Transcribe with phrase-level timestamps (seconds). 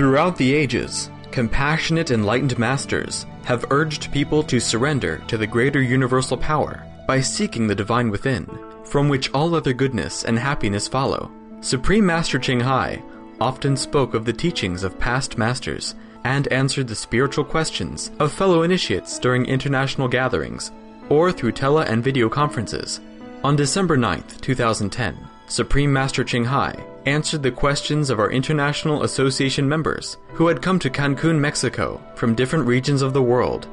[0.00, 6.38] Throughout the ages, compassionate enlightened masters have urged people to surrender to the greater universal
[6.38, 8.48] power by seeking the divine within,
[8.82, 11.30] from which all other goodness and happiness follow.
[11.60, 13.02] Supreme Master Ching Hai
[13.42, 15.94] often spoke of the teachings of past masters
[16.24, 20.72] and answered the spiritual questions of fellow initiates during international gatherings
[21.10, 23.00] or through tele and video conferences.
[23.44, 26.72] On December 9, 2010, Supreme Master Ching Hai
[27.06, 32.34] answered the questions of our International Association members who had come to Cancun, Mexico from
[32.34, 33.68] different regions of the world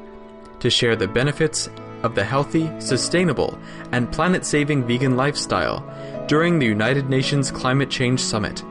[0.60, 1.68] to share the benefits
[2.02, 3.58] of the healthy, sustainable,
[3.92, 5.84] and planet saving vegan lifestyle
[6.28, 8.62] during the United Nations Climate Change Summit.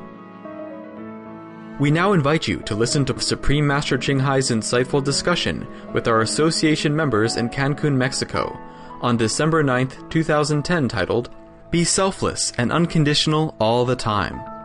[1.79, 6.21] We now invite you to listen to Supreme Master Ching Hai's insightful discussion with our
[6.21, 8.57] association members in Cancun, Mexico
[9.01, 11.29] on December 9th, 2010, titled
[11.69, 14.56] Be Selfless and Unconditional All the Time.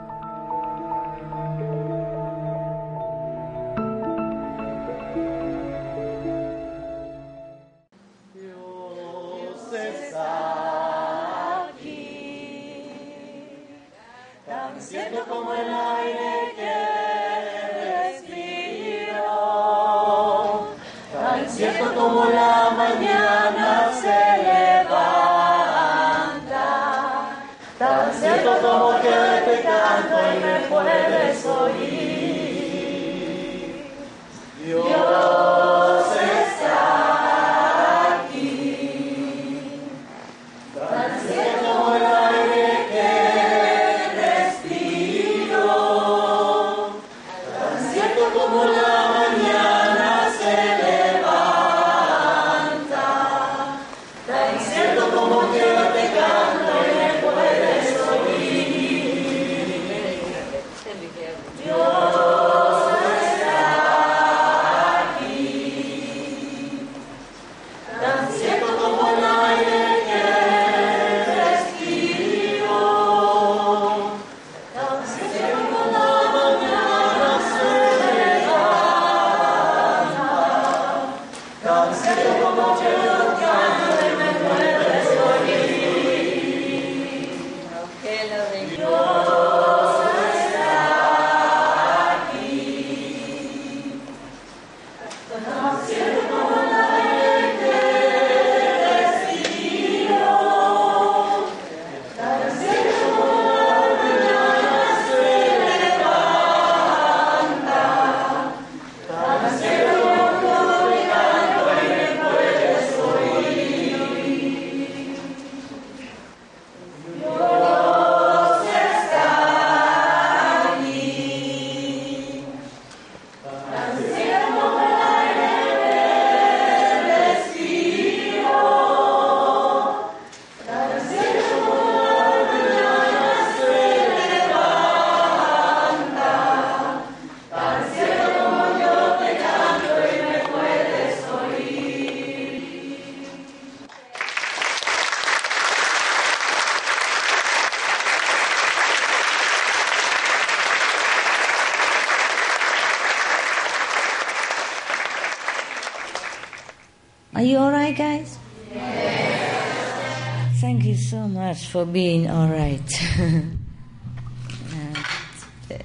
[161.12, 162.80] So much for being all right.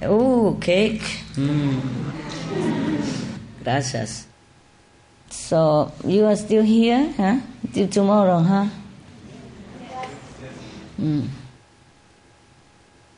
[0.02, 1.02] oh, cake.
[1.34, 1.82] Mm.
[3.62, 4.26] Gracias.
[5.28, 7.40] So you are still here, huh?
[7.74, 8.68] Till tomorrow, huh?
[10.98, 11.28] Mm.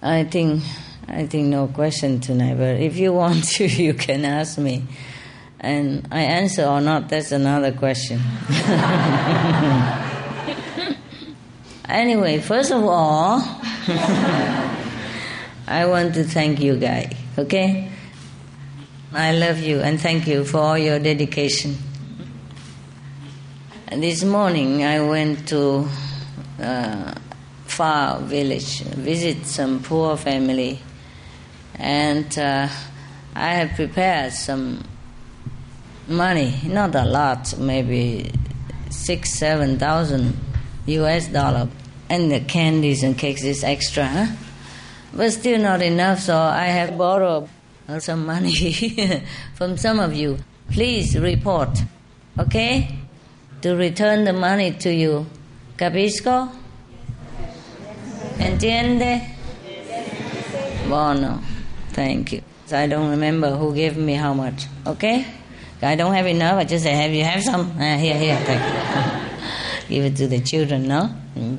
[0.03, 0.65] I think
[1.07, 4.83] I think no question tonight, but if you want to, you can ask me.
[5.61, 8.21] And I answer or not, that's another question.
[11.91, 13.41] anyway, first of all,
[15.67, 17.91] I want to thank you guys, okay?
[19.13, 21.77] I love you and thank you for all your dedication.
[23.89, 25.89] And this morning I went to
[26.63, 27.15] uh,
[27.65, 30.79] far village, visit some poor family,
[31.75, 32.69] and uh,
[33.35, 34.85] I have prepared some
[36.07, 38.31] money, not a lot, maybe
[38.91, 40.37] six, seven thousand
[40.87, 41.69] US dollar,
[42.11, 44.29] and the candies and cakes is extra,
[45.15, 46.19] but still not enough.
[46.19, 47.49] So I have borrowed
[48.01, 49.25] some money
[49.55, 50.39] from some of you.
[50.71, 51.79] Please report,
[52.39, 52.99] okay?
[53.63, 55.27] To return the money to you.
[55.77, 56.51] Capisco?
[58.39, 59.27] Entiende?
[60.89, 61.41] Bueno,
[61.93, 62.43] thank you.
[62.73, 64.67] I don't remember who gave me how much.
[64.87, 65.27] Okay?
[65.83, 66.57] I don't have enough.
[66.59, 67.73] I just say, "Have you have some?
[67.81, 71.11] Uh, here, here, thank you." Give it to the children, no?
[71.37, 71.59] Mm.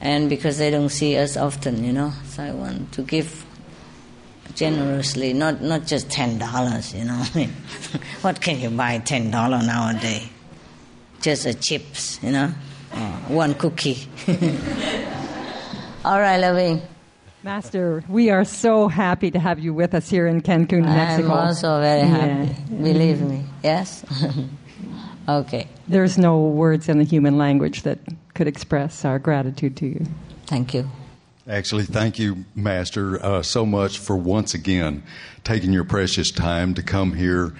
[0.00, 3.44] And because they don't see us often, you know, so I want to give
[4.54, 7.22] generously, not not just ten dollars, you know.
[7.34, 7.50] I mean,
[8.22, 10.28] what can you buy ten dollar nowadays?
[11.20, 12.52] Just a chips, you know,
[12.94, 14.08] or one cookie.
[16.04, 16.80] All right, loving.
[17.42, 21.32] Master, we are so happy to have you with us here in Cancun, Mexico.
[21.32, 22.54] I'm also very happy.
[22.70, 22.82] Yeah.
[22.82, 23.44] Believe me.
[23.62, 24.04] Yes.
[25.28, 25.66] okay.
[25.88, 27.98] There's no words in the human language that
[28.40, 30.06] could express our gratitude to you.
[30.46, 30.88] Thank you.
[31.46, 35.02] Actually, thank you, Master, uh, so much for once again
[35.44, 37.52] taking your precious time to come here,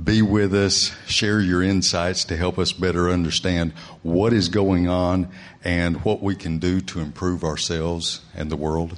[0.00, 3.72] be with us, share your insights to help us better understand
[4.04, 5.28] what is going on
[5.64, 8.96] and what we can do to improve ourselves and the world.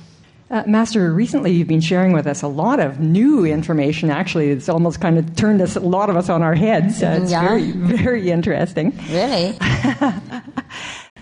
[0.50, 4.10] Uh, Master, recently you've been sharing with us a lot of new information.
[4.10, 7.02] Actually, it's almost kind of turned us a lot of us on our heads.
[7.02, 7.40] Uh, it's Yeah.
[7.48, 8.92] very, very interesting.
[9.10, 9.56] Really?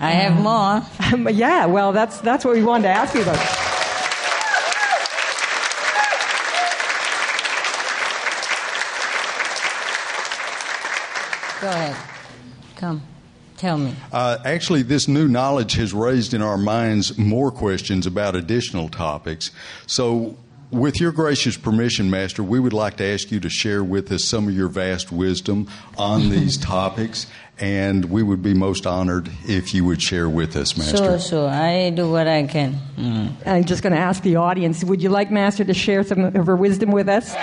[0.01, 0.83] I have more.
[1.13, 3.35] Um, yeah, well, that's that's what we wanted to ask you about.
[11.61, 11.97] Go ahead.
[12.77, 13.03] Come.
[13.57, 13.95] Tell me.
[14.13, 19.51] Uh, actually, this new knowledge has raised in our minds more questions about additional topics.
[19.87, 20.37] So,
[20.71, 24.25] with your gracious permission, Master, we would like to ask you to share with us
[24.25, 25.69] some of your vast wisdom
[25.99, 27.27] on these topics,
[27.59, 30.97] and we would be most honored if you would share with us, Master.
[30.97, 31.49] Sure, sure.
[31.49, 32.79] I do what I can.
[32.97, 33.35] Mm.
[33.47, 36.47] I'm just going to ask the audience would you like Master to share some of
[36.47, 37.35] her wisdom with us?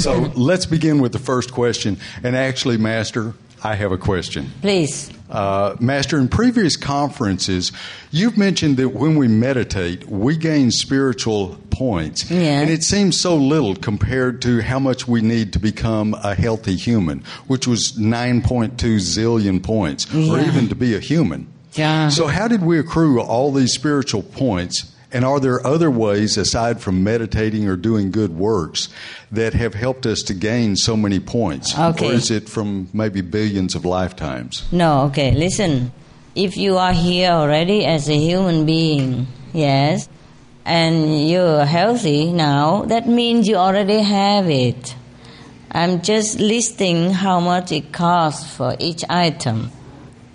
[0.00, 1.98] So, let's begin with the first question.
[2.22, 4.50] And actually, Master, I have a question.
[4.62, 5.10] Please.
[5.28, 7.70] Uh, Master, in previous conferences,
[8.10, 12.30] you've mentioned that when we meditate, we gain spiritual points.
[12.30, 12.60] Yeah.
[12.60, 16.76] And it seems so little compared to how much we need to become a healthy
[16.76, 21.52] human, which was 9.2 zillion points, or even to be a human.
[21.74, 22.08] Yeah.
[22.08, 24.92] So, how did we accrue all these spiritual points?
[25.12, 28.88] And are there other ways, aside from meditating or doing good works,
[29.32, 31.76] that have helped us to gain so many points?
[31.76, 32.10] Okay.
[32.10, 34.70] Or is it from maybe billions of lifetimes?
[34.72, 35.92] No, okay, listen.
[36.36, 40.08] If you are here already as a human being, yes,
[40.64, 44.94] and you're healthy now, that means you already have it.
[45.72, 49.72] I'm just listing how much it costs for each item.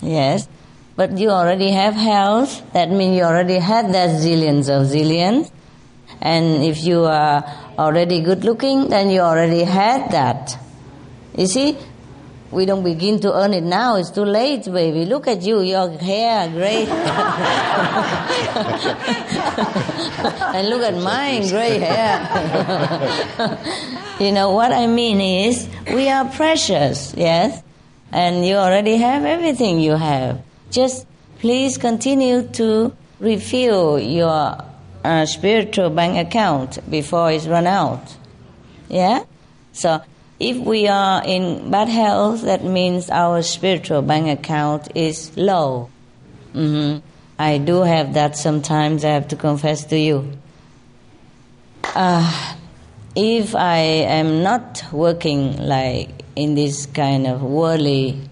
[0.01, 0.50] Yes.
[0.95, 5.51] But you already have health, that means you already had that zillions of zillions.
[6.21, 7.44] And if you are
[7.77, 10.57] already good looking, then you already had that.
[11.38, 11.77] You see,
[12.50, 13.97] we don't begin to earn it now.
[13.97, 15.03] It's too late, baby.
[15.06, 16.86] Look at you, your hair gray.
[20.56, 22.24] and look at mine, gray hair.
[24.21, 27.62] you know, what I mean is, we are precious, yes?
[28.13, 30.41] And you already have everything you have.
[30.75, 31.07] Just
[31.39, 34.57] please continue to refill your
[35.06, 38.13] uh, spiritual bank account before it's run out.
[38.89, 39.24] Yeah?
[39.72, 40.01] So
[40.38, 45.89] if we are in bad health, that means our spiritual bank account is low.
[46.51, 46.98] hmm
[47.39, 50.29] I do have that sometimes, I have to confess to you.
[51.84, 52.58] Uh,
[53.15, 58.29] if I am not working like in this kind of worldly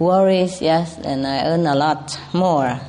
[0.00, 2.80] worries, yes, and I earn a lot more.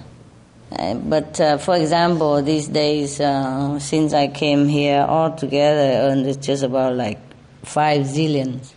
[0.71, 6.41] Uh, but uh, for example, these days, uh, since I came here, altogether I earned
[6.41, 7.19] just about like
[7.63, 8.73] five zillions.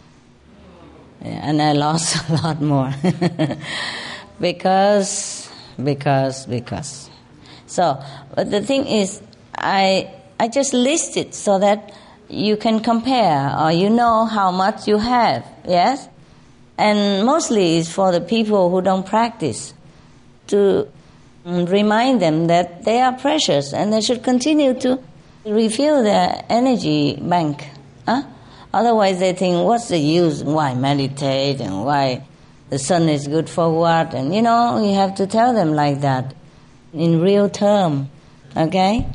[1.22, 2.92] Yeah, and I lost a lot more.
[4.40, 5.48] because,
[5.82, 7.10] because, because.
[7.66, 8.02] So,
[8.34, 9.22] but the thing is,
[9.56, 10.10] I,
[10.40, 11.94] I just list it so that
[12.28, 16.08] you can compare or you know how much you have, yes?
[16.76, 19.74] And mostly it's for the people who don't practice
[20.48, 20.88] to
[21.46, 25.00] mm, remind them that they are precious and they should continue to
[25.44, 27.68] refill their energy bank.
[28.06, 28.24] Huh?
[28.72, 30.42] Otherwise, they think, what's the use?
[30.42, 32.26] Why meditate and why
[32.70, 34.14] the sun is good for what?
[34.14, 36.34] And you know, you have to tell them like that
[36.92, 38.10] in real term,
[38.56, 39.06] okay?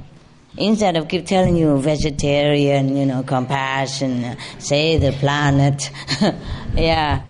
[0.57, 5.91] Instead of keep telling you vegetarian, you know, compassion, save the planet,
[6.75, 7.23] yeah.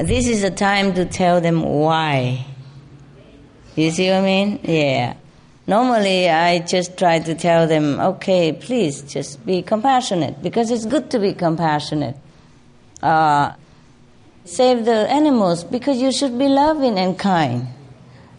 [0.00, 2.46] This is a time to tell them why.
[3.76, 4.60] You see what I mean?
[4.62, 5.14] Yeah.
[5.66, 11.10] Normally, I just try to tell them, okay, please just be compassionate because it's good
[11.10, 12.16] to be compassionate.
[13.02, 13.52] uh,
[14.44, 17.68] save the animals because you should be loving and kind.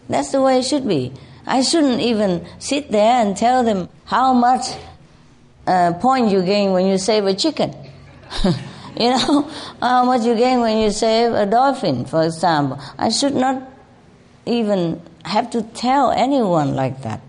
[0.09, 1.13] That's the way it should be.
[1.45, 4.65] I shouldn't even sit there and tell them how much
[5.67, 7.73] uh, point you gain when you save a chicken.
[8.99, 9.49] you know,
[9.81, 12.79] how much you gain when you save a dolphin, for example.
[12.97, 13.69] I should not
[14.45, 17.21] even have to tell anyone like that.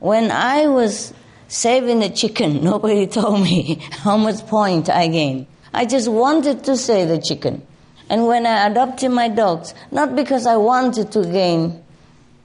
[0.00, 1.12] When I was
[1.48, 5.46] saving the chicken, nobody told me how much point I gained.
[5.72, 7.66] I just wanted to save the chicken.
[8.10, 11.82] And when I adopted my dogs, not because I wanted to gain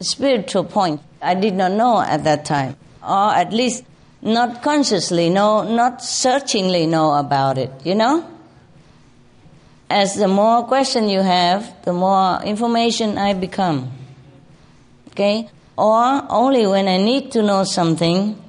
[0.01, 3.85] spiritual point, I did not know at that time, or at least
[4.21, 8.29] not consciously no, not searchingly know about it, you know?
[9.89, 13.91] As the more question you have, the more information I become.
[15.11, 15.49] Okay?
[15.77, 18.41] Or only when I need to know something,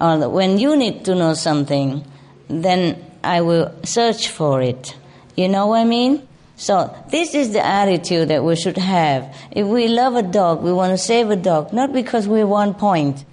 [0.00, 2.04] or when you need to know something,
[2.48, 4.96] then I will search for it.
[5.36, 6.26] You know what I mean?
[6.56, 9.34] So this is the attitude that we should have.
[9.50, 12.78] If we love a dog, we want to save a dog, not because we want
[12.78, 13.24] point.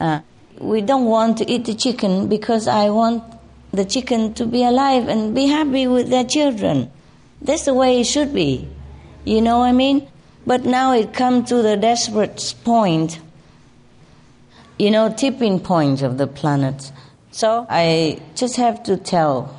[0.00, 0.20] Uh,
[0.58, 3.24] we don't want to eat the chicken because I want
[3.72, 6.90] the chicken to be alive and be happy with their children.
[7.40, 8.68] That's the way it should be.
[9.24, 10.08] You know what I mean?
[10.46, 13.20] But now it comes to the desperate point,
[14.78, 16.92] you know, tipping point of the planet.
[17.30, 19.56] So I just have to tell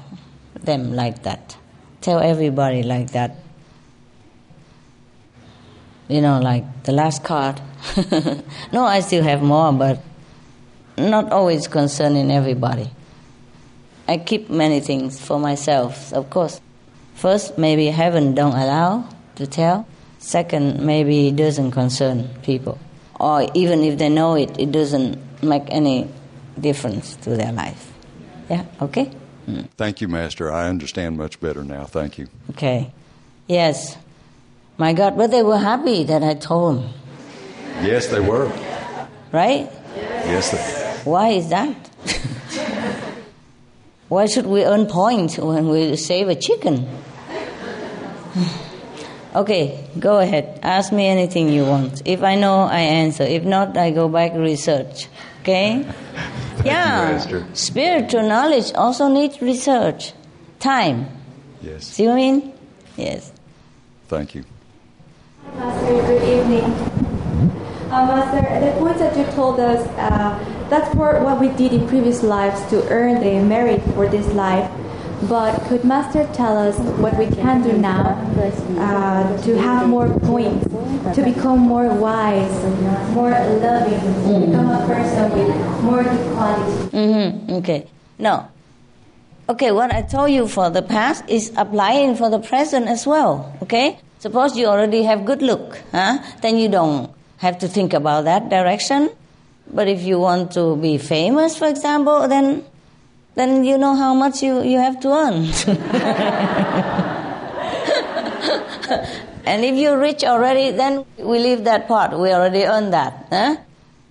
[0.61, 1.57] them like that.
[2.01, 3.35] Tell everybody like that.
[6.07, 7.61] You know, like the last card.
[8.73, 9.99] no, I still have more, but
[10.97, 12.89] not always concerning everybody.
[14.07, 16.59] I keep many things for myself, of course.
[17.15, 19.87] First, maybe heaven don't allow to tell.
[20.19, 22.77] Second, maybe it doesn't concern people.
[23.19, 26.09] Or even if they know it, it doesn't make any
[26.59, 27.91] difference to their life.
[28.49, 29.11] Yeah, okay?
[29.47, 29.69] Mm.
[29.77, 30.51] Thank you, Master.
[30.51, 31.85] I understand much better now.
[31.85, 32.27] Thank you.
[32.51, 32.91] Okay.
[33.47, 33.97] Yes.
[34.77, 36.89] My God, but they were happy that I told them.
[37.81, 38.51] Yes, they were.
[39.31, 39.69] Right?
[39.95, 41.75] Yes, they Why is that?
[44.09, 46.87] Why should we earn points when we save a chicken?
[49.35, 50.59] okay, go ahead.
[50.61, 52.01] Ask me anything you want.
[52.05, 53.23] If I know, I answer.
[53.23, 55.07] If not, I go back research.
[55.41, 55.85] Okay?
[56.65, 57.27] yeah.
[57.27, 60.13] You, Spiritual knowledge also needs research.
[60.59, 61.07] Time.
[61.61, 61.85] Yes.
[61.85, 62.53] See what I mean?
[62.95, 63.31] Yes.
[64.07, 64.45] Thank you.
[65.55, 66.63] Master, good evening.
[67.91, 71.87] Uh, Master, the points that you told us, uh, that's for what we did in
[71.87, 74.65] previous lives to earn the merit for this life.
[75.29, 78.17] But could Master tell us what we can do now
[78.81, 80.65] uh, to have more points,
[81.13, 82.57] to become more wise,
[83.13, 85.53] more loving, become a person with
[85.83, 86.03] more
[86.33, 86.89] qualities?
[86.89, 87.53] Mm-hmm.
[87.61, 87.87] Okay.
[88.17, 88.49] No.
[89.47, 93.53] Okay, what I told you for the past is applying for the present as well.
[93.61, 93.99] Okay?
[94.17, 96.17] Suppose you already have good look, huh?
[96.41, 99.11] Then you don't have to think about that direction.
[99.71, 102.65] But if you want to be famous, for example, then
[103.35, 105.35] then you know how much you, you have to earn.
[109.45, 112.17] and if you're rich already, then we leave that part.
[112.17, 113.27] We already earned that.
[113.31, 113.57] Huh?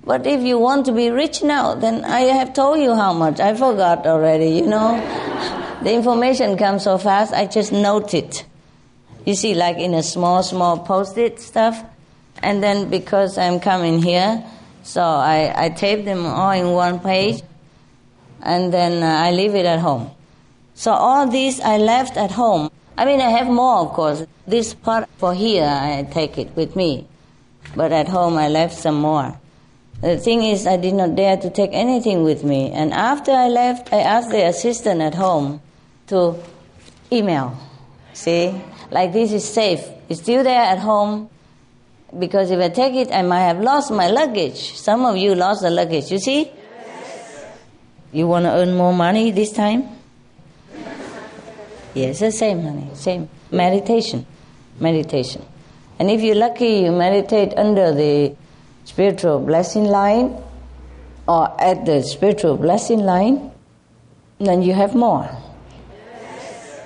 [0.05, 3.39] But if you want to be rich now, then I have told you how much.
[3.39, 4.97] I forgot already, you know.
[5.85, 8.45] the information comes so fast, I just note it.
[9.25, 11.81] You see, like in a small, small post-it stuff.
[12.43, 14.45] And then because I'm coming here,
[14.83, 17.43] so I, I tape them all in one page
[18.43, 20.11] and then uh, I leave it at home.
[20.75, 22.71] So all these I left at home.
[22.97, 24.27] I mean, I have more, of course.
[24.47, 27.07] This part for here, I take it with me.
[27.77, 29.39] But at home, I left some more.
[30.01, 32.71] The thing is, I did not dare to take anything with me.
[32.73, 35.63] And after I left, I asked the assistant at home
[36.09, 36.37] to
[37.11, 37.57] email.
[38.13, 38.61] See?
[38.91, 39.81] Like this is safe.
[40.09, 41.31] It's still there at home.
[42.19, 44.75] Because if I take it, I might have lost my luggage.
[44.75, 46.43] Some of you lost the luggage, you see?
[46.45, 47.47] Yes.
[48.13, 49.89] You want to earn more money this time?
[51.95, 52.91] Yes, the same, honey.
[52.95, 53.29] Same.
[53.51, 54.27] Meditation.
[54.79, 55.45] Meditation.
[55.99, 58.35] And if you're lucky, you meditate under the
[58.85, 60.37] spiritual blessing line
[61.27, 63.51] or at the spiritual blessing line,
[64.39, 65.31] then you have more.
[66.21, 66.81] Yes.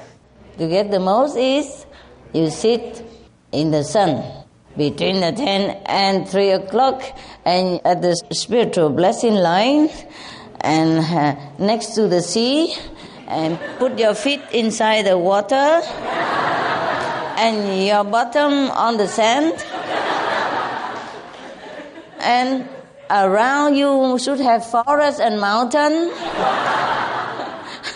[0.58, 1.86] To get the most is
[2.32, 3.04] you sit
[3.50, 4.44] in the sun
[4.76, 7.02] between the 10 and 3 o'clock
[7.44, 9.88] and at the spiritual blessing line
[10.60, 12.74] and uh, next to the sea
[13.26, 15.82] and put your feet inside the water
[17.38, 19.52] and your bottom on the sand
[22.20, 22.68] and
[23.10, 26.10] around you should have forest and mountain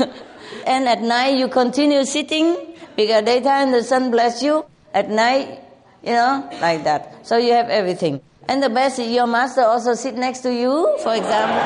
[0.66, 2.56] And at night you continue sitting
[2.94, 4.64] because daytime the sun bless you.
[4.92, 5.60] At night,
[6.02, 7.26] you know, like that.
[7.26, 8.20] So you have everything.
[8.48, 11.56] And the best is your master also sit next to you, for example.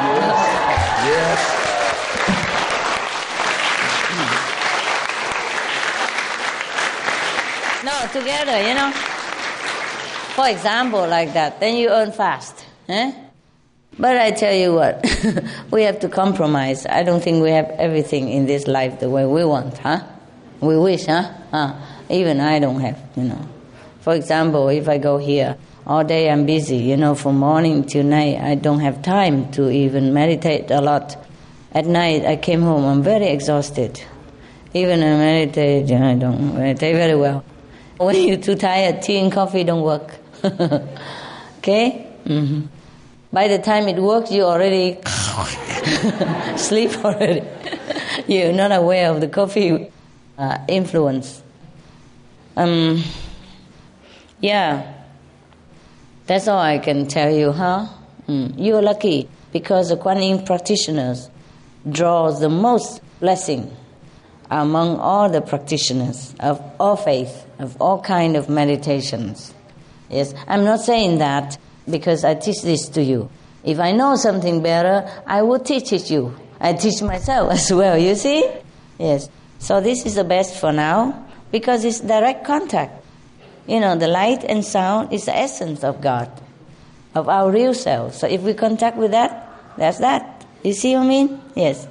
[1.09, 1.65] Yes.
[7.85, 8.91] No, together, you know.
[10.35, 11.61] For example, like that.
[11.61, 12.67] Then you earn fast.
[12.89, 13.13] Eh?
[13.99, 15.05] But I tell you what,
[15.71, 16.85] we have to compromise.
[16.87, 20.01] I don't think we have everything in this life the way we want, huh?
[20.61, 21.31] We wish, huh?
[21.53, 21.75] huh?
[22.11, 23.49] Even I don't have, you know.
[24.05, 25.57] For example, if I go here,
[25.87, 29.71] all day I'm busy, you know, from morning till night, I don't have time to
[29.71, 31.17] even meditate a lot.
[31.73, 34.05] At night, I came home, I'm very exhausted.
[34.75, 37.47] Even I meditate, I don't meditate very well.
[37.97, 40.15] When you're too tired, tea and coffee don't work.
[40.45, 42.07] okay?
[42.27, 42.61] Mm-hmm.
[43.33, 44.99] By the time it works, you already
[46.59, 47.43] sleep already.
[48.27, 49.91] you're not aware of the coffee
[50.37, 51.43] uh, influence.
[52.55, 53.03] Um,
[54.45, 54.93] yeah,
[56.27, 57.89] that's all I can tell you, huh?
[58.29, 58.53] Mm.
[58.59, 61.31] You're lucky because the Kuan Yin practitioners
[61.91, 63.75] draws the most blessing
[64.51, 69.55] among all the practitioners of all faith, of all kind of meditations.
[70.11, 71.57] Yes, I'm not saying that
[71.89, 73.31] because I teach this to you.
[73.65, 76.37] If I know something better, I will teach it you.
[76.61, 78.47] I teach myself as well, you see?
[78.99, 79.31] Yes.
[79.59, 83.04] So this is the best for now because it's direct contact.
[83.67, 86.31] You know, the light and sound is the essence of God,
[87.15, 88.15] of our real self.
[88.15, 90.47] So if we contact with that, that's that.
[90.63, 91.41] You see what I mean?
[91.55, 91.87] Yes.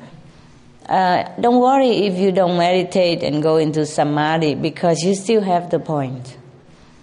[0.87, 5.69] Uh, don't worry if you don't meditate and go into samadhi because you still have
[5.69, 6.37] the point.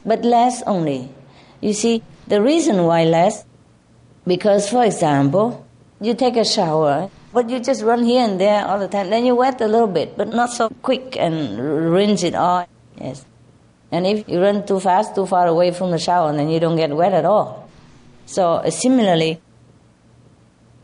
[0.05, 1.11] But less only.
[1.61, 3.45] You see, the reason why less,
[4.27, 5.67] because for example,
[6.01, 9.11] you take a shower, but you just run here and there all the time.
[9.11, 12.67] Then you wet a little bit, but not so quick and rinse it all.
[13.01, 13.25] Yes.
[13.93, 16.77] And if you run too fast, too far away from the shower, then you don't
[16.77, 17.69] get wet at all.
[18.27, 19.41] So similarly,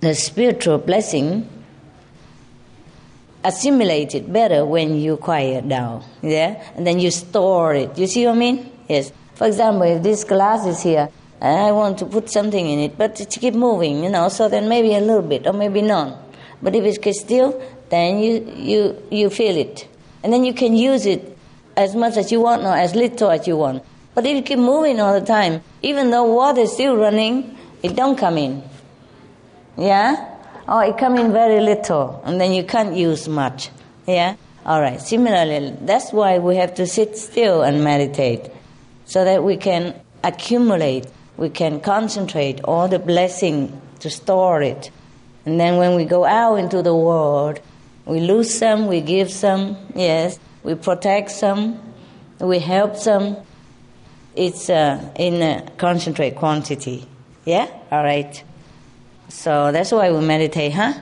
[0.00, 1.48] the spiritual blessing
[3.44, 6.04] assimilated better when you quiet down.
[6.22, 6.60] Yeah?
[6.74, 7.96] And then you store it.
[7.96, 8.72] You see what I mean?
[8.88, 9.12] Yes.
[9.34, 11.08] For example, if this glass is here,
[11.40, 14.48] and I want to put something in it, but it keep moving, you know, so
[14.48, 16.16] then maybe a little bit or maybe none.
[16.62, 19.86] But if it gets still, then you, you, you feel it.
[20.24, 21.35] And then you can use it
[21.76, 23.82] as much as you want or as little as you want.
[24.14, 27.94] But if you keep moving all the time, even though water is still running, it
[27.94, 28.62] don't come in.
[29.76, 30.32] Yeah?
[30.66, 33.70] Or it come in very little, and then you can't use much.
[34.06, 34.36] Yeah?
[34.64, 35.00] All right.
[35.00, 38.50] Similarly, that's why we have to sit still and meditate,
[39.04, 44.90] so that we can accumulate, we can concentrate all the blessing to store it.
[45.44, 47.60] And then when we go out into the world,
[48.06, 51.80] we lose some, we give some, yes, we protect some,
[52.40, 53.36] we help some.
[54.34, 57.06] It's uh, in a concentrate quantity.
[57.44, 57.70] Yeah?
[57.92, 58.42] All right.
[59.28, 60.94] So that's why we meditate, huh?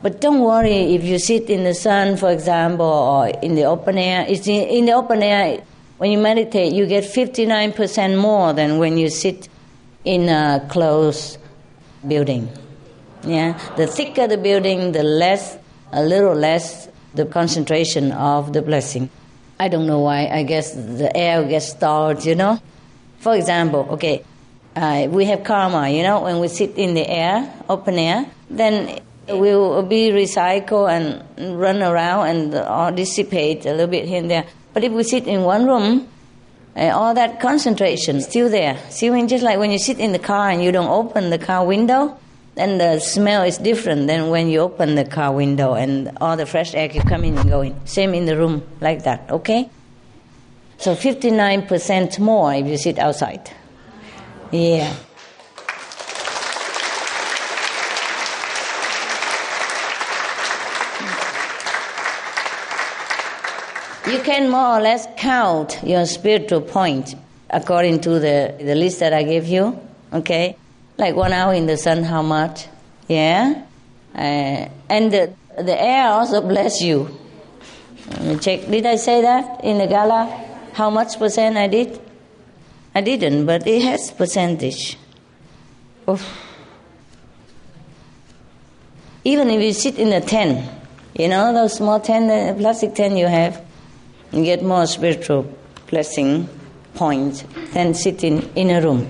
[0.00, 3.98] But don't worry if you sit in the sun, for example, or in the open
[3.98, 4.24] air.
[4.28, 5.60] It's in, in the open air,
[5.98, 9.48] when you meditate, you get 59% more than when you sit
[10.04, 11.38] in a closed
[12.06, 12.48] building.
[13.24, 13.58] Yeah?
[13.76, 15.58] The thicker the building, the less,
[15.90, 19.10] a little less the concentration of the blessing.
[19.58, 20.28] I don't know why.
[20.28, 22.60] I guess the air gets stalled, you know?
[23.18, 24.24] For example, okay,
[24.76, 29.00] uh, we have karma, you know, when we sit in the air, open air, then
[29.28, 34.30] we will be recycled and run around and all dissipate a little bit here and
[34.30, 34.46] there.
[34.72, 36.08] But if we sit in one room,
[36.76, 38.78] uh, all that concentration still there.
[38.90, 41.38] See, when just like when you sit in the car and you don't open the
[41.38, 42.16] car window,
[42.58, 46.46] then the smell is different than when you open the car window and all the
[46.46, 47.80] fresh air can coming and going.
[47.84, 49.70] Same in the room, like that, okay?
[50.78, 53.50] So 59% more if you sit outside.
[54.50, 54.94] Yeah.
[64.06, 67.14] You can more or less count your spiritual point
[67.50, 69.78] according to the, the list that I gave you.
[70.12, 70.56] Okay?
[70.98, 72.66] Like one hour in the sun, how much?
[73.06, 73.62] Yeah?
[74.14, 77.08] Uh, and the, the air also bless you.
[78.10, 78.66] Let me check.
[78.68, 80.26] Did I say that in the gala?
[80.72, 82.00] How much percent I did?
[82.96, 84.98] I didn't, but it has percentage.
[86.08, 86.26] Oof.
[89.24, 90.68] Even if you sit in a tent,
[91.14, 93.64] you know those small tent, the plastic tent you have,
[94.32, 95.46] you get more spiritual
[95.88, 96.48] blessing
[96.94, 99.08] points than sitting in a room.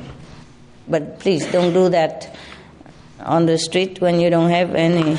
[0.88, 2.35] But please don't do that
[3.20, 5.18] on the street when you don't have any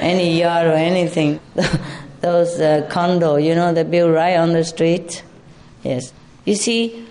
[0.00, 1.40] any yard or anything.
[2.20, 5.22] Those uh, condo, you know, they build right on the street.
[5.84, 6.12] Yes.
[6.44, 7.06] You see,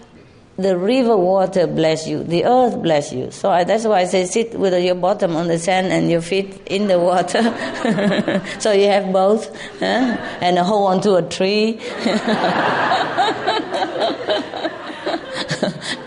[0.57, 3.31] the river water bless you, the earth bless you.
[3.31, 6.21] So I, that's why I say sit with your bottom on the sand and your
[6.21, 7.41] feet in the water.
[8.59, 10.17] so you have both, huh?
[10.41, 11.79] and hold onto a tree.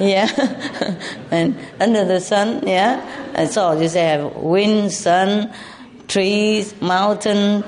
[0.01, 0.97] Yeah,
[1.31, 3.33] and under the sun, yeah.
[3.35, 5.53] And so you say have wind, sun,
[6.09, 7.63] trees, mountain,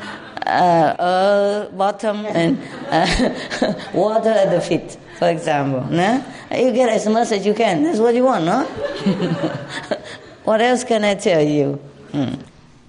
[0.46, 5.84] uh, earth, bottom, and uh, water at the feet, for example.
[5.90, 6.24] No?
[6.50, 7.84] You get as much as you can.
[7.84, 8.64] That's what you want, no?
[10.44, 11.74] what else can I tell you?
[12.12, 12.34] Hmm.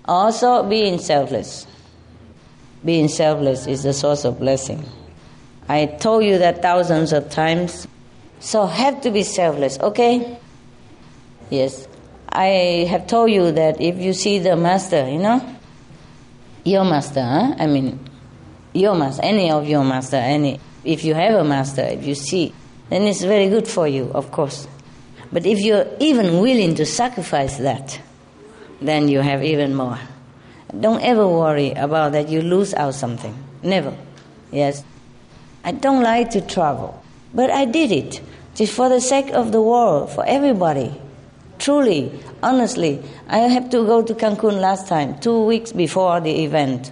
[0.06, 1.68] Also, being selfless.
[2.84, 4.84] Being selfless is the source of blessing.
[5.70, 7.88] I told you that thousands of times.
[8.44, 10.38] So have to be selfless, okay?
[11.50, 11.88] Yes.
[12.28, 15.40] I have told you that if you see the master, you know,
[16.66, 17.56] your master, huh?
[17.58, 17.98] I mean,
[18.74, 22.54] your master, any of your master, any, if you have a master, if you see,
[22.90, 24.68] then it's very good for you, of course.
[25.32, 27.98] But if you're even willing to sacrifice that,
[28.82, 30.00] then you have even more.
[30.78, 33.34] Don't ever worry about that you lose out something.
[33.64, 33.96] Never.
[34.52, 34.84] Yes.
[35.64, 37.03] I don't like to travel,
[37.34, 38.22] but I did it
[38.56, 40.94] just for the sake of the world, for everybody.
[41.58, 46.92] Truly, honestly, I have to go to Cancun last time, two weeks before the event,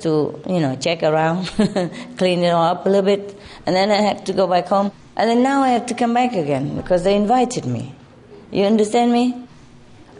[0.00, 1.46] to you know check around,
[2.18, 4.92] clean it all up a little bit, and then I have to go back home,
[5.16, 7.94] and then now I have to come back again because they invited me.
[8.50, 9.46] You understand me?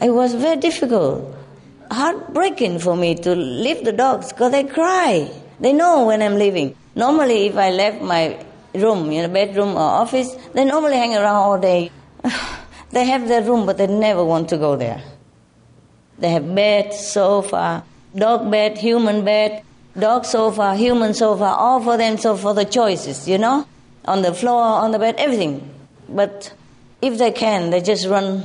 [0.01, 1.35] It was very difficult,
[1.90, 5.31] heartbreaking for me to leave the dogs because they cry.
[5.59, 6.75] They know when I'm leaving.
[6.94, 8.38] Normally, if I left my
[8.74, 11.90] room, you know, bedroom or office, they normally hang around all day.
[12.90, 15.02] they have their room, but they never want to go there.
[16.18, 19.62] They have bed, sofa, dog bed, human bed,
[19.98, 23.66] dog sofa, human sofa, all for them, so for the choices, you know,
[24.04, 25.68] on the floor, on the bed, everything.
[26.09, 26.52] But
[27.00, 28.44] if they can, they just run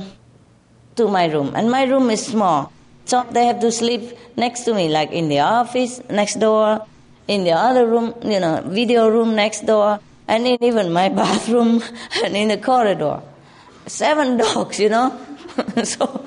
[0.96, 1.52] to my room.
[1.54, 2.72] And my room is small.
[3.04, 6.84] So they have to sleep next to me, like in the office next door,
[7.28, 11.82] in the other room, you know, video room next door, and in even my bathroom
[12.24, 13.22] and in the corridor.
[13.86, 15.18] Seven dogs, you know.
[15.84, 16.24] so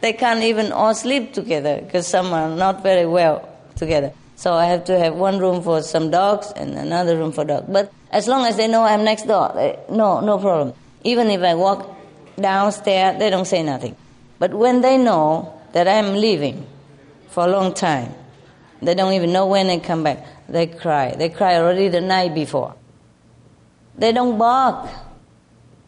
[0.00, 4.12] they can't even all sleep together because some are not very well together.
[4.36, 7.66] So I have to have one room for some dogs and another room for dogs.
[7.68, 10.74] But as long as they know I'm next door, they, no, no problem.
[11.04, 11.96] Even if I walk
[12.38, 13.96] downstairs, they don't say nothing.
[14.38, 16.66] But when they know that I'm leaving
[17.28, 18.14] for a long time,
[18.82, 20.24] they don't even know when they come back.
[20.48, 21.14] They cry.
[21.16, 22.74] They cry already the night before.
[23.96, 24.88] They don't bark.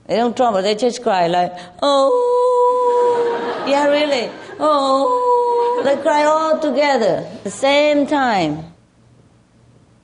[0.07, 0.63] They don't trouble.
[0.63, 5.83] They just cry like, oh, yeah, really, oh.
[5.85, 8.73] They cry all together the same time.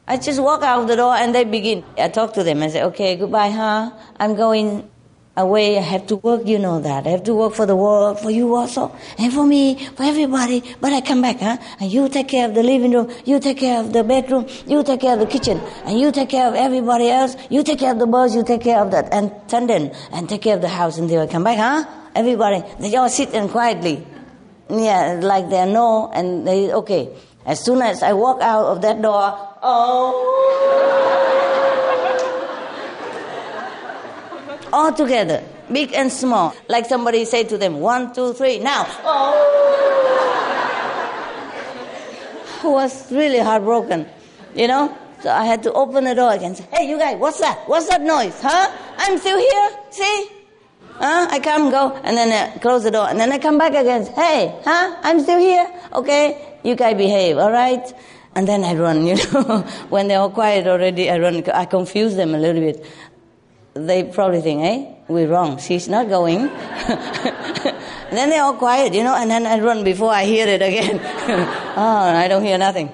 [0.06, 1.82] I just walk out the door and they begin.
[1.96, 3.90] I talk to them and say, okay, goodbye, huh?
[4.18, 4.88] I'm going
[5.36, 5.78] away.
[5.78, 7.06] I have to work, you know that.
[7.06, 10.62] I have to work for the world, for you also, and for me, for everybody.
[10.80, 11.56] But I come back, huh?
[11.80, 14.82] And you take care of the living room, you take care of the bedroom, you
[14.82, 17.36] take care of the kitchen, and you take care of everybody else.
[17.50, 20.42] You take care of the birds, you take care of that and attendant, and take
[20.42, 21.84] care of the house until I come back, huh?
[22.14, 24.06] Everybody, they all sit and quietly.
[24.70, 27.10] Yeah, like they know, and they, okay.
[27.44, 30.30] As soon as I walk out of that door, oh.
[34.74, 36.52] All together, big and small.
[36.68, 38.84] Like somebody say to them, one, two, three, now.
[42.64, 42.70] Oh.
[42.72, 44.06] was really heartbroken,
[44.54, 44.88] you know?
[45.20, 46.54] So I had to open the door again.
[46.54, 47.68] Say, hey, you guys, what's that?
[47.68, 48.40] What's that noise?
[48.40, 48.72] Huh?
[48.96, 49.70] I'm still here.
[49.90, 50.28] See?
[50.94, 51.28] Huh?
[51.30, 54.06] I come, go, and then I close the door, and then I come back again.
[54.06, 54.96] Hey, huh?
[55.02, 55.66] I'm still here.
[55.92, 57.84] Okay, you guys behave, all right?
[58.34, 59.60] And then I run, you know.
[59.90, 61.44] when they're all quiet already, I run.
[61.50, 62.84] I confuse them a little bit
[63.74, 65.58] they probably think, eh, we're wrong.
[65.58, 66.46] She's not going.
[68.10, 71.00] then they're all quiet, you know, and then I run before I hear it again.
[71.76, 72.90] oh, I don't hear nothing.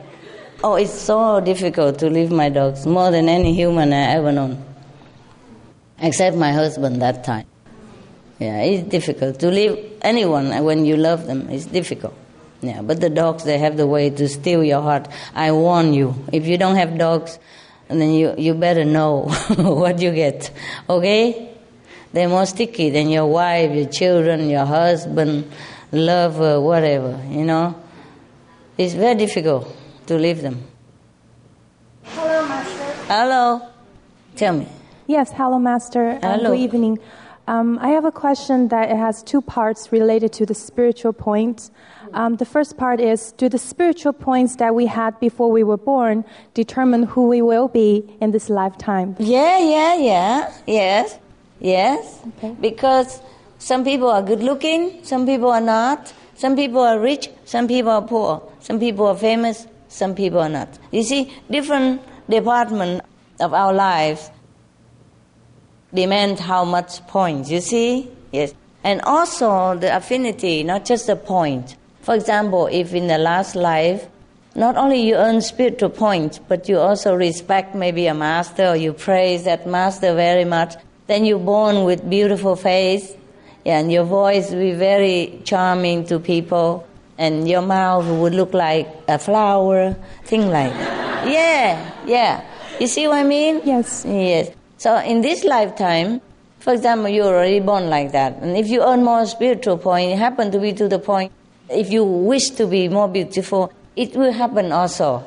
[0.64, 4.62] Oh, it's so difficult to leave my dogs, more than any human I ever known.
[5.98, 7.46] Except my husband that time.
[8.38, 11.48] Yeah, it's difficult to leave anyone when you love them.
[11.50, 12.14] It's difficult.
[12.62, 15.08] Yeah, but the dogs, they have the way to steal your heart.
[15.34, 17.38] I warn you, if you don't have dogs,
[17.98, 19.20] then you, you better know
[19.56, 20.50] what you get.
[20.88, 21.56] Okay?
[22.12, 25.50] They're more sticky than your wife, your children, your husband,
[25.92, 27.80] lover, whatever, you know?
[28.76, 29.74] It's very difficult
[30.06, 30.62] to leave them.
[32.02, 32.92] Hello, Master.
[33.06, 33.68] Hello.
[34.36, 34.66] Tell me.
[35.06, 36.18] Yes, hello, Master.
[36.22, 36.50] Uh, Hello.
[36.50, 36.98] good evening.
[37.46, 41.70] Um, I have a question that it has two parts related to the spiritual points.
[42.14, 45.76] Um, the first part is Do the spiritual points that we had before we were
[45.76, 49.16] born determine who we will be in this lifetime?
[49.18, 50.52] Yeah, yeah, yeah.
[50.66, 51.18] Yes,
[51.60, 52.20] yes.
[52.38, 52.56] Okay.
[52.60, 53.20] Because
[53.58, 56.12] some people are good looking, some people are not.
[56.34, 58.42] Some people are rich, some people are poor.
[58.60, 60.68] Some people are famous, some people are not.
[60.90, 63.02] You see, different department
[63.40, 64.30] of our lives
[65.92, 67.50] demand how much points.
[67.50, 68.10] You see?
[68.32, 68.54] Yes.
[68.82, 71.76] And also the affinity, not just the point.
[72.10, 74.08] For example, if in the last life,
[74.56, 78.92] not only you earn spiritual points, but you also respect maybe a master or you
[78.94, 80.74] praise that master very much,
[81.06, 83.14] then you're born with beautiful face,
[83.64, 86.84] and your voice will be very charming to people,
[87.16, 89.94] and your mouth would look like a flower,
[90.24, 91.28] thing like that.
[91.30, 92.42] Yeah, yeah.
[92.80, 93.60] You see what I mean?
[93.64, 94.04] Yes.
[94.04, 94.50] Yes.
[94.78, 96.20] So in this lifetime,
[96.58, 98.42] for example, you're already born like that.
[98.42, 101.30] And if you earn more spiritual point, it happen to be to the point,
[101.70, 105.24] if you wish to be more beautiful, it will happen also.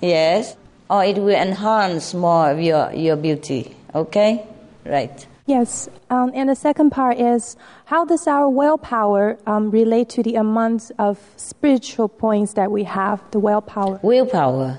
[0.00, 0.56] Yes?
[0.90, 3.74] Or it will enhance more of your, your beauty.
[3.94, 4.46] Okay?
[4.84, 5.26] Right.
[5.46, 5.88] Yes.
[6.10, 10.90] Um, and the second part is how does our willpower um, relate to the amount
[10.98, 14.00] of spiritual points that we have, the willpower?
[14.02, 14.78] Willpower.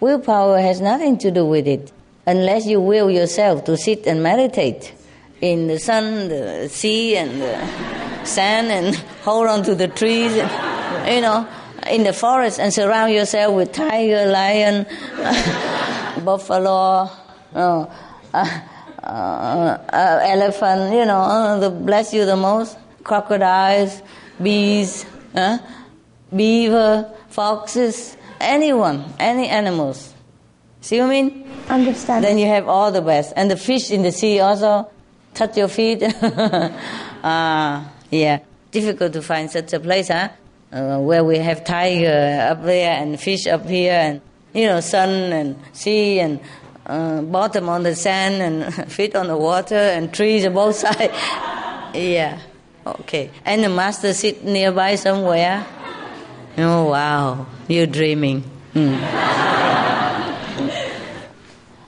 [0.00, 1.92] Willpower has nothing to do with it
[2.26, 4.92] unless you will yourself to sit and meditate
[5.40, 11.14] in the sun, the sea, and the sand, and hold on to the trees, and,
[11.14, 11.46] you know,
[11.90, 14.86] in the forest, and surround yourself with tiger, lion,
[16.24, 17.10] buffalo,
[17.54, 17.86] uh,
[18.34, 18.60] uh,
[19.02, 24.02] uh, elephant, you know, uh, the bless you the most, crocodiles,
[24.42, 25.58] bees, uh,
[26.34, 30.12] beaver, foxes, anyone, any animals.
[30.80, 31.50] See what I mean?
[31.68, 32.24] Understand.
[32.24, 33.32] Then you have all the best.
[33.36, 34.88] And the fish in the sea also
[35.36, 36.02] touch your feet.
[37.22, 38.40] ah, yeah.
[38.70, 40.28] Difficult to find such a place, huh?
[40.72, 44.20] Uh, where we have tiger up there and fish up here and,
[44.52, 46.40] you know, sun and sea and
[46.86, 51.12] uh, bottom on the sand and feet on the water and trees on both sides.
[51.94, 52.38] yeah.
[52.84, 53.30] Okay.
[53.44, 55.64] And the master sit nearby somewhere.
[56.58, 57.46] Oh, wow.
[57.68, 58.42] You're dreaming.
[58.72, 58.94] Hmm.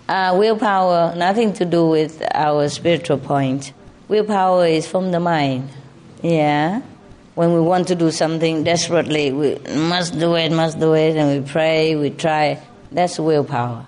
[0.09, 3.75] Uh, willpower, nothing to do with our spiritual point.
[4.09, 5.69] Willpower is from the mind.
[6.23, 6.81] Yeah.
[7.35, 11.45] When we want to do something desperately, we must do it, must do it, and
[11.45, 12.59] we pray, we try.
[12.91, 13.87] That's willpower.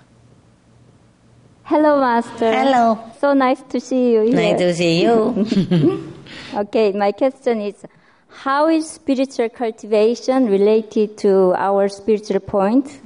[1.63, 2.51] Hello, Master.
[2.51, 2.99] Hello.
[3.19, 4.35] So nice to see you here.
[4.35, 6.13] Nice to see you.
[6.53, 7.83] okay, my question is
[8.27, 13.01] how is spiritual cultivation related to our spiritual point?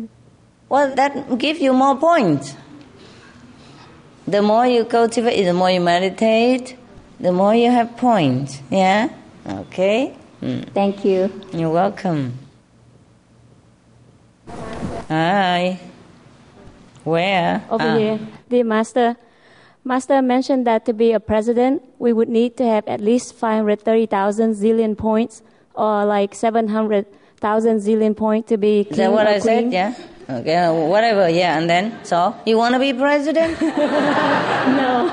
[0.68, 2.56] well, that gives you more points.
[4.28, 6.76] The more you cultivate, the more you meditate,
[7.20, 8.60] the more you have points.
[8.72, 9.10] Yeah?
[9.48, 10.16] Okay?
[10.42, 10.70] Mm.
[10.74, 11.30] Thank you.
[11.54, 12.34] You're welcome.
[15.10, 15.80] Hi.
[17.04, 17.64] Where?
[17.70, 17.98] Over Ah.
[17.98, 18.20] here.
[18.50, 19.16] Dear Master,
[19.84, 24.56] Master mentioned that to be a president, we would need to have at least 530,000
[24.56, 25.44] zillion points
[25.76, 29.72] or like 700,000 zillion points to be king Is that what I said?
[29.72, 29.94] Yeah?
[30.28, 32.04] Okay, uh, whatever, yeah, and then?
[32.04, 33.58] So, you want to be president?
[34.66, 35.06] No.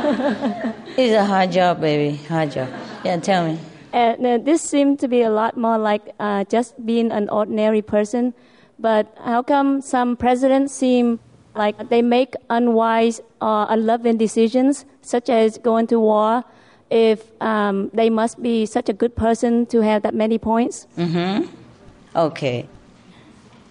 [0.96, 2.16] it's a hard job, baby.
[2.24, 2.68] Hard job.
[3.04, 3.58] Yeah, tell me.
[3.92, 7.82] And uh, this seemed to be a lot more like uh, just being an ordinary
[7.82, 8.32] person.
[8.78, 11.20] But how come some presidents seem
[11.54, 16.44] like they make unwise or unloving decisions, such as going to war,
[16.88, 20.86] if um, they must be such a good person to have that many points?
[20.96, 21.46] Mm-hmm.
[22.16, 22.66] Okay.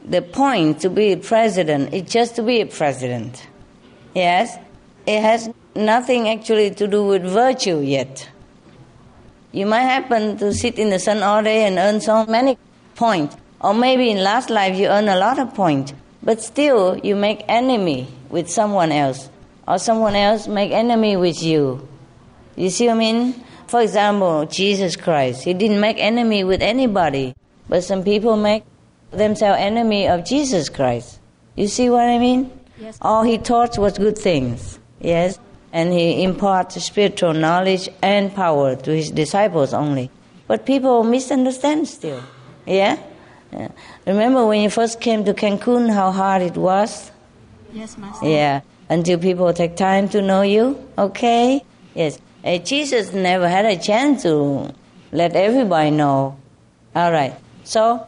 [0.05, 3.47] The point to be a president is just to be a president.
[4.15, 4.57] Yes?
[5.05, 8.29] It has nothing actually to do with virtue yet.
[9.51, 12.57] You might happen to sit in the sun all day and earn so many
[12.95, 13.35] points.
[13.59, 15.93] Or maybe in last life you earn a lot of points.
[16.23, 19.29] But still you make enemy with someone else.
[19.67, 21.87] Or someone else make enemy with you.
[22.55, 23.43] You see what I mean?
[23.67, 27.33] For example, Jesus Christ, he didn't make enemy with anybody,
[27.69, 28.63] but some people make
[29.11, 31.19] themselves enemy of Jesus Christ.
[31.55, 32.51] You see what I mean?
[32.79, 32.97] Yes.
[33.01, 35.37] All he taught was good things, yes,
[35.71, 40.09] and he imparts spiritual knowledge and power to his disciples only.
[40.47, 42.23] But people misunderstand still,
[42.65, 42.97] yeah.
[43.53, 43.69] yeah.
[44.07, 47.11] Remember when you first came to Cancun, how hard it was?
[47.71, 48.27] Yes, Master.
[48.27, 50.83] Yeah, until people take time to know you.
[50.97, 51.63] Okay?
[51.93, 52.19] Yes.
[52.43, 54.73] Uh, Jesus never had a chance to
[55.11, 56.37] let everybody know.
[56.95, 57.35] All right.
[57.63, 58.05] So,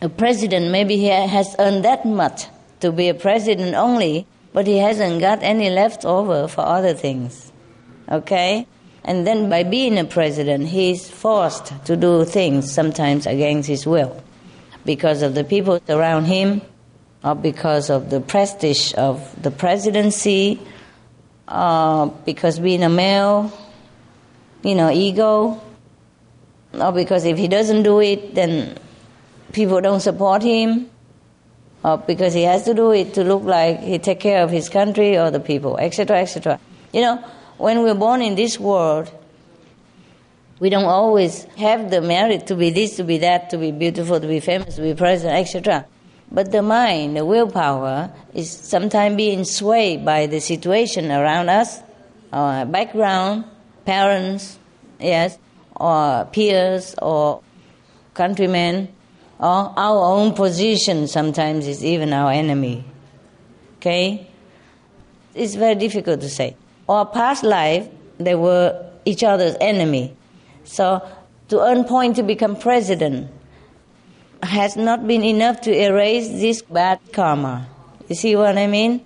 [0.00, 2.46] a president, maybe he has earned that much
[2.80, 7.52] to be a president only, but he hasn't got any left over for other things.
[8.10, 8.66] Okay?
[9.04, 14.22] And then by being a president, he's forced to do things sometimes against his will
[14.84, 16.62] because of the people around him
[17.24, 20.60] or because of the prestige of the presidency,
[21.48, 23.52] uh, because being a male,
[24.62, 25.60] you know, ego,
[26.74, 28.78] or because if he doesn't do it, then
[29.52, 30.90] people don't support him,
[31.84, 34.68] or because he has to do it to look like he take care of his
[34.68, 36.60] country or the people, etc., etc.
[36.92, 37.24] You know,
[37.56, 39.10] when we're born in this world,
[40.60, 44.20] we don't always have the merit to be this, to be that, to be beautiful,
[44.20, 45.86] to be famous, to be president, etc.
[46.30, 51.80] But the mind, the willpower, is sometimes being swayed by the situation around us,
[52.32, 53.44] our background,
[53.86, 54.58] parents,
[55.00, 55.38] yes,
[55.76, 57.40] or peers, or
[58.14, 58.88] countrymen,
[59.38, 62.84] or our own position sometimes is even our enemy.
[63.76, 64.26] Okay?
[65.34, 66.56] It's very difficult to say.
[66.88, 70.16] Or past life, they were each other's enemy.
[70.64, 71.06] So
[71.48, 73.30] to earn point to become president
[74.42, 77.68] has not been enough to erase this bad karma.
[78.08, 79.04] You see what I mean?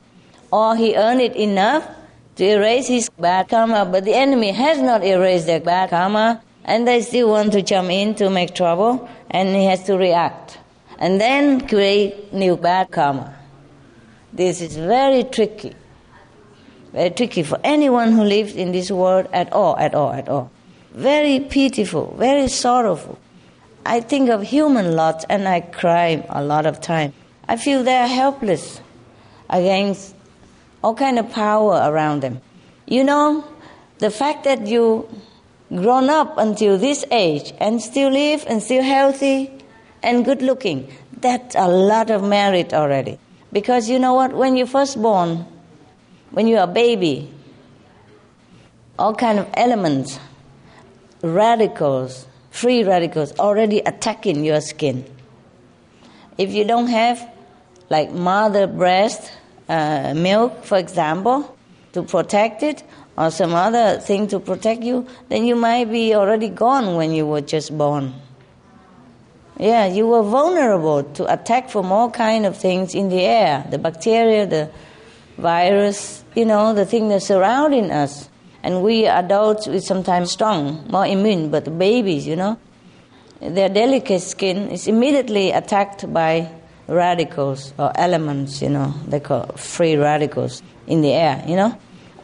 [0.51, 1.89] Or he earned it enough
[2.37, 6.87] to erase his bad karma, but the enemy has not erased their bad karma, and
[6.87, 10.59] they still want to jump in to make trouble, and he has to react.
[10.99, 13.35] And then create new bad karma.
[14.33, 15.75] This is very tricky.
[16.93, 20.51] Very tricky for anyone who lives in this world at all, at all, at all.
[20.93, 23.19] Very pitiful, very sorrowful.
[23.85, 27.13] I think of human lots and I cry a lot of time.
[27.49, 28.81] I feel they are helpless
[29.51, 30.15] against
[30.85, 32.41] all kind of power around them.
[32.87, 33.45] You know,
[33.99, 35.09] the fact that you
[35.75, 39.51] grown up until this age and still live and still healthy
[40.03, 43.19] and good looking, that's a lot of merit already.
[43.53, 45.47] Because you know what, when you're first born,
[46.31, 47.33] when you're a baby,
[48.99, 50.19] all kind of elements,
[51.23, 55.05] radicals, free radicals already attacking your skin.
[56.39, 57.31] If you don't have
[57.89, 59.31] like mother breast
[59.69, 61.57] uh, milk, for example,
[61.93, 62.83] to protect it,
[63.17, 67.27] or some other thing to protect you, then you might be already gone when you
[67.27, 68.15] were just born.
[69.59, 73.79] Yeah, you were vulnerable to attack from all kind of things in the air, the
[73.79, 74.71] bacteria, the
[75.37, 78.29] virus, you know, the thing that's surrounding us.
[78.63, 82.59] And we adults, we sometimes strong, more immune, but the babies, you know,
[83.41, 86.49] their delicate skin is immediately attacked by
[86.87, 91.77] radicals or elements, you know, they call free radicals in the air, you know.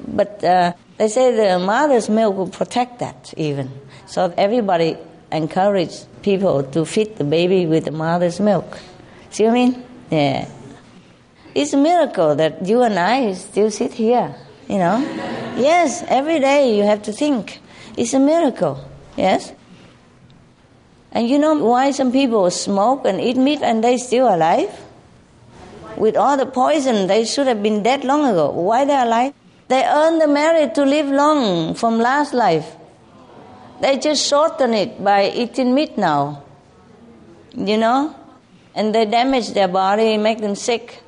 [0.07, 3.71] But uh, they say the mother's milk will protect that even.
[4.07, 4.97] So everybody
[5.31, 8.79] encourage people to feed the baby with the mother's milk.
[9.31, 9.85] See what I mean?
[10.11, 10.49] Yeah.
[11.55, 14.35] It's a miracle that you and I still sit here,
[14.69, 14.99] you know.
[15.57, 17.61] Yes, every day you have to think.
[17.97, 18.85] It's a miracle.
[19.17, 19.53] Yes?
[21.11, 24.71] And you know why some people smoke and eat meat and they still alive?
[25.97, 28.51] With all the poison, they should have been dead long ago.
[28.51, 29.35] Why they're alive?
[29.69, 32.77] They earn the merit to live long from last life.
[33.81, 36.43] They just shorten it by eating meat now.
[37.55, 38.15] You know?
[38.75, 41.03] And they damage their body, make them sick.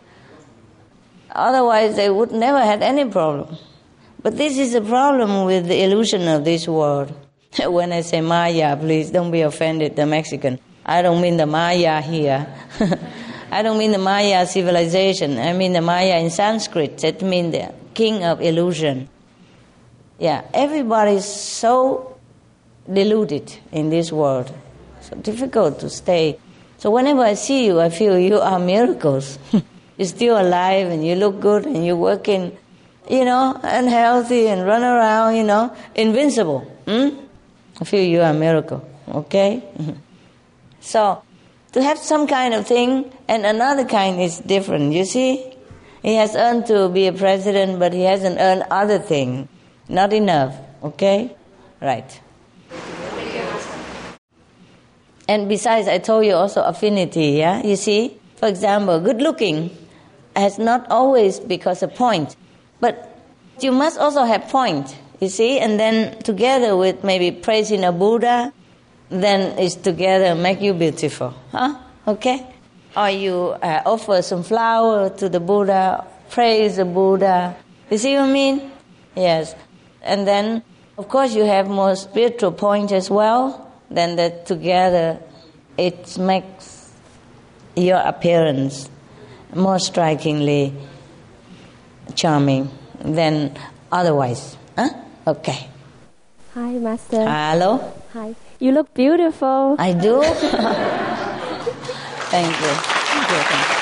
[1.30, 3.56] Otherwise, they would never had any problem.
[4.22, 7.14] But this is a problem with the illusion of this world.
[7.66, 10.58] when I say Maya, please don't be offended, the Mexican.
[10.84, 12.46] I don't mean the Maya here.
[13.50, 15.38] I don't mean the Maya civilization.
[15.38, 16.98] I mean the Maya in Sanskrit.
[16.98, 19.08] That means the king of illusion.
[20.18, 22.18] Yeah, everybody's so
[22.90, 24.52] deluded in this world.
[25.00, 26.38] So difficult to stay.
[26.78, 29.38] So whenever I see you, I feel you are miracles.
[30.00, 32.56] you're still alive and you look good and you're working,
[33.08, 36.60] you know, and healthy and run around, you know, invincible.
[36.86, 37.10] Hmm?
[37.80, 39.62] I feel you are a miracle, okay?
[40.80, 41.22] so,
[41.72, 45.54] to have some kind of thing and another kind is different, you see?
[46.02, 49.48] He has earned to be a president, but he hasn't earned other thing.
[49.88, 51.36] Not enough, okay?
[51.80, 52.20] Right.
[55.28, 57.62] And besides, I told you also affinity, yeah?
[57.62, 58.18] You see?
[58.36, 59.70] For example, good looking
[60.34, 62.34] has not always because of point,
[62.80, 63.18] but
[63.60, 64.96] you must also have point.
[65.20, 68.52] You see, and then together with maybe praising a Buddha,
[69.10, 71.34] then it's together make you beautiful.
[71.52, 71.76] Huh?
[72.08, 72.46] Okay?
[72.96, 77.56] Or you uh, offer some flower to the Buddha, praise the Buddha.
[77.90, 78.70] You see what I mean?
[79.14, 79.54] Yes.
[80.02, 80.62] And then,
[80.98, 83.70] of course, you have more spiritual point as well.
[83.90, 85.20] Then that together,
[85.76, 86.92] it makes
[87.76, 88.88] your appearance
[89.54, 90.74] more strikingly
[92.14, 92.70] charming
[93.00, 93.56] than
[93.90, 94.56] otherwise.
[94.76, 94.90] Huh?
[95.26, 95.68] Okay.
[96.54, 97.24] Hi, Master.
[97.24, 97.92] Hello.
[98.12, 98.34] Hi.
[98.58, 99.76] You look beautiful.
[99.78, 100.22] I do.
[102.30, 102.68] Thank you.
[102.68, 103.36] Thank you.
[103.36, 103.80] Thank you.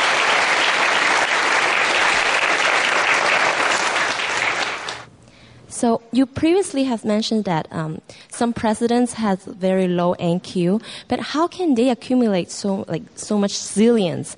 [5.68, 11.46] So you previously have mentioned that um, some presidents have very low NQ, but how
[11.46, 14.34] can they accumulate so like so much zillions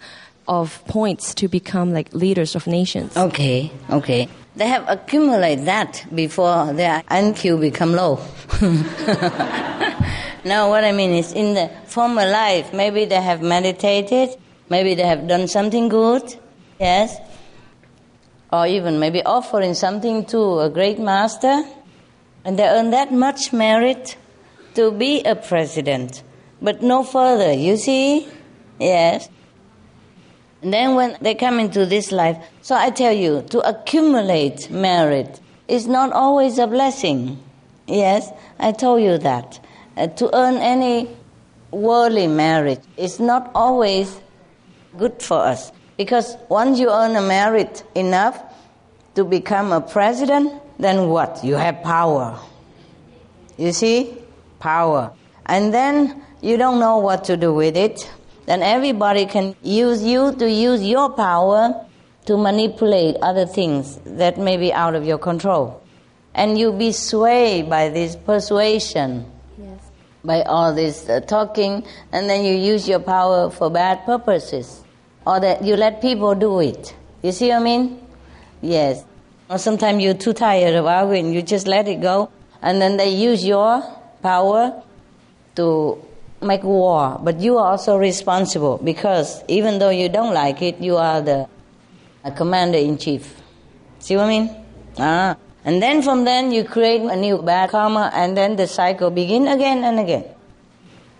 [0.49, 3.17] of points to become like leaders of nations?
[3.17, 4.29] Okay, okay.
[4.57, 8.19] They have accumulated that before their NQ become low.
[10.45, 14.31] now, what I mean is, in the former life, maybe they have meditated,
[14.69, 16.23] maybe they have done something good,
[16.79, 17.19] yes,
[18.53, 21.65] or even maybe offering something to a great master,
[22.45, 24.17] and they earn that much merit
[24.75, 26.23] to be a president,
[26.63, 27.53] but no further.
[27.53, 28.29] You see?
[28.79, 29.29] Yes.
[30.63, 35.41] And then when they come into this life, so I tell you, to accumulate merit
[35.69, 37.43] is not always a blessing.
[37.87, 39.59] Yes, I told you that.
[40.01, 41.09] Uh, to earn any
[41.71, 44.21] worldly merit is not always
[44.97, 45.71] good for us.
[45.97, 48.43] Because once you earn a merit enough
[49.15, 51.45] to become a president, then what?
[51.45, 52.41] You have power.
[53.59, 54.17] You see?
[54.59, 55.13] Power.
[55.45, 58.11] And then you don't know what to do with it
[58.51, 61.87] then everybody can use you to use your power
[62.27, 65.81] to manipulate other things that may be out of your control.
[66.35, 69.25] And you be swayed by this persuasion.
[70.25, 74.83] By all this uh, talking, and then you use your power for bad purposes.
[75.27, 76.95] Or that you let people do it.
[77.23, 78.07] You see what I mean?
[78.63, 79.05] Yes.
[79.49, 82.31] Or sometimes you're too tired of arguing, you just let it go,
[82.63, 83.83] and then they use your
[84.23, 84.83] power
[85.57, 85.99] to
[86.41, 90.97] make war, but you are also responsible because even though you don't like it, you
[90.97, 91.49] are the
[92.37, 93.41] commander in chief.
[93.99, 94.57] See what I mean?
[94.99, 95.37] Ah.
[95.65, 99.47] And then from then you create a new bad karma and then the cycle begin
[99.47, 100.25] again and again.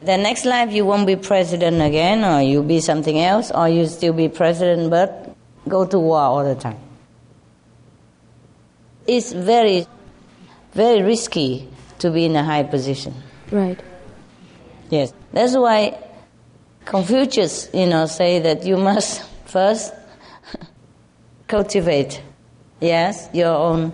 [0.03, 3.87] The next life you won't be president again or you'll be something else or you
[3.87, 5.37] still be president but
[5.69, 6.79] go to war all the time.
[9.07, 9.87] It's very,
[10.73, 11.69] very risky
[11.99, 13.15] to be in a high position.
[13.51, 13.79] Right.
[14.89, 15.99] Yes, that's why
[16.87, 19.93] Confucius, you know, say that you must first
[21.47, 22.23] cultivate,
[22.81, 23.93] yes, your own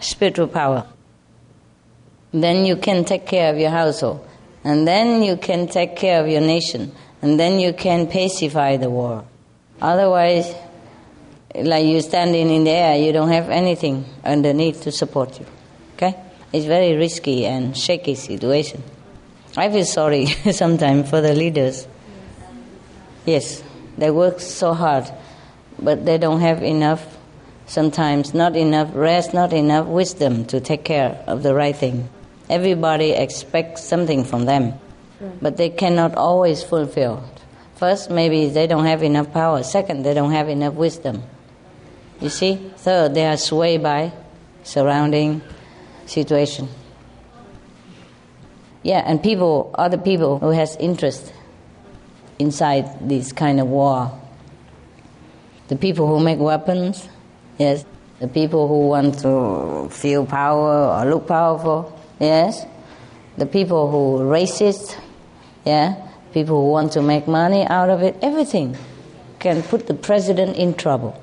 [0.00, 0.86] spiritual power.
[2.32, 4.26] Then you can take care of your household,
[4.64, 6.92] and then you can take care of your nation,
[7.22, 9.24] and then you can pacify the war.
[9.80, 10.54] Otherwise,
[11.54, 15.46] like you standing in the air, you don't have anything underneath to support you.
[15.94, 16.14] Okay?
[16.52, 18.82] It's very risky and shaky situation.
[19.56, 21.86] I feel sorry sometimes for the leaders.
[23.24, 23.62] Yes,
[23.96, 25.10] they work so hard,
[25.78, 27.15] but they don't have enough,
[27.66, 32.08] sometimes not enough rest, not enough wisdom to take care of the right thing.
[32.48, 34.74] Everybody expects something from them,
[35.42, 37.22] but they cannot always fulfill.
[37.74, 39.62] First, maybe they don't have enough power.
[39.62, 41.22] Second, they don't have enough wisdom.
[42.20, 42.56] You see?
[42.76, 44.12] Third, they are swayed by
[44.62, 45.42] surrounding
[46.06, 46.68] situation.
[48.82, 51.32] Yeah, and people, other people who has interest
[52.38, 54.18] inside this kind of war.
[55.68, 57.08] The people who make weapons,
[57.58, 57.84] yes.
[58.20, 62.64] The people who want to feel power or look powerful, yes.
[63.36, 64.96] The people who racist,
[65.64, 65.96] yeah.
[66.32, 68.76] People who want to make money out of it, everything
[69.38, 71.20] can put the president in trouble.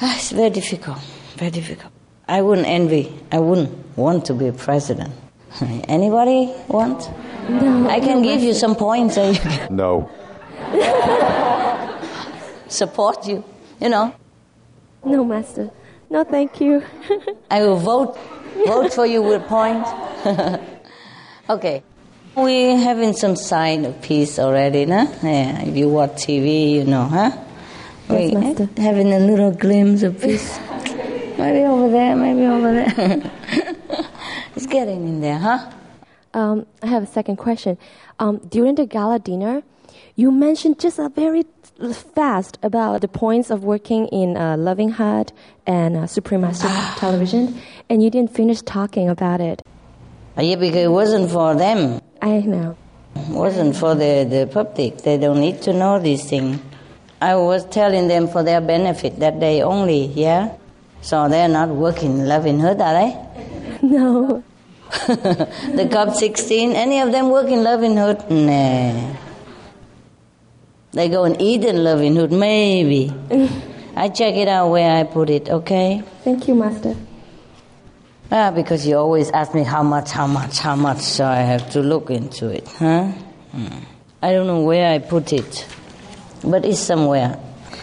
[0.00, 0.98] Ah, it's very difficult,
[1.36, 1.92] very difficult.
[2.28, 5.12] I wouldn't envy, I wouldn't want to be a president.
[5.88, 7.08] Anybody want?
[7.48, 9.16] No, I can no, give you some points.
[9.16, 9.34] You
[9.70, 10.10] No.
[12.68, 13.42] support you.
[13.80, 14.14] You know,
[15.08, 15.70] No, Master.
[16.10, 16.84] No, thank you.
[17.50, 18.18] I will vote
[18.66, 19.88] vote for you with points.
[21.50, 21.82] okay,
[22.34, 25.06] we're having some sign of peace already, nah?
[25.22, 27.30] Yeah, if you watch TV, you know, huh?
[28.10, 28.68] Yes, we Master.
[28.76, 30.58] having a little glimpse of peace.
[31.38, 33.30] maybe over there, maybe over there.
[34.56, 35.72] it's getting in there, huh?
[36.34, 37.78] Um, I have a second question.
[38.18, 39.62] Um, during the gala dinner,
[40.16, 41.44] you mentioned just a very
[42.14, 45.32] fast about the points of working in uh, Loving Hut
[45.66, 46.68] and uh, Supreme Master
[46.98, 49.62] Television, and you didn't finish talking about it.
[50.36, 52.00] Yeah, because it wasn't for them.
[52.20, 52.76] I know.
[53.16, 54.98] It wasn't for the, the public.
[54.98, 56.60] They don't need to know these things.
[57.20, 60.56] I was telling them for their benefit that day only, yeah?
[61.00, 63.24] So they're not working Loving Hut, are they?
[63.82, 64.42] No.
[65.06, 68.30] the Cub 16, any of them working Loving Hut?
[68.30, 69.27] Nah.
[70.98, 73.14] They go and eat in Loving Hut, maybe.
[73.96, 76.02] I check it out where I put it, okay?
[76.24, 76.96] Thank you, Master.
[78.32, 81.70] Ah, because you always ask me how much, how much, how much, so I have
[81.70, 83.12] to look into it, huh?
[83.52, 83.78] Hmm.
[84.20, 85.68] I don't know where I put it,
[86.42, 87.38] but it's somewhere.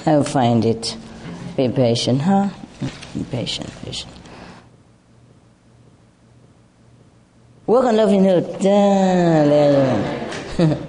[0.06, 0.98] I'll find it.
[1.56, 2.50] Be patient, huh?
[3.14, 4.12] Be patient, patient.
[7.66, 8.56] Work on livelihood.
[8.56, 10.28] Ah, there
[10.60, 10.88] you go.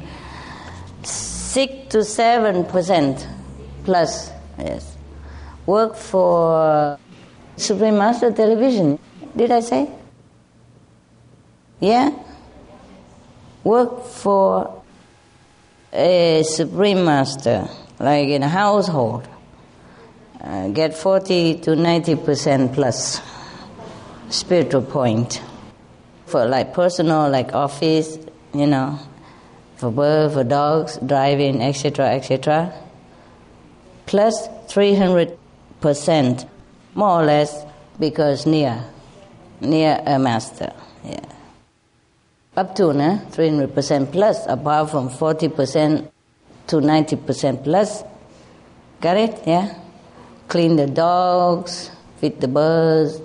[1.96, 3.26] To seven percent
[3.84, 4.98] plus, yes.
[5.64, 6.98] Work for
[7.56, 8.98] Supreme Master Television.
[9.34, 9.88] Did I say?
[11.80, 12.10] Yeah?
[13.64, 14.82] Work for
[15.90, 17.66] a Supreme Master,
[17.98, 19.26] like in a household.
[20.38, 23.22] Uh, get 40 to 90% plus
[24.28, 25.40] spiritual point
[26.26, 28.18] for like personal, like office,
[28.52, 28.98] you know,
[29.76, 32.72] for birds, for dogs, driving, etc., etc.
[34.06, 36.48] Plus 300%,
[36.94, 37.64] more or less,
[37.98, 38.84] because near,
[39.60, 40.72] near a master.
[41.04, 41.20] Yeah.
[42.56, 46.10] Up to nah, 300% plus, apart from 40%
[46.68, 48.02] to 90% plus.
[49.00, 49.42] Got it?
[49.46, 49.74] Yeah?
[50.48, 53.20] Clean the dogs, feed the birds,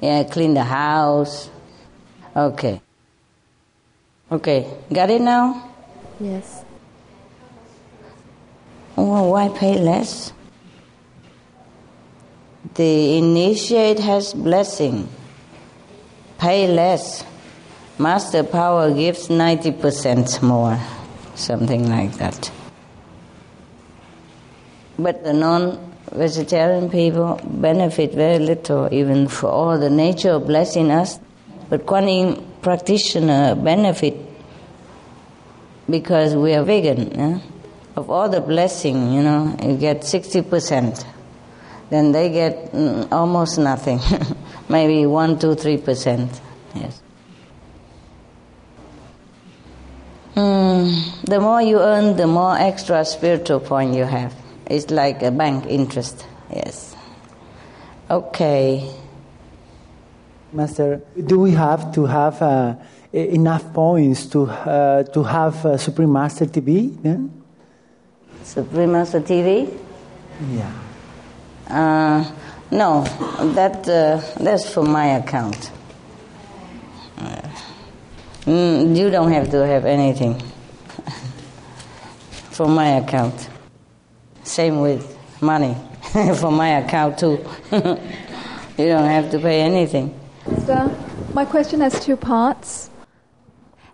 [0.00, 1.50] yeah, clean the house.
[2.34, 2.80] Okay.
[4.32, 5.69] Okay, got it now?
[6.20, 6.64] Yes.
[8.94, 10.34] Well, why pay less?
[12.74, 15.08] The initiate has blessing.
[16.38, 17.24] Pay less.
[17.98, 20.78] Master power gives 90% more,
[21.34, 22.50] something like that.
[24.98, 30.90] But the non vegetarian people benefit very little, even for all the nature of blessing
[30.90, 31.18] us.
[31.70, 34.29] But Kuan Yin practitioner benefit
[35.90, 37.42] because we are vegan.
[37.96, 41.04] Of all the blessing, you know, you get 60%.
[41.90, 44.00] Then they get mm, almost nothing.
[44.68, 46.40] Maybe 1, 2, 3%.
[46.74, 47.02] Yes.
[50.36, 54.34] Mm, the more you earn, the more extra spiritual point you have.
[54.66, 56.24] It's like a bank interest.
[56.54, 56.94] Yes.
[58.08, 58.88] Okay.
[60.52, 62.74] Master, do we have to have uh,
[63.12, 67.42] enough points to uh, to have uh, Supreme Master TV then?
[68.42, 69.72] Supreme Master TV?
[70.50, 70.72] Yeah.
[71.68, 72.24] Uh,
[72.70, 73.02] no,
[73.54, 75.70] that uh, that's for my account.
[77.18, 77.42] Uh,
[78.46, 80.34] mm, you don't have to have anything
[82.50, 83.48] for my account.
[84.44, 85.76] Same with money
[86.36, 87.44] for my account too.
[87.72, 90.14] you don't have to pay anything.
[90.66, 90.96] So,
[91.34, 92.90] my question has two parts.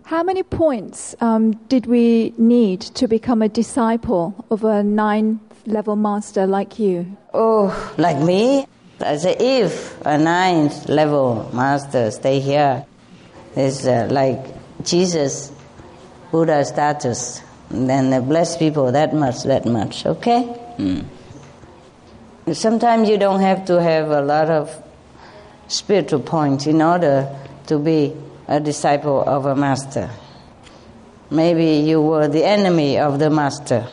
[0.06, 5.96] How many points um, did we need to become a disciple of a ninth level
[5.96, 7.16] master like you?
[7.34, 8.68] Oh, like me?
[9.00, 12.86] I say, if a ninth level master stay here,
[13.56, 14.46] is uh, like
[14.84, 15.50] Jesus,
[16.30, 20.56] Buddha status, then they bless people that much, that much, okay?
[20.78, 21.04] Mm.
[22.52, 24.70] Sometimes you don't have to have a lot of
[25.66, 27.28] spiritual points in order
[27.66, 28.14] to be
[28.48, 30.10] a disciple of a master.
[31.30, 33.88] Maybe you were the enemy of the master,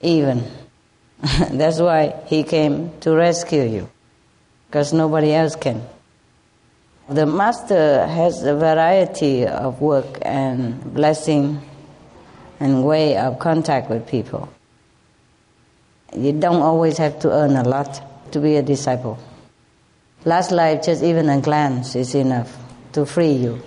[0.00, 0.44] even.
[1.50, 3.90] That's why he came to rescue you,
[4.66, 5.82] because nobody else can.
[7.10, 11.60] The master has a variety of work and blessing
[12.60, 14.48] and way of contact with people.
[16.16, 19.18] You don't always have to earn a lot to be a disciple.
[20.24, 22.57] Last life, just even a glance is enough
[22.92, 23.60] to free you,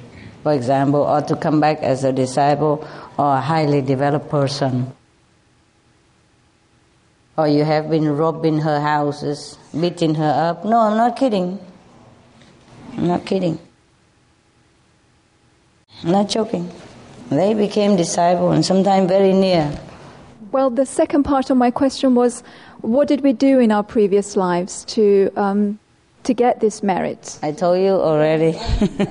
[0.43, 4.91] for example, or to come back as a disciple or a highly developed person.
[7.37, 10.65] Or you have been robbing her houses, beating her up.
[10.65, 11.59] No, I'm not kidding.
[12.97, 13.57] I'm not kidding.
[16.03, 16.69] I'm not joking.
[17.29, 19.71] They became disciples and sometimes very near.
[20.51, 22.43] Well, the second part of my question was
[22.81, 25.79] what did we do in our previous lives to, um,
[26.23, 27.39] to get this merit?
[27.41, 28.57] I told you already.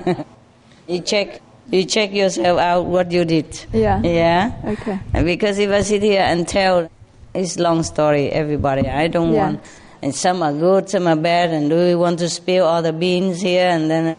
[0.87, 1.41] you check.
[1.69, 3.47] You check yourself out what you did.
[3.71, 4.01] Yeah.
[4.01, 4.51] Yeah.
[4.65, 4.99] Okay.
[5.23, 6.89] Because if I sit here and tell,
[7.33, 8.29] it's long story.
[8.29, 9.43] Everybody, I don't Yeah.
[9.43, 9.61] want.
[10.01, 11.51] And some are good, some are bad.
[11.51, 13.69] And do we want to spill all the beans here?
[13.69, 14.15] And then,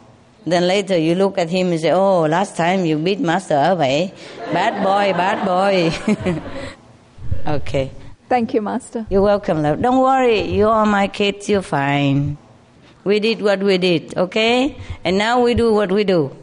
[0.46, 3.80] then later you look at him and say, "Oh, last time you beat master up,
[3.80, 4.10] eh?
[4.52, 6.40] Bad boy, bad boy."
[7.46, 7.90] okay.
[8.28, 9.04] Thank you, Master.
[9.10, 9.82] You're welcome, love.
[9.82, 10.40] Don't worry.
[10.48, 11.50] You are my kids.
[11.50, 12.38] You're fine.
[13.04, 14.76] We did what we did, okay?
[15.04, 16.36] And now we do what we do.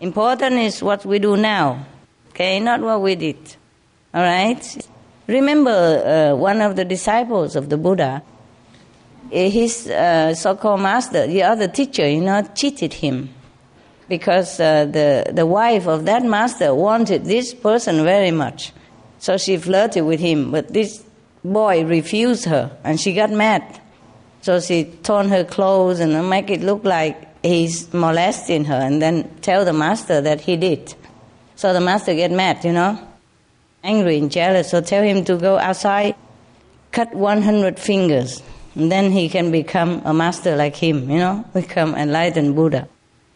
[0.00, 1.86] Important is what we do now,
[2.30, 2.60] okay?
[2.60, 3.56] Not what we did.
[4.12, 4.88] All right?
[5.26, 8.22] Remember, uh, one of the disciples of the Buddha,
[9.30, 13.30] his uh, so-called master, the other teacher, you know, cheated him
[14.08, 18.72] because uh, the the wife of that master wanted this person very much,
[19.18, 20.52] so she flirted with him.
[20.52, 21.02] But this
[21.44, 23.80] boy refused her, and she got mad.
[24.42, 29.28] So she torn her clothes and make it look like he's molesting her, and then
[29.40, 30.94] tell the master that he did.
[31.56, 32.98] So the master get mad, you know,
[33.82, 34.70] angry and jealous.
[34.70, 36.14] So tell him to go outside,
[36.92, 38.42] cut 100 fingers,
[38.74, 42.88] and then he can become a master like him, you know, become enlightened Buddha.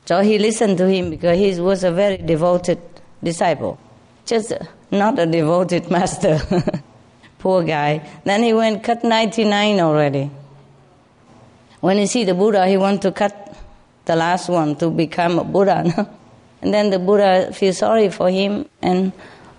[0.05, 2.81] So he listened to him because he was a very devoted
[3.23, 3.79] disciple,
[4.27, 4.53] just
[4.91, 6.41] not a devoted master.
[7.39, 8.07] Poor guy.
[8.25, 10.31] Then he went cut 99 already.
[11.81, 13.57] When he see the Buddha, he want to cut
[14.05, 15.85] the last one to become a Buddha.
[15.97, 16.09] No?
[16.63, 19.13] And then the Buddha feel sorry for him and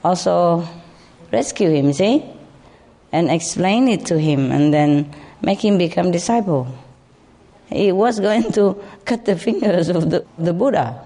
[0.04, 0.68] also
[1.32, 2.24] rescue him, see?
[3.12, 5.12] And explain it to him and then
[5.42, 6.68] make him become disciple.
[7.70, 11.02] He was going to cut the fingers of the, the Buddha.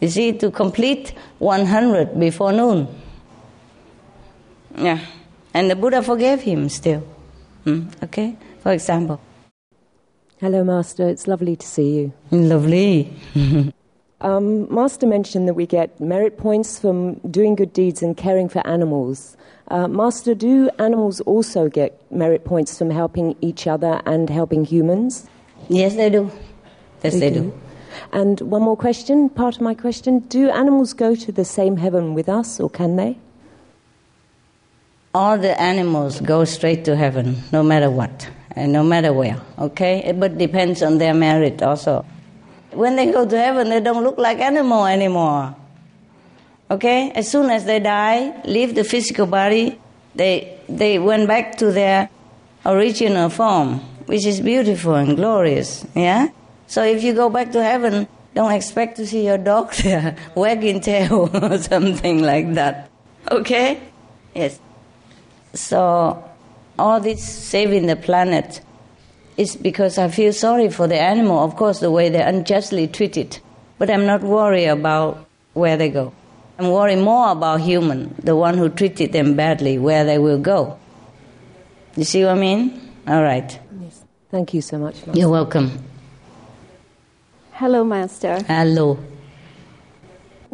[0.00, 2.88] You see, to complete 100 before noon.
[4.76, 5.00] Yeah.
[5.52, 7.00] And the Buddha forgave him still.
[7.64, 7.88] Hmm?
[8.02, 8.36] Okay?
[8.60, 9.20] For example.
[10.44, 11.08] Hello, Master.
[11.08, 12.12] It's lovely to see you.
[12.30, 13.10] Lovely.
[14.20, 18.58] um, Master mentioned that we get merit points from doing good deeds and caring for
[18.66, 19.38] animals.
[19.68, 25.26] Uh, Master, do animals also get merit points from helping each other and helping humans?
[25.70, 26.30] Yes, they do.
[27.02, 27.40] Yes, they, they do.
[27.44, 27.60] do.
[28.12, 32.12] And one more question, part of my question do animals go to the same heaven
[32.12, 33.16] with us, or can they?
[35.14, 40.12] All the animals go straight to heaven, no matter what, and no matter where, okay?
[40.16, 42.04] But depends on their merit also.
[42.70, 45.54] When they go to heaven, they don't look like animal anymore.
[46.70, 47.10] Okay?
[47.14, 49.78] As soon as they die, leave the physical body,
[50.14, 52.08] they, they went back to their
[52.66, 55.86] original form, which is beautiful and glorious.
[55.94, 56.28] Yeah?
[56.66, 60.80] So if you go back to heaven, don't expect to see your dog there wagging
[60.80, 62.90] tail or something like that.
[63.30, 63.80] Okay?
[64.34, 64.58] Yes.
[65.54, 66.24] So
[66.78, 68.60] all this saving the planet
[69.36, 73.38] is because I feel sorry for the animal, of course, the way they're unjustly treated.
[73.78, 76.12] But I'm not worried about where they go.
[76.58, 80.78] I'm worried more about human, the one who treated them badly, where they will go.
[81.96, 82.80] You see what I mean?
[83.08, 83.58] All right.
[83.80, 84.04] Yes.
[84.30, 84.94] Thank you so much.
[85.06, 85.18] Master.
[85.18, 85.82] You're welcome.
[87.52, 88.40] Hello, Master.
[88.46, 88.98] Hello.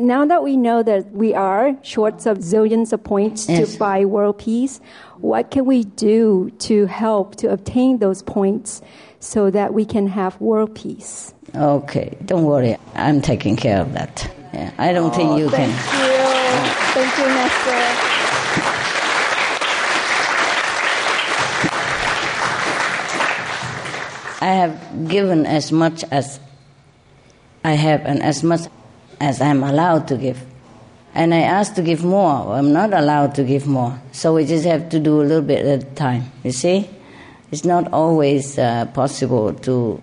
[0.01, 3.72] Now that we know that we are short of zillions of points Yes.
[3.72, 4.80] to buy world peace,
[5.18, 8.80] what can we do to help to obtain those points
[9.18, 11.34] so that we can have world peace?
[11.55, 12.78] Okay, don't worry.
[12.94, 14.30] I'm taking care of that.
[14.55, 16.01] Yeah, I don't think you oh, Thank can.
[16.01, 16.16] you.
[16.96, 18.07] Thank you, Master.
[24.42, 26.40] I have given as much as
[27.62, 28.62] I have and as much
[29.21, 30.45] as I'm allowed to give.
[31.14, 32.55] And I ask to give more.
[32.55, 34.01] I'm not allowed to give more.
[34.12, 36.31] So we just have to do a little bit at a time.
[36.45, 36.89] You see?
[37.51, 40.03] It's not always uh, possible to.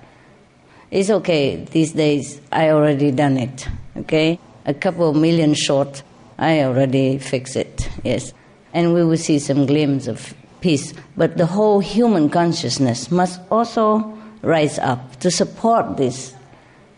[0.91, 1.65] It's okay.
[1.71, 3.67] These days, I already done it.
[3.95, 4.39] Okay?
[4.65, 6.03] A couple of million short,
[6.37, 7.89] I already fix it.
[8.03, 8.33] Yes.
[8.73, 10.93] And we will see some glimpse of peace.
[11.15, 16.35] But the whole human consciousness must also rise up to support this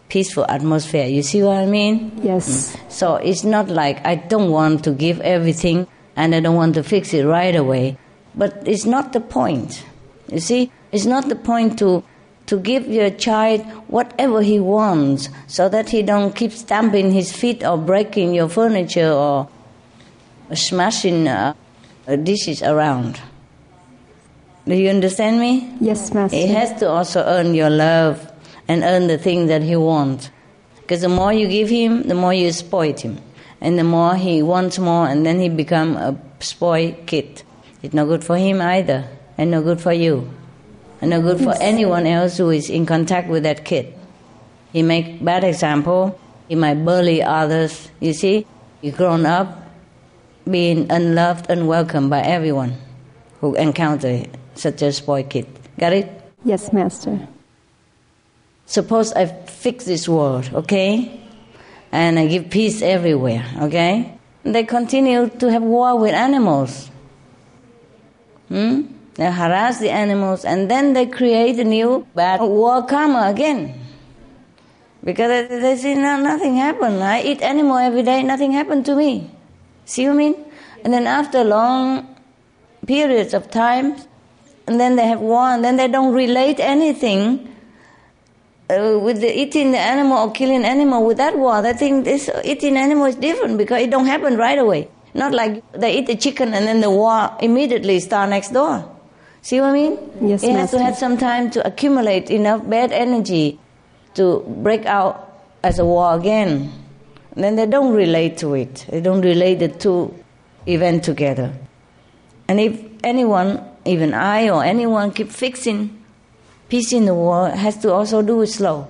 [0.10, 1.06] peaceful atmosphere.
[1.06, 2.12] You see what I mean?
[2.22, 2.76] Yes.
[2.90, 6.84] So it's not like I don't want to give everything and I don't want to
[6.84, 7.98] fix it right away.
[8.36, 9.86] But it's not the point.
[10.32, 10.72] You see?
[10.92, 12.04] It's not the point to
[12.48, 17.64] to give your child whatever he wants so that he don't keep stamping his feet
[17.64, 19.48] or breaking your furniture or
[20.56, 21.54] smashing uh,
[22.24, 23.22] dishes around.
[24.66, 25.72] Do you understand me?
[25.80, 26.36] Yes, Master.
[26.36, 28.29] He has to also earn your love
[28.70, 30.30] and earn the thing that he wants.
[30.78, 33.20] Because the more you give him, the more you spoil him.
[33.60, 37.44] And the more he wants more, and then he become a spoiled kid.
[37.82, 40.32] It's no good for him either, and no good for you.
[41.02, 43.94] And no good for anyone else who is in contact with that kid.
[44.72, 46.18] He make bad example,
[46.48, 47.90] he might bully others.
[48.00, 48.46] You see,
[48.82, 49.64] you grown up
[50.50, 52.76] being unloved, unwelcome by everyone
[53.42, 54.24] who encounter
[54.56, 55.48] such a spoiled kid.
[55.80, 56.22] Got it?
[56.44, 57.28] Yes, Master.
[58.70, 61.20] Suppose I fix this world, okay?
[61.92, 64.14] And I give peace everywhere, okay?
[64.44, 66.92] They continue to have war with animals.
[68.48, 68.84] Hmm?
[69.16, 73.74] They harass the animals and then they create a new bad war karma again.
[75.04, 77.04] Because they, say, no, nothing happened.
[77.04, 79.32] I eat animal every day, nothing happened to me.
[79.86, 80.46] See what I mean?
[80.84, 82.16] And then after long
[82.86, 83.96] periods of time,
[84.68, 87.50] and then they have war, and then they don't relate anything
[88.70, 91.54] uh, with the eating the animal or killing animal with that war.
[91.54, 94.88] I think this eating animal is different because it don't happen right away.
[95.14, 98.86] Not like they eat the chicken and then the war immediately start next door.
[99.42, 99.98] See what I mean?
[100.22, 103.60] Yes, It has to have some time to accumulate enough bad energy
[104.16, 106.72] to break out as a war again.
[107.36, 108.86] And then they don't relate to it.
[108.90, 110.14] They don't relate the two
[110.68, 111.54] events together.
[112.48, 115.99] And if anyone, even I or anyone, keep fixing
[116.70, 118.88] peace in the world, has to also do it slow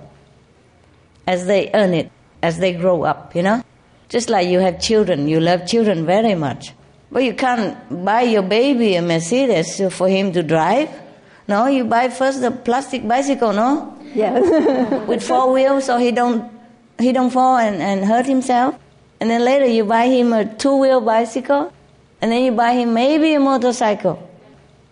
[1.25, 2.11] as they earn it,
[2.41, 3.63] as they grow up, you know?
[4.09, 6.73] Just like you have children, you love children very much.
[7.11, 10.89] But you can't buy your baby a Mercedes for him to drive.
[11.47, 13.97] No, you buy first the plastic bicycle, no?
[14.13, 14.41] Yes.
[15.07, 16.51] With four wheels so he don't
[16.99, 18.75] he don't fall and, and hurt himself.
[19.21, 21.71] And then later you buy him a two wheel bicycle
[22.21, 24.27] and then you buy him maybe a motorcycle.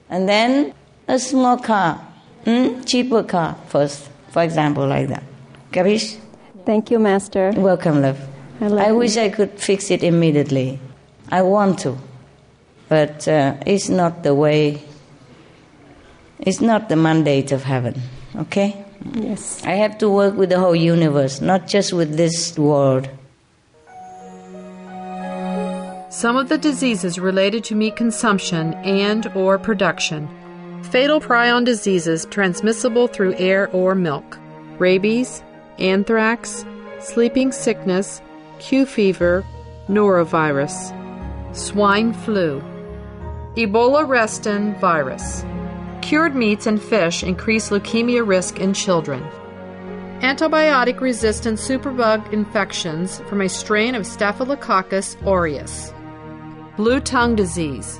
[0.09, 0.73] And then
[1.07, 2.06] a small car.
[2.45, 2.81] Hmm?
[2.83, 5.23] Cheaper car first, for example, like that.
[5.71, 6.17] Capish?
[6.65, 7.51] Thank you, Master.
[7.55, 8.19] Welcome, love.
[8.61, 8.95] I love I you.
[8.95, 10.79] wish I could fix it immediately.
[11.29, 11.97] I want to,
[12.89, 14.81] but uh, it's not the way.
[16.39, 18.01] It's not the mandate of heaven.
[18.35, 18.83] Okay.
[19.13, 19.63] Yes.
[19.65, 23.09] I have to work with the whole universe, not just with this world.
[26.09, 30.27] Some of the diseases related to meat consumption and or production.
[30.91, 34.39] Fatal prion diseases transmissible through air or milk.
[34.79, 35.43] Rabies,
[35.79, 36.65] anthrax,
[37.01, 38.21] sleeping sickness,
[38.59, 39.43] Q fever,
[39.89, 40.93] norovirus,
[41.53, 42.61] swine flu,
[43.57, 45.43] Ebola Reston virus.
[46.01, 49.21] Cured meats and fish increase leukemia risk in children.
[50.21, 55.93] Antibiotic resistant superbug infections from a strain of Staphylococcus aureus.
[56.77, 57.99] Blue tongue disease,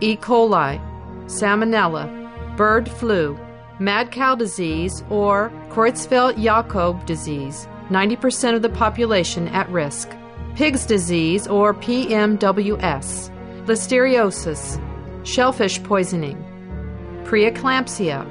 [0.00, 0.16] E.
[0.18, 0.78] coli,
[1.26, 2.25] salmonella,
[2.56, 3.38] bird flu,
[3.78, 10.10] mad cow disease, or Creutzfeldt Jakob disease, 90% of the population at risk.
[10.54, 13.30] Pig's disease, or PMWS,
[13.66, 14.80] listeriosis,
[15.26, 16.42] shellfish poisoning,
[17.24, 18.24] preeclampsia,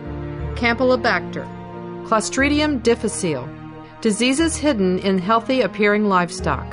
[0.56, 1.46] Campylobacter,
[2.08, 3.48] Clostridium difficile,
[4.02, 6.66] diseases hidden in healthy appearing livestock.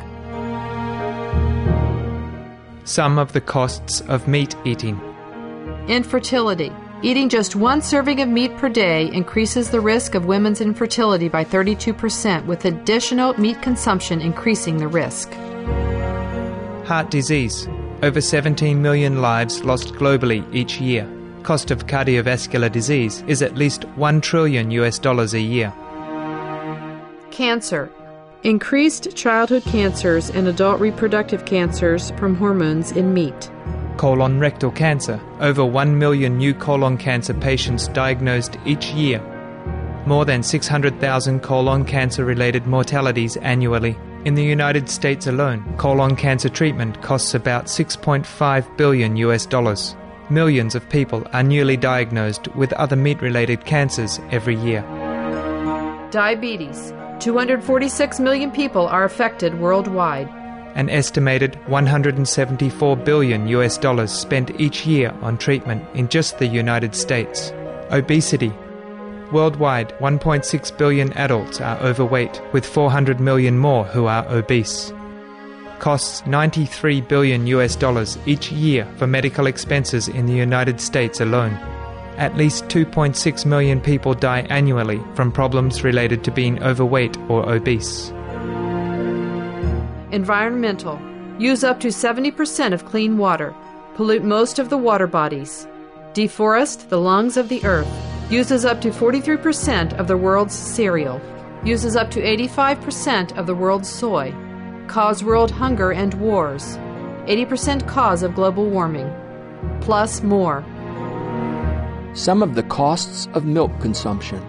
[2.84, 5.00] Some of the costs of meat eating.
[5.88, 6.72] Infertility.
[7.04, 11.44] Eating just one serving of meat per day increases the risk of women's infertility by
[11.44, 15.32] 32%, with additional meat consumption increasing the risk.
[16.86, 17.66] Heart disease.
[18.04, 21.08] Over 17 million lives lost globally each year.
[21.42, 25.72] Cost of cardiovascular disease is at least 1 trillion US dollars a year.
[27.32, 27.90] Cancer.
[28.44, 33.50] Increased childhood cancers and adult reproductive cancers from hormones in meat.
[34.02, 35.20] Colon rectal cancer.
[35.38, 39.20] Over 1 million new colon cancer patients diagnosed each year.
[40.06, 43.96] More than 600,000 colon cancer related mortalities annually.
[44.24, 49.94] In the United States alone, colon cancer treatment costs about 6.5 billion US dollars.
[50.30, 54.82] Millions of people are newly diagnosed with other meat related cancers every year.
[56.10, 56.92] Diabetes.
[57.20, 60.41] 246 million people are affected worldwide.
[60.74, 66.94] An estimated 174 billion US dollars spent each year on treatment in just the United
[66.94, 67.52] States.
[67.90, 68.52] Obesity.
[69.32, 74.92] Worldwide, 1.6 billion adults are overweight, with 400 million more who are obese.
[75.78, 81.52] Costs 93 billion US dollars each year for medical expenses in the United States alone.
[82.16, 88.12] At least 2.6 million people die annually from problems related to being overweight or obese.
[90.12, 91.00] Environmental.
[91.38, 93.54] Use up to 70% of clean water.
[93.94, 95.66] Pollute most of the water bodies.
[96.12, 97.88] Deforest the lungs of the earth.
[98.30, 101.20] Uses up to 43% of the world's cereal.
[101.64, 104.34] Uses up to 85% of the world's soy.
[104.86, 106.76] Cause world hunger and wars.
[107.26, 109.10] 80% cause of global warming.
[109.80, 110.62] Plus more.
[112.14, 114.42] Some of the costs of milk consumption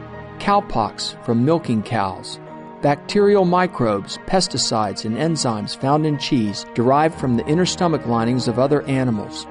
[0.43, 2.38] cowpox from milking cows,
[2.84, 8.60] bacterial microbes, pesticides, and enzymes found in cheese derived from the inner stomach linings of
[8.60, 9.48] other animals.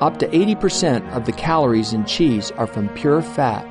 [0.00, 3.64] Up to 80% of the calories in cheese are from pure fat.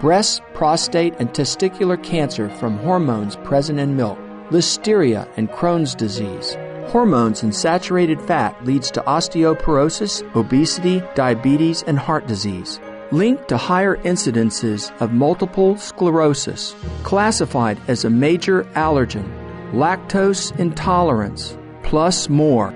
[0.00, 4.18] Breast, prostate, and testicular cancer from hormones present in milk,
[4.50, 6.56] listeria, and Crohn's disease.
[6.88, 12.80] Hormones in saturated fat leads to osteoporosis, obesity, diabetes, and heart disease.
[13.12, 19.30] Linked to higher incidences of multiple sclerosis, classified as a major allergen,
[19.72, 22.72] lactose intolerance, plus more.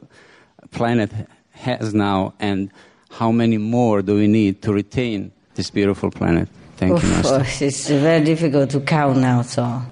[0.70, 1.10] planet
[1.52, 2.70] has now, and
[3.10, 6.48] how many more do we need to retain this beautiful planet?
[6.76, 7.64] Thank you, Of Master.
[7.64, 9.82] it's very difficult to count now, so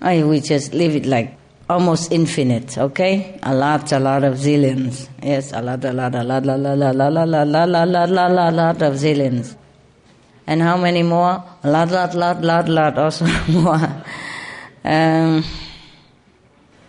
[0.00, 1.34] I, we just leave it like
[1.68, 3.38] almost infinite, okay?
[3.42, 5.08] A lot, a lot of zillions.
[5.22, 7.68] Yes, a lot, a lot, a lot, a lot, a lot, a lot, a lot,
[7.68, 9.54] a lot, a lot, a lot, of zillions.
[10.46, 11.44] And how many more?
[11.62, 14.04] A lot, lot, lot, lot, lot, also more.
[14.84, 15.44] Um,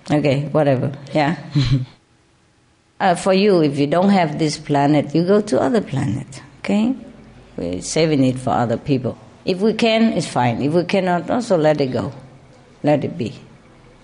[0.10, 1.36] okay, whatever, yeah.
[3.00, 6.96] uh, for you, if you don't have this planet, you go to other planet, okay?
[7.58, 9.18] We're saving it for other people.
[9.44, 10.62] If we can, it's fine.
[10.62, 12.14] If we cannot, also let it go.
[12.84, 13.36] Let it be.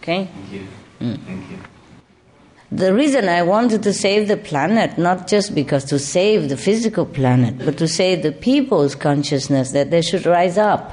[0.05, 0.25] Okay?
[0.25, 0.67] Thank you.
[1.01, 1.19] Mm.
[1.25, 1.57] Thank you.
[2.71, 7.07] The reason I wanted to save the planet, not just because to save the physical
[7.07, 10.91] planet, but to save the people's consciousness that they should rise up,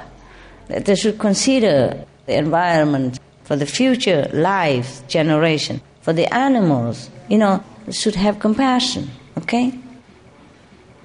[0.69, 7.37] that they should consider the environment for the future life generation, for the animals, you
[7.37, 9.79] know, should have compassion, okay?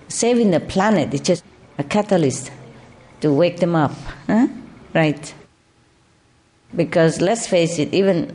[0.07, 1.43] Saving the planet is just
[1.77, 2.51] a catalyst
[3.19, 3.95] to wake them up,
[4.27, 4.47] huh?
[4.93, 5.33] Right.
[6.77, 8.33] Because let's face it, even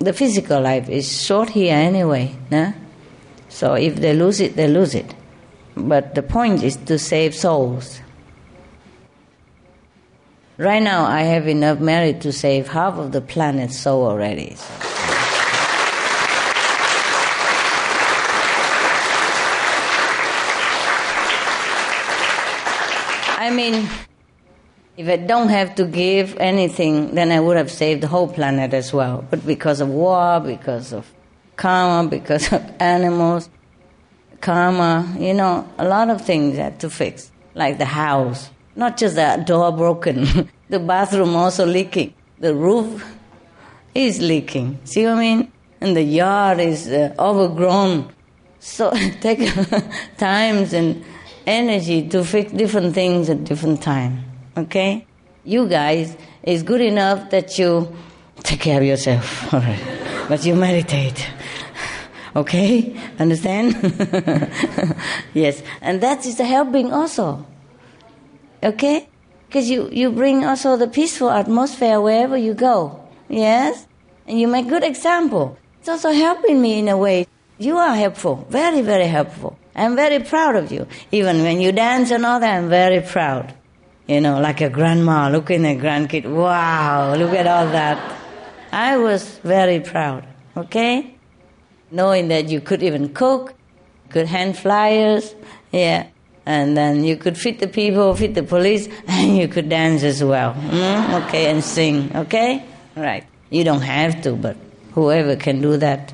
[0.00, 2.34] the physical life is short here anyway.
[2.50, 2.72] Nah?
[3.48, 5.14] So if they lose it, they lose it.
[5.76, 8.00] But the point is to save souls.
[10.58, 14.56] Right now, I have enough merit to save half of the planet's soul already.
[23.38, 23.88] I mean,
[24.96, 28.72] if I don't have to give anything, then I would have saved the whole planet
[28.72, 29.24] as well.
[29.28, 31.06] But because of war, because of
[31.56, 33.50] karma, because of animals,
[34.40, 38.50] karma, you know, a lot of things had to fix, like the house.
[38.74, 43.04] Not just the door broken, the bathroom also leaking, the roof
[43.94, 44.78] is leaking.
[44.84, 45.52] See what I mean?
[45.80, 48.12] And the yard is uh, overgrown.
[48.60, 48.90] So
[49.20, 49.52] take
[50.16, 51.04] times and
[51.46, 54.25] energy to fix different things at different time.
[54.56, 55.06] Okay?
[55.44, 57.94] You guys is good enough that you
[58.42, 59.52] take care of yourself.
[59.54, 59.82] All right.
[60.28, 61.28] But you meditate.
[62.36, 62.94] Okay?
[63.18, 63.72] Understand?
[65.32, 65.62] yes.
[65.80, 67.46] And that is the helping also.
[68.62, 69.08] Okay?
[69.48, 73.00] Because you, you bring also the peaceful atmosphere wherever you go.
[73.30, 73.86] Yes?
[74.26, 75.56] And you make good example.
[75.80, 77.26] It's also helping me in a way.
[77.56, 78.46] You are helpful.
[78.50, 79.58] Very, very helpful.
[79.74, 80.86] I'm very proud of you.
[81.12, 83.54] Even when you dance and all that, I'm very proud.
[84.06, 86.24] You know, like a grandma looking at grandkid.
[86.30, 87.98] Wow, look at all that.
[88.72, 90.24] I was very proud.
[90.56, 91.16] Okay?
[91.90, 93.54] Knowing that you could even cook,
[94.10, 95.34] could hand flyers,
[95.72, 96.06] yeah.
[96.44, 100.22] And then you could feed the people, feed the police, and you could dance as
[100.22, 100.54] well.
[100.54, 101.26] Mm?
[101.26, 102.14] Okay, and sing.
[102.14, 102.64] Okay?
[102.94, 103.24] Right.
[103.50, 104.56] You don't have to, but
[104.92, 106.12] whoever can do that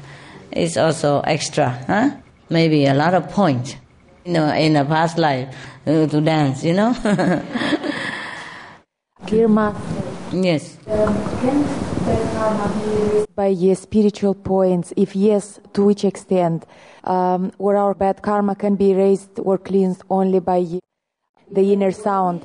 [0.50, 2.16] is also extra, huh?
[2.48, 3.76] Maybe a lot of points,
[4.24, 5.54] you know, in a past life
[5.86, 6.92] uh, to dance, you know?
[9.32, 10.02] Master,
[10.32, 10.76] yes.
[10.88, 11.62] um, can
[12.04, 14.92] the karma be erased by your spiritual points?
[14.94, 16.66] If yes, to which extent?
[17.04, 20.66] Um, or our bad karma can be erased or cleansed only by
[21.50, 22.44] the inner sound?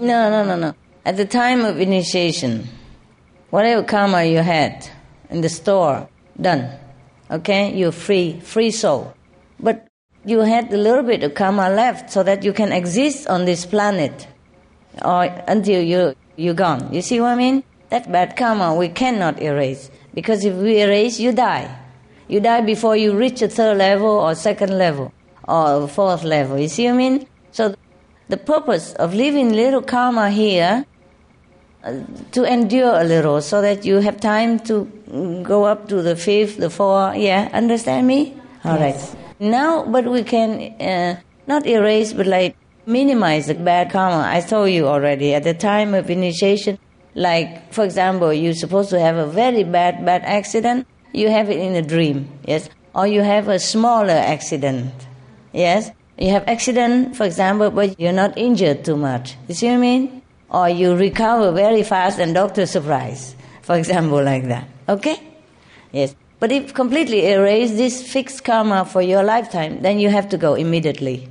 [0.00, 0.74] No, no, no, no.
[1.04, 2.68] At the time of initiation,
[3.50, 4.88] whatever karma you had
[5.30, 6.08] in the store,
[6.40, 6.68] done.
[7.30, 7.72] Okay?
[7.74, 9.14] You're free, free soul.
[9.60, 9.86] But
[10.24, 13.66] you had a little bit of karma left so that you can exist on this
[13.66, 14.26] planet
[15.04, 16.92] or until you, you're gone.
[16.92, 17.62] You see what I mean?
[17.90, 19.90] That bad karma we cannot erase.
[20.14, 21.76] Because if we erase, you die.
[22.28, 25.12] You die before you reach a third level or second level
[25.46, 26.58] or fourth level.
[26.58, 27.26] You see what I mean?
[27.52, 27.74] So
[28.28, 30.86] the purpose of leaving little karma here
[31.82, 32.00] uh,
[32.32, 34.84] to endure a little so that you have time to
[35.42, 37.16] go up to the fifth, the fourth.
[37.16, 38.40] Yeah, understand me?
[38.64, 39.16] All right.
[39.40, 42.56] Now, but we can uh, not erase, but like
[42.86, 44.28] minimize the bad karma.
[44.28, 46.78] I told you already at the time of initiation,
[47.14, 50.86] like for example, you're supposed to have a very bad, bad accident.
[51.12, 54.92] You have it in a dream, yes, or you have a smaller accident,
[55.52, 55.90] yes.
[56.18, 59.34] You have accident, for example, but you're not injured too much.
[59.48, 60.22] You see what I mean?
[60.48, 64.68] Or you recover very fast and doctor surprise, for example, like that.
[64.88, 65.16] Okay?
[65.90, 66.14] Yes.
[66.44, 70.52] But if completely erase this fixed karma for your lifetime, then you have to go
[70.52, 71.26] immediately.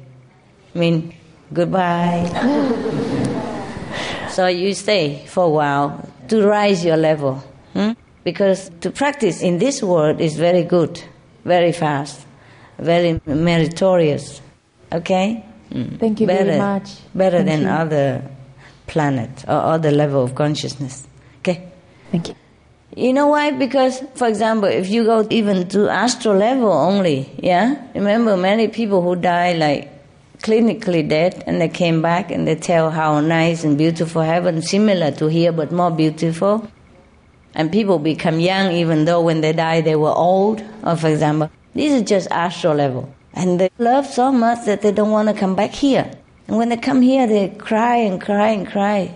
[0.74, 1.14] I mean,
[1.54, 2.26] goodbye.
[4.32, 7.44] so you stay for a while to rise your level.
[7.74, 7.92] Hmm?
[8.24, 11.00] Because to practice in this world is very good,
[11.46, 12.26] very fast,
[12.80, 14.42] very meritorious.
[14.92, 15.46] Okay?
[15.70, 16.00] Mm.
[16.00, 16.90] Thank you better, very much.
[17.14, 17.68] Better Thank than you.
[17.68, 18.32] other
[18.88, 21.08] planet or other level of consciousness.
[21.42, 21.70] Okay?
[22.10, 22.36] Thank you.
[22.96, 23.50] You know why?
[23.52, 27.88] Because, for example, if you go even to astral level only, yeah?
[27.96, 29.90] Remember many people who die like
[30.40, 35.10] clinically dead and they came back and they tell how nice and beautiful heaven, similar
[35.12, 36.68] to here but more beautiful.
[37.56, 41.50] And people become young even though when they die they were old, or for example.
[41.74, 43.12] This is just astral level.
[43.34, 46.12] And they love so much that they don't want to come back here.
[46.48, 49.16] And when they come here, they cry and cry and cry.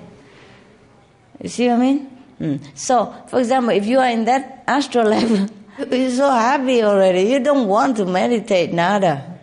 [1.43, 2.16] You see what I mean?
[2.39, 2.61] Mm.
[2.75, 5.47] So, for example, if you are in that astral level,
[5.91, 7.21] you're so happy already.
[7.23, 9.39] You don't want to meditate, nada.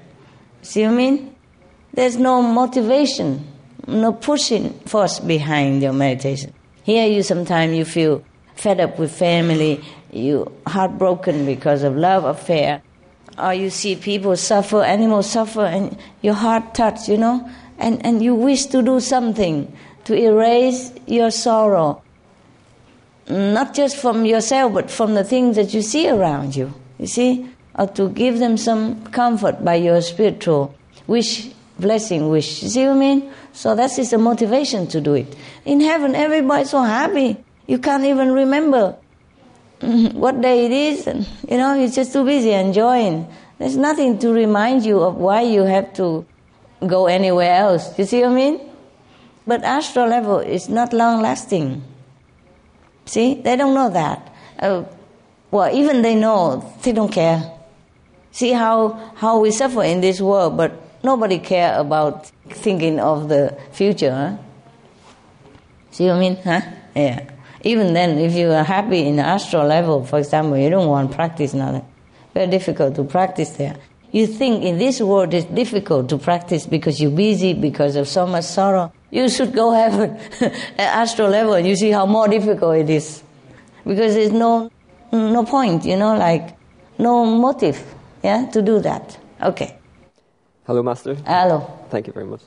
[0.63, 1.35] See what I mean?
[1.93, 3.47] There's no motivation,
[3.87, 6.53] no pushing force behind your meditation.
[6.83, 8.25] Here, you sometimes you feel
[8.57, 9.83] fed up with family,
[10.13, 12.83] you heartbroken because of love affair,
[13.39, 18.23] or you see people suffer, animals suffer, and your heart touch, you know, and, and
[18.23, 22.03] you wish to do something to erase your sorrow,
[23.29, 27.49] not just from yourself, but from the things that you see around you, you see,
[27.79, 30.75] or to give them some comfort by your spiritual
[31.07, 32.63] wish, blessing wish.
[32.63, 33.33] You see what I mean?
[33.53, 35.35] So that is the motivation to do it.
[35.65, 37.37] In heaven, everybody's so happy.
[37.67, 38.97] You can't even remember
[39.81, 43.27] what day it is, and you know, you're just too busy enjoying.
[43.59, 46.27] There's nothing to remind you of why you have to
[46.87, 47.99] go anywhere else.
[47.99, 48.61] You see what I mean?
[49.47, 51.83] But astral level is not long lasting.
[53.07, 54.35] See, they don't know that.
[54.59, 54.85] Uh,
[55.51, 57.53] well, even they know, they don't care.
[58.33, 60.73] See how how we suffer in this world, but
[61.05, 64.11] nobody care about thinking of the future.
[64.11, 64.37] Huh?
[65.93, 66.37] See what I mean?
[66.37, 66.61] Huh?
[66.97, 67.31] Yeah.
[67.63, 71.13] Even then, if you are happy in the astral level, for example, you don't want
[71.13, 71.87] practice nothing.
[72.35, 73.77] Very difficult to practice there.
[74.11, 78.27] You think in this world it's difficult to practice because you're busy, because of so
[78.27, 78.93] much sorrow.
[79.15, 80.19] You should go have an
[80.79, 83.23] astral level and you see how more difficult it is.
[83.87, 84.73] Because there's no,
[85.13, 86.57] no point, you know, like
[86.99, 87.81] no motive,
[88.25, 89.17] yeah, to do that.
[89.41, 89.79] Okay.
[90.67, 91.15] Hello, Master.
[91.15, 91.61] Hello.
[91.91, 92.41] Thank you very much.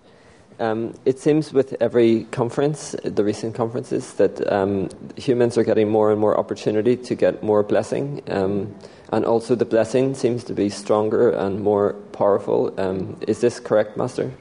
[0.60, 6.12] Um, it seems with every conference, the recent conferences, that um, humans are getting more
[6.12, 8.22] and more opportunity to get more blessing.
[8.28, 8.76] Um,
[9.14, 12.74] and also the blessing seems to be stronger and more powerful.
[12.78, 14.34] Um, is this correct, Master?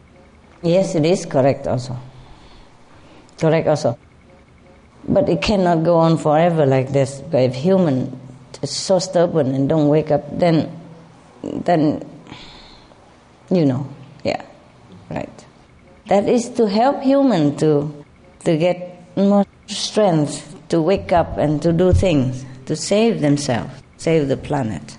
[0.62, 1.96] Yes, it is correct also.
[3.38, 3.98] Correct also.
[5.08, 7.22] But it cannot go on forever like this.
[7.32, 8.18] If human
[8.62, 10.70] is so stubborn and don't wake up, then,
[11.42, 12.02] then,
[13.50, 13.88] you know,
[14.24, 14.42] yeah,
[15.10, 15.46] right.
[16.08, 18.04] That is to help human to,
[18.44, 24.28] to get more strength to wake up and to do things, to save themselves, save
[24.28, 24.98] the planet.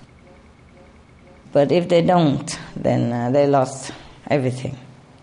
[1.52, 3.92] But if they don't, then uh, they lost
[4.28, 4.76] everything.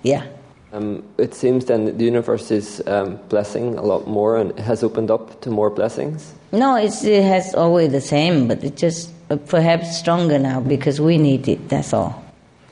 [0.04, 0.26] Yeah.
[0.74, 4.84] Um, it seems then that the universe is um, blessing a lot more and has
[4.84, 6.34] opened up to more blessings.
[6.52, 11.00] No, it's, it has always the same, but it's just uh, perhaps stronger now because
[11.00, 12.24] we need it, that's all.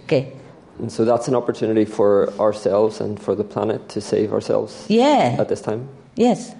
[0.03, 0.33] Okay.
[0.79, 5.37] And so that's an opportunity for ourselves and for the planet to save ourselves Yeah.
[5.39, 5.87] at this time.
[6.15, 6.53] Yes.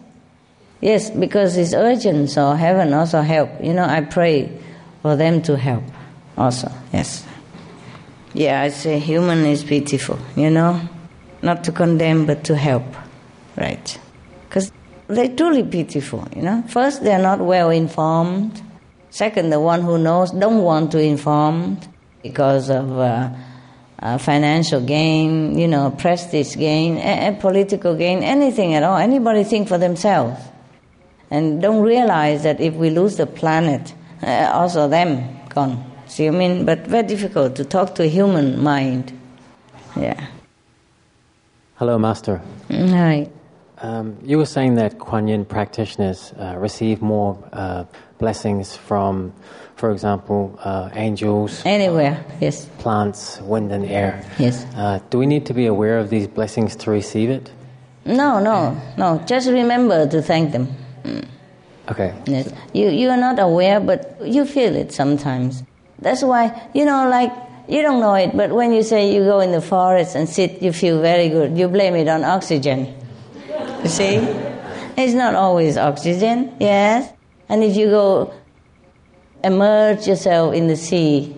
[0.81, 3.49] Yes, because it's urgent, so heaven also help.
[3.61, 4.51] You know, I pray
[5.01, 5.83] for them to help
[6.37, 7.25] also, yes.
[8.33, 10.79] Yeah, I say human is beautiful, you know,
[11.43, 12.85] not to condemn but to help,
[13.57, 13.99] right?
[14.47, 14.71] Because
[15.07, 16.63] they're truly pitiful, you know.
[16.67, 18.61] First, they're not well informed.
[19.09, 21.77] Second, the one who knows don't want to inform
[22.23, 23.29] because of uh,
[23.99, 28.97] uh, financial gain, you know, prestige gain, a- a political gain, anything at all.
[28.97, 30.39] Anybody think for themselves
[31.29, 35.83] and don't realize that if we lose the planet, uh, also them gone.
[36.07, 39.11] See, I mean, but very difficult to talk to a human mind.
[39.95, 40.27] Yeah.
[41.83, 42.39] Hello, Master.
[42.69, 43.27] Mm, Hi.
[43.79, 47.83] Um, you were saying that Kuan Yin practitioners uh, receive more uh,
[48.19, 49.33] blessings from,
[49.75, 52.69] for example, uh, angels, Anywhere, yes.
[52.77, 54.23] plants, wind, and air.
[54.39, 54.65] Yes.
[54.77, 57.51] Uh, do we need to be aware of these blessings to receive it?
[58.05, 59.21] No, no, no.
[59.27, 60.73] Just remember to thank them.
[61.91, 62.13] Okay.
[62.27, 62.49] Yes.
[62.73, 65.63] You you are not aware, but you feel it sometimes.
[65.99, 67.33] That's why you know, like
[67.67, 70.61] you don't know it, but when you say you go in the forest and sit,
[70.61, 71.57] you feel very good.
[71.57, 72.93] You blame it on oxygen.
[73.83, 74.15] You see,
[74.97, 76.55] it's not always oxygen.
[76.59, 77.11] Yes,
[77.49, 78.33] and if you go
[79.43, 81.35] immerse yourself in the sea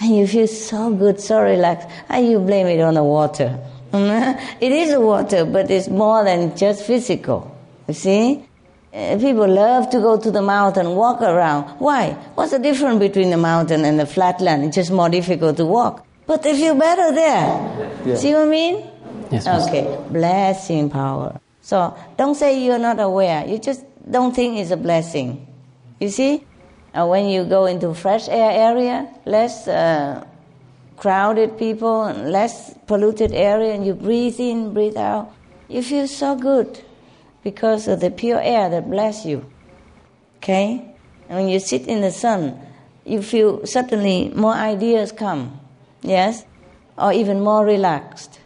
[0.00, 3.58] and you feel so good, so relaxed, and you blame it on the water.
[3.92, 7.56] it is the water, but it's more than just physical.
[7.86, 8.48] You see?
[8.92, 11.62] Uh, people love to go to the mountain, walk around.
[11.78, 12.10] Why?
[12.34, 14.64] What's the difference between the mountain and the flatland?
[14.64, 16.04] It's just more difficult to walk.
[16.26, 18.00] But they feel better there.
[18.04, 18.16] Yeah.
[18.16, 18.90] See what I mean?
[19.30, 19.46] Yes.
[19.46, 19.96] Okay.
[20.10, 21.40] Blessing power.
[21.60, 23.46] So don't say you're not aware.
[23.46, 25.46] You just don't think it's a blessing.
[26.00, 26.44] You see?
[26.92, 30.24] Uh, when you go into fresh air area, less uh,
[30.96, 35.32] crowded people, and less polluted area, and you breathe in, breathe out,
[35.68, 36.82] you feel so good
[37.42, 39.44] because of the pure air that bless you.
[40.38, 40.94] Okay?
[41.28, 42.60] And when you sit in the sun,
[43.04, 45.60] you feel suddenly more ideas come.
[46.02, 46.44] Yes?
[46.98, 48.40] Or even more relaxed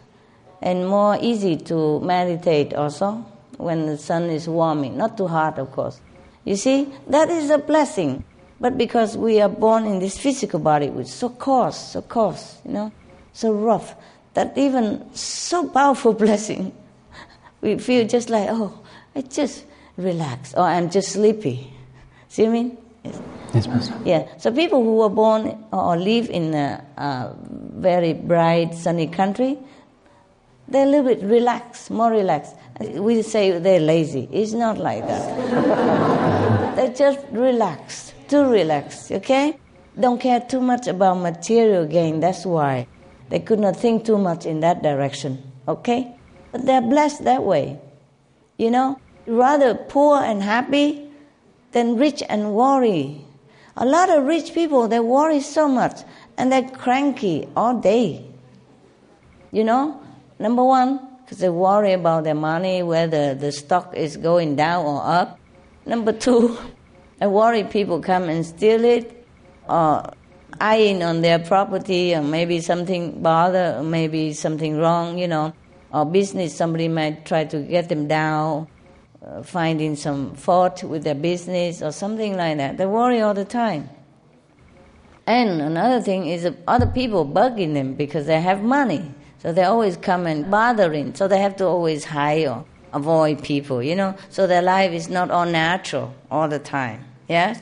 [0.61, 3.25] and more easy to meditate also
[3.57, 4.97] when the sun is warming.
[4.97, 5.99] Not too hot, of course.
[6.43, 8.23] You see, that is a blessing.
[8.59, 12.59] But because we are born in this physical body, which is so coarse, so coarse,
[12.63, 12.91] you know,
[13.33, 13.95] so rough,
[14.33, 16.73] that even so powerful blessing,
[17.61, 18.79] we feel just like, oh,
[19.15, 19.65] I just
[19.97, 21.71] relax, or I'm just sleepy.
[22.27, 22.77] See what I mean?
[23.03, 23.21] Yes.
[23.53, 23.95] Yes, Master.
[24.03, 24.27] Yeah.
[24.37, 29.57] So people who are born or live in a, a very bright, sunny country,
[30.67, 32.55] they're a little bit relaxed, more relaxed.
[32.79, 34.27] We say they're lazy.
[34.31, 36.75] It's not like that.
[36.75, 39.57] they're just relaxed too relaxed, okay?
[39.99, 42.87] Don't care too much about material gain, that's why.
[43.29, 46.15] They could not think too much in that direction, okay?
[46.51, 47.79] But they're blessed that way.
[48.57, 51.09] You know, rather poor and happy
[51.71, 53.25] than rich and worry.
[53.77, 56.01] A lot of rich people, they worry so much
[56.37, 58.25] and they're cranky all day.
[59.51, 60.01] You know,
[60.39, 65.01] number one, because they worry about their money, whether the stock is going down or
[65.03, 65.39] up.
[65.85, 66.57] Number two,
[67.19, 69.25] they worry people come and steal it
[69.67, 70.13] or
[70.59, 75.53] eyeing on their property or maybe something bother maybe something wrong, you know,
[75.91, 78.67] or business, somebody might try to get them down,
[79.25, 82.77] uh, finding some fault with their business or something like that.
[82.77, 83.89] They worry all the time.
[85.25, 89.11] And another thing is other people bugging them because they have money.
[89.39, 91.15] So they always come and bothering.
[91.15, 95.09] So they have to always hide or avoid people, you know, so their life is
[95.09, 97.03] not all natural all the time.
[97.27, 97.61] Yes?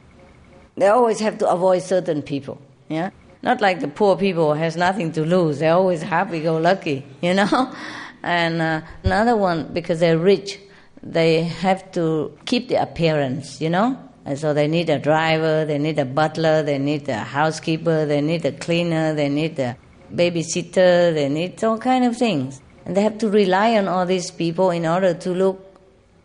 [0.75, 2.61] They always have to avoid certain people.
[2.89, 3.09] Yeah?
[3.41, 5.59] Not like the poor people has nothing to lose.
[5.59, 7.73] They're always happy go lucky, you know?
[8.25, 10.57] And uh, another one, because they're rich,
[11.03, 13.97] they have to keep the appearance, you know?
[14.25, 18.21] And so they need a driver, they need a butler, they need a housekeeper, they
[18.21, 19.75] need a cleaner, they need a
[20.13, 22.61] babysitter, they need all kind of things.
[22.85, 25.77] And they have to rely on all these people in order to look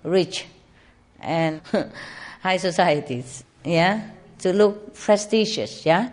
[0.04, 0.46] rich
[1.20, 1.60] and
[2.42, 4.10] high societies, yeah?
[4.40, 6.10] To look prestigious, yeah?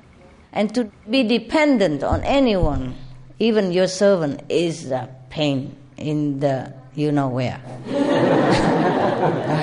[0.51, 2.95] And to be dependent on anyone,
[3.37, 7.61] even your servant, is a pain in the you know where.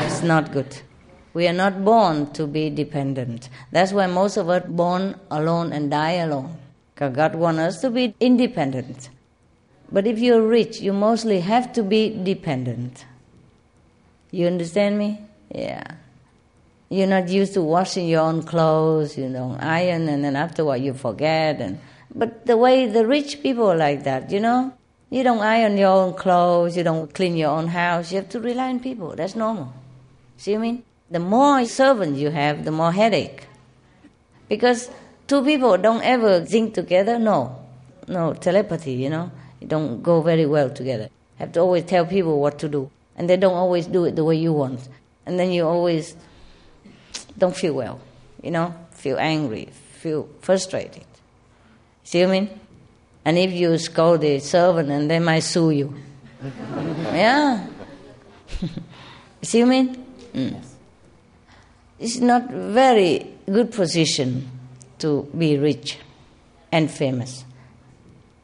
[0.05, 0.83] it's not good.
[1.35, 3.49] We are not born to be dependent.
[3.71, 6.57] That's why most of us born alone and die alone.
[6.95, 9.09] Because God wants us to be independent.
[9.91, 13.05] But if you're rich, you mostly have to be dependent.
[14.31, 15.21] You understand me?
[15.55, 15.85] Yeah.
[16.89, 20.83] You're not used to washing your own clothes, you don't iron, and then after afterward
[20.83, 21.61] you forget.
[21.61, 21.81] And
[22.15, 24.75] but the way the rich people are like that, you know,
[25.13, 28.11] you don't iron your own clothes, you don't clean your own house.
[28.11, 29.15] You have to rely on people.
[29.15, 29.71] That's normal.
[30.39, 30.83] See what I mean?
[31.11, 33.47] The more servants you have, the more headache.
[34.49, 34.91] Because
[35.27, 37.19] two people don't ever think together.
[37.19, 37.63] No,
[38.09, 38.95] no telepathy.
[38.95, 39.31] You know,
[39.61, 41.11] It don't go very well together.
[41.37, 44.25] Have to always tell people what to do, and they don't always do it the
[44.25, 44.89] way you want,
[45.27, 46.17] and then you always
[47.37, 48.01] don't feel well.
[48.43, 49.69] You know, feel angry,
[50.01, 51.05] feel frustrated.
[52.03, 52.61] See what I mean?
[53.25, 55.95] And if you scold the servant, and they might sue you.
[57.13, 57.67] yeah.
[59.43, 60.07] See what I mean?
[60.35, 60.65] Mm.
[61.99, 64.51] It's not very good position
[64.99, 65.99] to be rich
[66.73, 67.45] and famous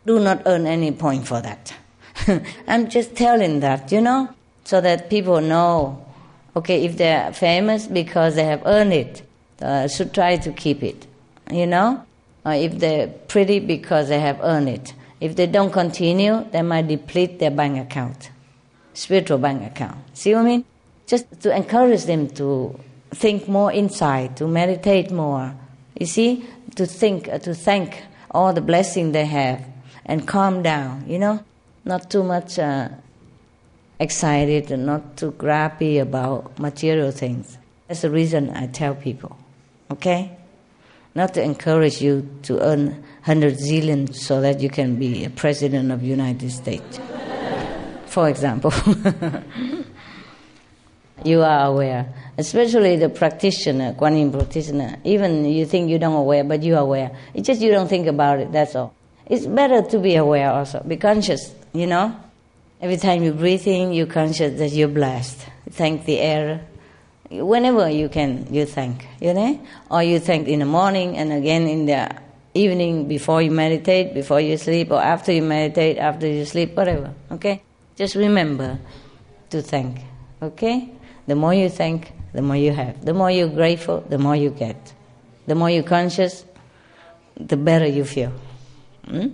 [0.08, 1.74] do not earn any point for that.
[2.66, 4.30] I'm just telling that, you know,
[4.64, 6.04] so that people know,
[6.56, 9.22] okay, if they're famous because they have earned it,
[9.60, 11.06] uh, should try to keep it,
[11.50, 12.04] you know?
[12.44, 14.94] Or if they're pretty because they have earned it.
[15.20, 18.30] If they don't continue, they might deplete their bank account,
[18.94, 19.98] spiritual bank account.
[20.14, 20.64] See what I mean?
[21.06, 22.78] Just to encourage them to
[23.10, 25.54] think more inside, to meditate more.
[25.98, 26.44] You see,
[26.76, 29.64] to think, uh, to thank all the blessing they have
[30.06, 31.42] and calm down, you know,
[31.84, 32.88] not too much uh,
[33.98, 37.58] excited and not too grabby about material things.
[37.88, 39.36] That's the reason I tell people,
[39.90, 40.37] okay?
[41.18, 42.86] Not to encourage you to earn
[43.26, 47.00] 100 zillion so that you can be a president of United States.
[48.06, 48.72] For example.
[51.24, 54.98] you are aware, especially the practitioner, Kuan Yin practitioner.
[55.02, 57.10] Even you think you don't aware, but you are aware.
[57.34, 58.94] It's just you don't think about it, that's all.
[59.26, 62.16] It's better to be aware also, be conscious, you know.
[62.80, 65.44] Every time you breathe in, you're conscious that you're blessed.
[65.70, 66.64] Thank the air.
[67.30, 69.60] Whenever you can, you thank, you know?
[69.90, 72.14] Or you thank in the morning and again in the
[72.54, 77.12] evening before you meditate, before you sleep, or after you meditate, after you sleep, whatever,
[77.30, 77.62] okay?
[77.96, 78.78] Just remember
[79.50, 80.00] to thank,
[80.40, 80.90] okay?
[81.26, 83.04] The more you thank, the more you have.
[83.04, 84.94] The more you're grateful, the more you get.
[85.46, 86.44] The more you're conscious,
[87.36, 88.32] the better you feel.
[89.06, 89.28] Hmm?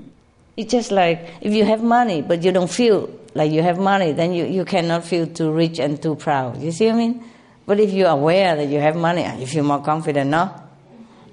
[0.56, 4.12] It's just like if you have money but you don't feel like you have money,
[4.12, 6.62] then you, you cannot feel too rich and too proud.
[6.62, 7.24] You see what I mean?
[7.66, 10.54] But if you're aware that you have money, you feel more confident, no?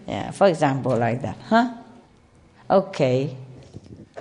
[0.08, 1.72] Yeah, for example, like that, huh?
[2.70, 3.36] Okay.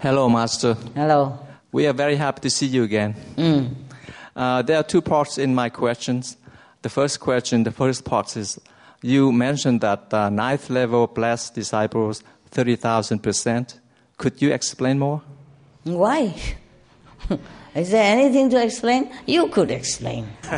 [0.00, 0.74] Hello, Master.
[0.94, 1.38] Hello.
[1.72, 3.14] We are very happy to see you again.
[3.36, 3.74] Mm.
[4.34, 6.36] Uh, there are two parts in my questions.
[6.82, 8.58] The first question, the first part is
[9.02, 13.78] you mentioned that uh, ninth level blessed disciples, 30,000%.
[14.16, 15.22] Could you explain more?
[15.84, 16.34] Why?
[17.74, 19.10] Is there anything to explain?
[19.26, 20.28] You could explain.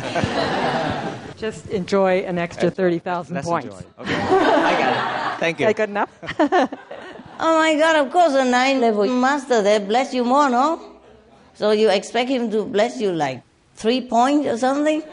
[1.37, 3.65] Just enjoy an extra 30,000 points.
[3.65, 3.85] Enjoy.
[3.99, 4.15] Okay.
[4.15, 5.39] I got it.
[5.39, 5.67] Thank you.
[5.67, 6.11] Is that good enough?
[7.39, 10.81] oh my God, of course, a nine level master, they bless you more, no?
[11.53, 13.43] So you expect him to bless you like
[13.75, 15.03] three points or something?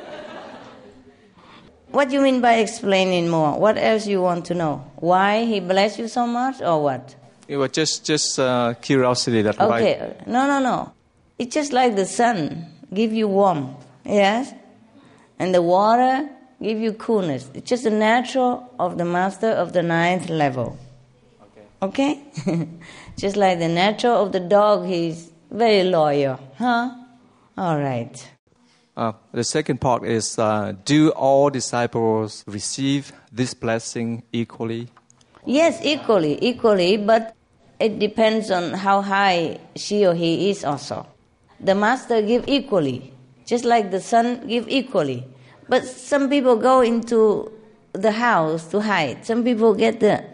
[1.91, 3.59] What do you mean by explaining more?
[3.59, 4.91] What else you want to know?
[4.97, 7.17] Why he bless you so much or what?
[7.49, 10.33] It was just just uh, curiosity that Okay, why.
[10.33, 10.93] no, no, no.
[11.41, 14.53] It's just like the sun give you warmth, yes,
[15.39, 16.29] and the water
[16.61, 17.49] give you coolness.
[17.55, 20.77] It's just the natural of the master of the ninth level.
[21.81, 22.21] Okay.
[22.45, 22.69] Okay.
[23.17, 26.91] just like the natural of the dog, he's very loyal, huh?
[27.57, 28.31] All right.
[28.95, 34.89] Uh, the second part is uh, do all disciples receive this blessing equally?
[35.47, 37.35] Yes, equally, equally, but
[37.79, 41.07] it depends on how high she or he is also.
[41.61, 43.13] The master give equally,
[43.45, 45.27] just like the sun give equally.
[45.69, 47.53] But some people go into
[47.93, 49.25] the house to hide.
[49.27, 50.25] Some people get the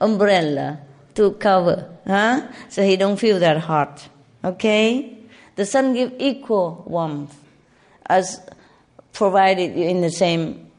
[0.00, 0.78] umbrella
[1.14, 2.48] to cover, huh?
[2.68, 4.08] So he don't feel that hot.
[4.44, 5.18] Okay?
[5.56, 7.34] The sun give equal warmth
[8.06, 8.40] as
[9.12, 10.70] provided in the same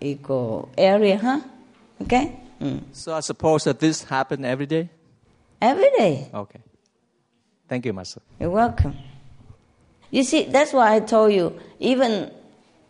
[0.00, 1.40] equal area, huh?
[2.02, 2.40] Okay?
[2.60, 2.82] Mm.
[2.92, 4.88] So I suppose that this happen every day?
[5.60, 6.30] Every day.
[6.32, 6.60] Okay.
[7.68, 8.20] Thank you, Master.
[8.40, 8.96] You're welcome.
[10.12, 12.30] You see, that's why I told you, even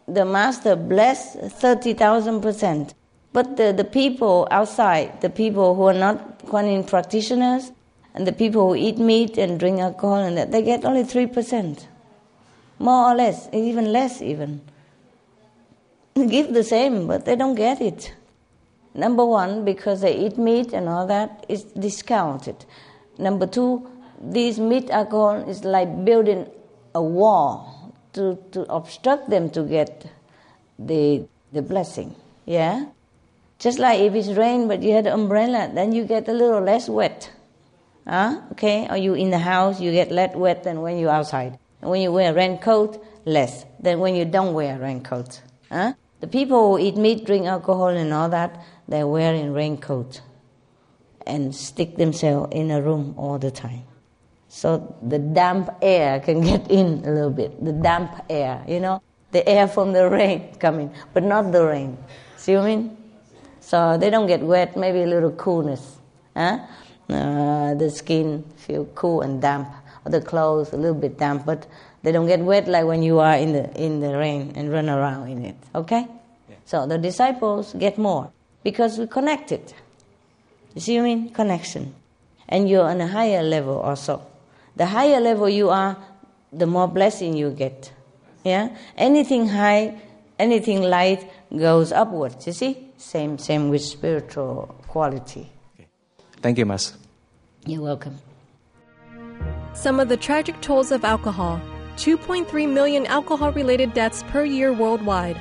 [0.08, 2.94] the master blessed 30,000%.
[3.32, 7.70] But the, the people outside, the people who are not Kuan practitioners,
[8.14, 11.86] and the people who eat meat and drink alcohol, and that, they get only 3%.
[12.80, 14.60] More or less, even less even.
[16.14, 18.12] Give the same, but they don't get it.
[18.94, 22.66] Number one, because they eat meat and all that, is discounted.
[23.16, 23.88] Number two,
[24.20, 26.50] this meat alcohol is like building
[26.94, 30.06] a wall to, to obstruct them to get
[30.78, 32.14] the, the blessing.
[32.44, 32.86] Yeah?
[33.58, 36.60] Just like if it's rain but you had an umbrella, then you get a little
[36.60, 37.30] less wet.
[38.06, 38.40] Huh?
[38.52, 38.88] Okay?
[38.90, 41.58] Or you in the house, you get less wet than when you're outside.
[41.80, 45.42] And when you wear a raincoat, less than when you don't wear a raincoat.
[45.70, 45.94] Huh?
[46.20, 50.20] The people who eat meat, drink alcohol, and all that, they're wearing raincoat
[51.26, 53.84] and stick themselves in a room all the time.
[54.52, 57.64] So the damp air can get in a little bit.
[57.64, 59.00] The damp air, you know,
[59.30, 61.96] the air from the rain coming, but not the rain.
[62.36, 62.96] See what I mean?
[63.60, 64.76] So they don't get wet.
[64.76, 65.96] Maybe a little coolness.
[66.36, 66.58] Huh?
[67.08, 69.72] Uh, the skin feel cool and damp.
[70.04, 71.66] Or the clothes a little bit damp, but
[72.02, 74.90] they don't get wet like when you are in the in the rain and run
[74.90, 75.56] around in it.
[75.74, 76.06] Okay?
[76.66, 78.30] So the disciples get more
[78.62, 79.72] because we connected.
[80.74, 81.30] You see what I mean?
[81.30, 81.94] Connection.
[82.50, 84.26] And you're on a higher level also.
[84.76, 85.96] The higher level you are,
[86.52, 87.92] the more blessing you get.
[88.44, 88.76] Yeah?
[88.96, 90.00] Anything high,
[90.38, 92.46] anything light goes upwards.
[92.46, 92.88] You see?
[92.96, 95.50] Same same with spiritual quality.
[95.74, 95.88] Okay.
[96.40, 96.96] Thank you, Master.
[97.66, 98.18] You're welcome.
[99.74, 101.60] Some of the tragic tolls of alcohol
[101.96, 105.36] 2.3 million alcohol related deaths per year worldwide.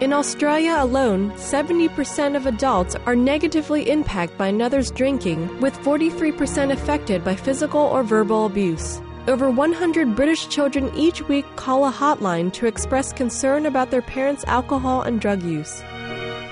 [0.00, 7.24] In Australia alone, 70% of adults are negatively impacted by another's drinking, with 43% affected
[7.24, 9.00] by physical or verbal abuse.
[9.26, 14.44] Over 100 British children each week call a hotline to express concern about their parents'
[14.46, 15.82] alcohol and drug use.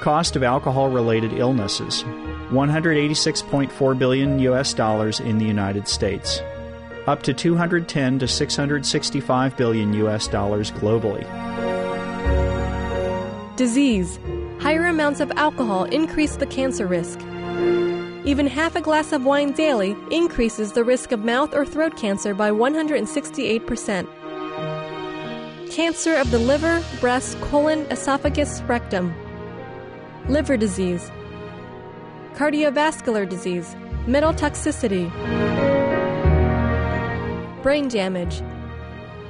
[0.00, 2.02] cost of alcohol related illnesses
[2.50, 6.40] 186.4 billion US dollars in the United States,
[7.06, 11.24] up to 210 to 665 billion US dollars globally.
[13.56, 14.18] Disease.
[14.60, 17.18] Higher amounts of alcohol increase the cancer risk.
[18.26, 22.34] Even half a glass of wine daily increases the risk of mouth or throat cancer
[22.34, 24.06] by 168%.
[25.70, 29.14] Cancer of the liver, breast, colon, esophagus, rectum.
[30.28, 31.10] Liver disease.
[32.34, 33.74] Cardiovascular disease.
[34.06, 35.10] Metal toxicity.
[37.62, 38.42] Brain damage.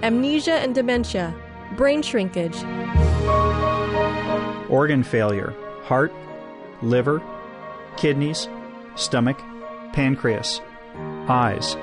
[0.03, 1.33] Amnesia and dementia.
[1.77, 2.57] Brain shrinkage.
[4.69, 6.13] Organ failure, heart,
[6.83, 7.23] liver,
[7.97, 8.49] kidneys,
[8.97, 9.39] stomach,
[9.93, 10.61] pancreas,
[11.29, 11.77] eyes.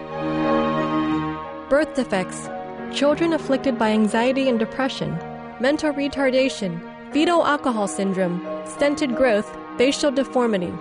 [1.69, 2.49] Birth defects.
[2.93, 5.17] Children afflicted by anxiety and depression.
[5.59, 6.79] Mental retardation.
[7.13, 8.45] Fetal alcohol syndrome.
[8.65, 9.55] Stunted growth.
[9.77, 10.73] Facial deformity.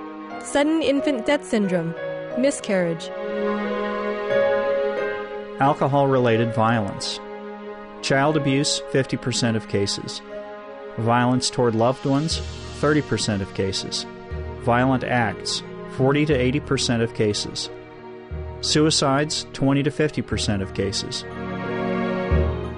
[0.45, 1.95] Sudden infant death syndrome.
[2.37, 3.09] Miscarriage.
[5.61, 7.21] Alcohol related violence.
[8.03, 10.21] Child abuse, 50% of cases.
[10.99, 12.39] Violence toward loved ones,
[12.81, 14.07] 30% of cases.
[14.61, 15.63] Violent acts,
[15.93, 17.71] 40 to 80% of cases.
[18.61, 21.25] Suicides, 20 to 50% of cases.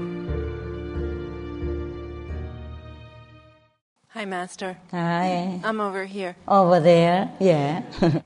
[4.09, 4.77] Hi, Master.
[4.91, 5.59] Hi.
[5.63, 6.35] I'm over here.
[6.47, 7.83] Over there, yeah.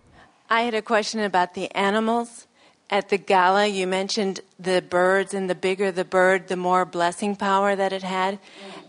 [0.53, 2.45] I had a question about the animals.
[2.87, 7.35] At the gala, you mentioned the birds, and the bigger the bird, the more blessing
[7.35, 8.37] power that it had.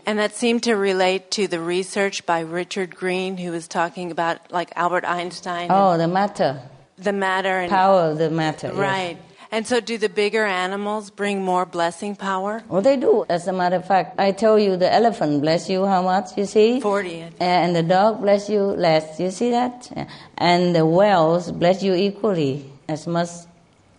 [0.05, 4.51] And that seemed to relate to the research by Richard Green, who was talking about
[4.51, 5.69] like Albert Einstein.
[5.71, 6.61] Oh, the matter.
[6.99, 8.67] The matter and Power of the matter.
[8.67, 9.17] yes.
[9.55, 12.61] And so, do the bigger animals bring more blessing power?
[12.67, 13.25] Well, they do.
[13.29, 16.43] As a matter of fact, I told you the elephant bless you how much, you
[16.45, 16.81] see?
[16.81, 17.27] 40.
[17.39, 19.89] And the dog bless you less, you see that?
[20.37, 23.29] And the whales bless you equally, as much,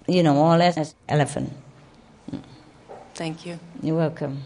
[0.06, 1.50] you know, more or less as elephant.
[3.14, 3.58] Thank you.
[3.82, 4.42] You're welcome.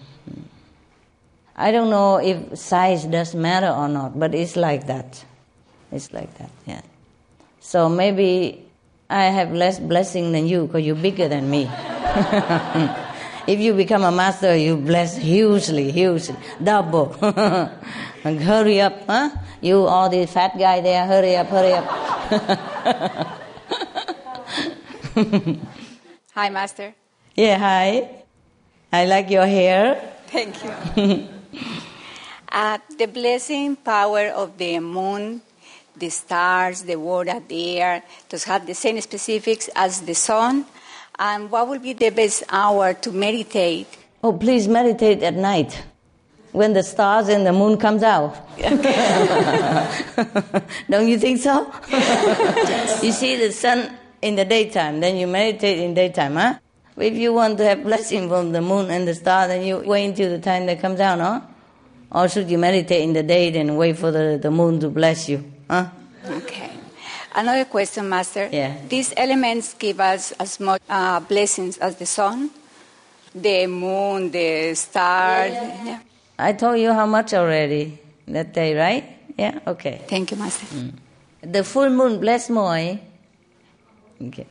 [1.56, 5.24] I don't know if size does matter or not, but it's like that.
[5.90, 6.82] It's like that, yeah.
[7.58, 8.69] So maybe
[9.10, 11.66] I have less blessing than you because you're bigger than me.
[13.46, 17.16] if you become a master, you bless hugely, hugely, double.
[17.20, 19.30] and hurry up, huh?
[19.60, 21.84] You, all the fat guy there, hurry up, hurry up.
[26.34, 26.94] Hi, Master.
[27.34, 28.08] yeah, hi.
[28.92, 30.00] I like your hair.
[30.28, 31.28] Thank you.
[32.48, 35.42] uh, the blessing power of the moon,
[36.00, 40.66] the stars, the water, the air, does have the same specifics as the sun.
[41.18, 43.86] And what would be the best hour to meditate?
[44.24, 45.82] Oh, please meditate at night
[46.52, 48.34] when the stars and the moon comes out.
[50.90, 51.72] Don't you think so?
[53.02, 56.58] you see the sun in the daytime, then you meditate in daytime, huh?
[56.96, 60.06] If you want to have blessing from the moon and the star, then you wait
[60.06, 61.40] until the time they come down, huh?
[62.12, 65.28] Or should you meditate in the day and wait for the, the moon to bless
[65.28, 65.86] you, huh?
[66.26, 66.70] Okay.
[67.34, 68.48] Another question, Master.
[68.50, 68.76] Yeah.
[68.88, 72.50] These elements give us as much uh, blessings as the sun,
[73.34, 75.52] the moon, the stars.
[75.52, 76.00] Yeah.
[76.38, 79.04] I told you how much already that day, right?
[79.38, 80.02] Yeah, okay.
[80.08, 80.66] Thank you, Master.
[81.42, 82.98] The full moon bless more, eh?
[84.22, 84.46] Okay.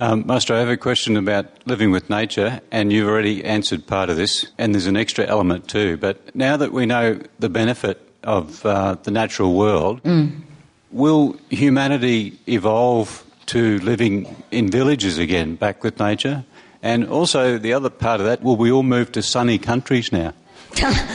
[0.00, 4.10] Um, Master, I have a question about living with nature, and you've already answered part
[4.10, 5.96] of this, and there's an extra element too.
[5.96, 10.30] But now that we know the benefit of uh, the natural world, Mm.
[10.90, 16.44] will humanity evolve to living in villages again, back with nature?
[16.82, 20.32] And also, the other part of that, will we all move to sunny countries now?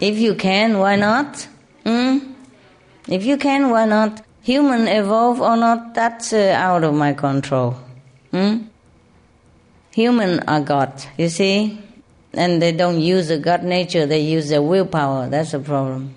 [0.00, 1.46] If you can, why not?
[1.84, 2.18] Hmm?
[3.08, 4.22] If you can, why not?
[4.42, 7.76] Human evolve or not, that's uh, out of my control.
[8.30, 8.62] Hmm?
[9.92, 11.78] Human are God, you see?
[12.32, 15.28] And they don't use the God nature, they use their willpower.
[15.28, 16.14] That's the problem.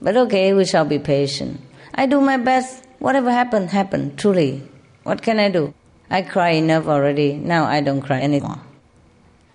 [0.00, 1.60] But okay, we shall be patient.
[1.94, 2.84] I do my best.
[2.98, 4.62] Whatever happened, happened, truly.
[5.02, 5.74] What can I do?
[6.08, 7.34] I cry enough already.
[7.34, 8.60] Now I don't cry anymore.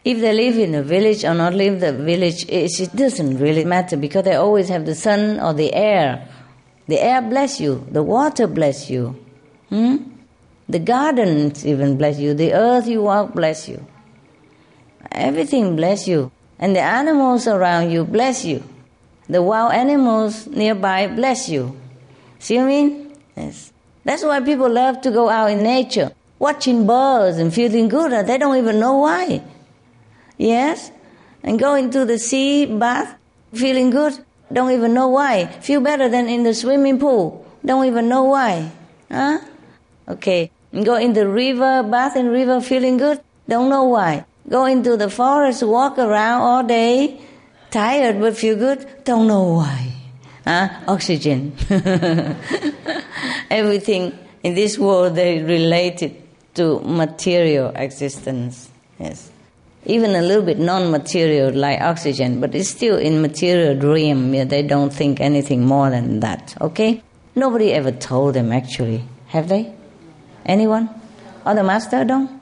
[0.03, 3.65] If they live in a village or not live the village, it, it doesn't really
[3.65, 6.27] matter because they always have the sun or the air.
[6.87, 9.19] The air bless you, the water bless you,
[9.67, 9.97] hmm?
[10.69, 13.85] the gardens even bless you, the earth you walk bless you.
[15.11, 18.63] Everything bless you, and the animals around you bless you.
[19.29, 21.75] The wild animals nearby bless you.
[22.39, 23.13] See what I mean?
[23.35, 23.73] Yes.
[24.03, 28.13] That's why people love to go out in nature, watching birds and feeling good.
[28.13, 29.43] and They don't even know why.
[30.37, 30.91] Yes?
[31.43, 33.15] And going to the sea, bath,
[33.53, 34.17] feeling good.
[34.51, 35.47] Don't even know why.
[35.59, 37.45] Feel better than in the swimming pool.
[37.65, 38.71] Don't even know why.
[39.11, 39.39] Huh?
[40.07, 40.51] Okay.
[40.71, 43.19] Go in the river, bath in river, feeling good.
[43.49, 44.25] Don't know why.
[44.49, 47.19] Go into the forest, walk around all day,
[47.69, 49.03] tired but feel good.
[49.03, 49.91] Don't know why.
[50.45, 50.69] Huh?
[50.87, 51.51] Oxygen.
[53.51, 56.15] Everything in this world they related
[56.53, 58.69] to material existence.
[58.99, 59.29] Yes.
[59.85, 64.33] Even a little bit non-material like oxygen, but it's still in material realm.
[64.33, 66.55] Yeah, they don't think anything more than that.
[66.61, 67.03] Okay?
[67.35, 69.03] Nobody ever told them actually.
[69.27, 69.73] Have they?
[70.45, 70.89] Anyone?
[71.45, 72.36] Or the master don't?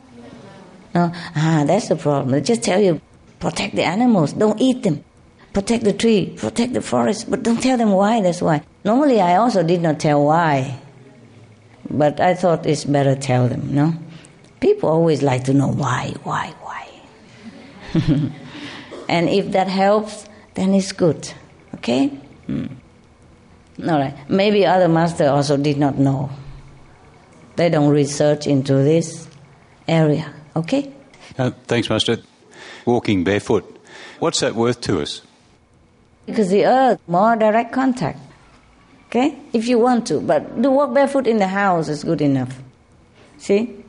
[0.95, 1.11] No.
[1.35, 2.31] Ah, that's the problem.
[2.31, 3.01] They just tell you,
[3.39, 5.03] protect the animals, don't eat them.
[5.51, 8.61] Protect the tree, protect the forest, but don't tell them why, that's why.
[8.84, 10.80] Normally I also did not tell why.
[11.89, 13.93] But I thought it's better tell them, no?
[14.59, 16.88] People always like to know why, why, why.
[19.09, 21.31] and if that helps, then it's good.
[21.76, 22.07] Okay?
[22.47, 22.67] Hmm.
[23.88, 24.30] All right.
[24.30, 26.30] Maybe other master also did not know.
[27.57, 29.27] They don't research into this
[29.88, 30.35] area.
[30.56, 30.91] Okay?
[31.38, 32.18] Uh, thanks, Master.
[32.86, 33.64] Walking barefoot.
[34.19, 35.22] What's that worth to us?
[36.26, 38.19] Because the earth, more direct contact.
[39.07, 39.38] Okay?
[39.53, 40.19] If you want to.
[40.19, 42.57] But to walk barefoot in the house is good enough.
[43.38, 43.84] See?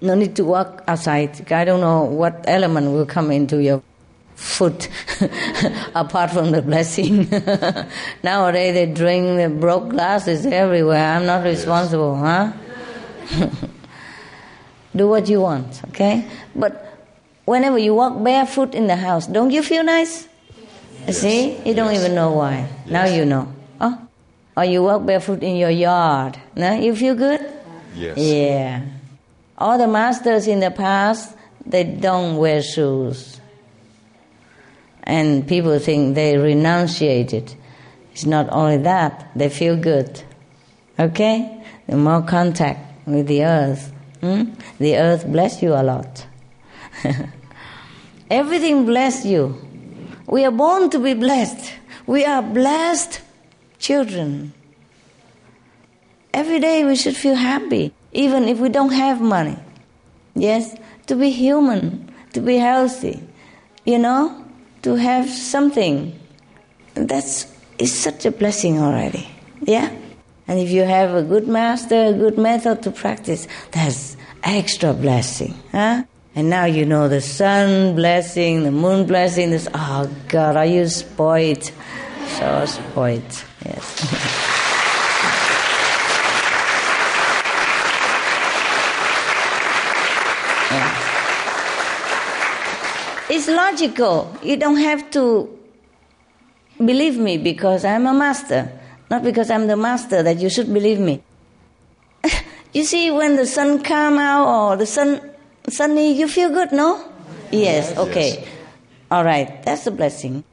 [0.00, 1.52] No need to walk outside.
[1.52, 3.82] I don't know what element will come into your
[4.34, 4.88] foot
[5.94, 7.28] apart from the blessing.
[8.22, 11.16] Nowadays they drink the broke glasses everywhere.
[11.16, 12.52] I'm not responsible, huh?
[14.94, 16.28] Do what you want, okay?
[16.54, 16.98] But
[17.44, 20.26] whenever you walk barefoot in the house, don't you feel nice?
[21.06, 21.18] Yes.
[21.18, 21.56] See?
[21.64, 22.02] You don't yes.
[22.02, 22.68] even know why.
[22.84, 22.90] Yes.
[22.90, 23.52] Now you know.
[23.80, 24.08] Oh?
[24.56, 26.38] Or you walk barefoot in your yard.
[26.56, 27.40] Now you feel good?
[27.94, 28.18] Yes.
[28.18, 28.82] Yeah.
[29.56, 31.34] All the masters in the past,
[31.64, 33.40] they don't wear shoes.
[35.04, 37.56] And people think they renunciate it.
[38.12, 40.22] It's not only that, they feel good.
[40.98, 41.64] Okay?
[41.86, 43.92] The more contact with the earth.
[44.20, 44.52] Hmm?
[44.78, 46.26] The earth bless you a lot.
[48.30, 49.56] Everything bless you.
[50.26, 51.72] We are born to be blessed.
[52.06, 53.20] We are blessed
[53.78, 54.52] children.
[56.32, 59.58] Every day we should feel happy, even if we don't have money.
[60.34, 60.76] Yes,
[61.06, 63.20] to be human, to be healthy,
[63.84, 64.44] you know,
[64.82, 66.16] to have something.
[66.94, 67.46] That's
[67.80, 69.26] is such a blessing already.
[69.62, 69.90] Yeah?
[70.50, 75.54] And if you have a good master, a good method to practice, that's extra blessing.
[75.70, 76.02] Huh?
[76.34, 80.88] And now you know the sun blessing, the moon blessing, this, oh God, are you
[80.88, 81.62] spoiled?
[81.62, 84.46] So spoiled, yes.
[93.32, 94.36] It's logical.
[94.42, 95.56] You don't have to
[96.76, 98.79] believe me because I'm a master.
[99.10, 101.22] Not because I'm the master that you should believe me.
[102.72, 105.20] you see, when the sun come out or the sun
[105.68, 107.04] sunny, you feel good, no?
[107.50, 108.40] Yes, okay.
[108.40, 108.48] Yes.
[109.10, 110.44] All right, that's a blessing.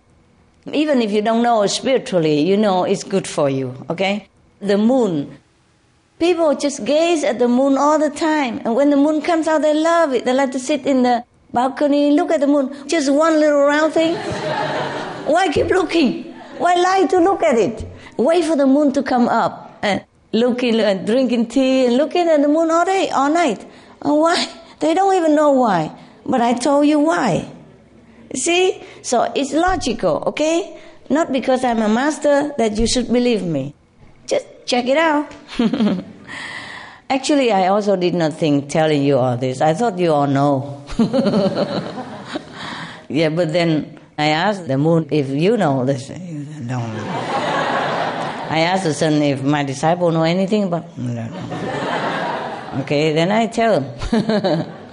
[0.74, 4.28] Even if you don't know spiritually, you know it's good for you, okay?
[4.60, 5.38] The moon.
[6.20, 8.60] People just gaze at the moon all the time.
[8.66, 10.26] And when the moon comes out, they love it.
[10.26, 11.24] They like to sit in the
[11.54, 12.76] balcony, and look at the moon.
[12.88, 14.16] Just one little round thing.
[15.28, 16.34] Why keep looking?
[16.58, 17.86] Why lie to look at it?
[18.18, 20.04] Wait for the moon to come up and
[20.34, 23.66] looking and uh, drinking tea and looking at the moon all day, all night.
[24.02, 24.48] And why?
[24.80, 25.96] They don't even know why.
[26.26, 27.50] But I told you why.
[28.36, 28.84] See?
[29.02, 30.80] So it's logical, okay?
[31.10, 33.74] Not because I'm a master that you should believe me.
[34.26, 35.32] Just check it out.
[37.10, 39.62] Actually, I also did not think telling you all this.
[39.62, 40.84] I thought you all know.
[43.08, 46.10] yeah, but then I asked the moon if you know this.
[46.10, 47.37] Don't.
[48.50, 50.86] I asked the sun if my disciple know anything about.
[52.82, 54.66] Okay, then I tell him.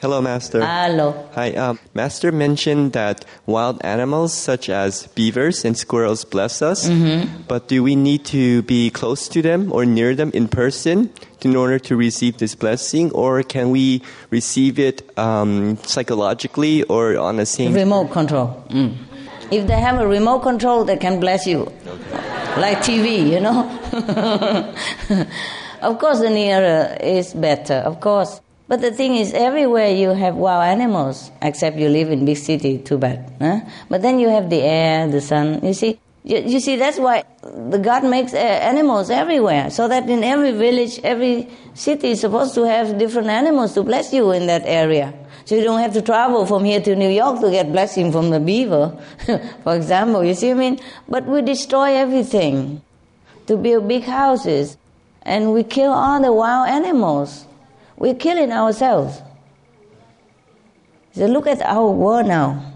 [0.00, 0.64] Hello, Master.
[0.64, 1.28] Hello.
[1.34, 1.52] Hi.
[1.52, 7.42] Um, Master mentioned that wild animals such as beavers and squirrels bless us, mm-hmm.
[7.46, 11.12] but do we need to be close to them or near them in person
[11.42, 14.00] in order to receive this blessing, or can we
[14.30, 18.64] receive it um, psychologically or on a same remote control?
[18.70, 18.96] Mm.
[19.50, 21.72] If they have a remote control, they can bless you.
[21.86, 22.60] Okay.
[22.60, 23.66] Like TV, you know?
[25.82, 28.40] of course, the nearer is better, of course.
[28.68, 32.78] But the thing is, everywhere you have wild animals, except you live in big city,
[32.78, 33.32] too bad.
[33.40, 33.60] Huh?
[33.88, 35.64] But then you have the air, the sun.
[35.64, 40.08] You see, You, you see, that's why the God makes uh, animals everywhere, so that
[40.08, 44.46] in every village, every city is supposed to have different animals to bless you in
[44.46, 45.14] that area.
[45.44, 48.30] So you don't have to travel from here to New York to get blessing from
[48.30, 48.96] the beaver,
[49.64, 50.24] for example.
[50.24, 50.80] You see what I mean?
[51.08, 52.82] But we destroy everything
[53.46, 54.76] to build big houses,
[55.22, 57.46] and we kill all the wild animals.
[57.96, 59.22] We're killing ourselves.
[61.12, 62.72] So look at our world now.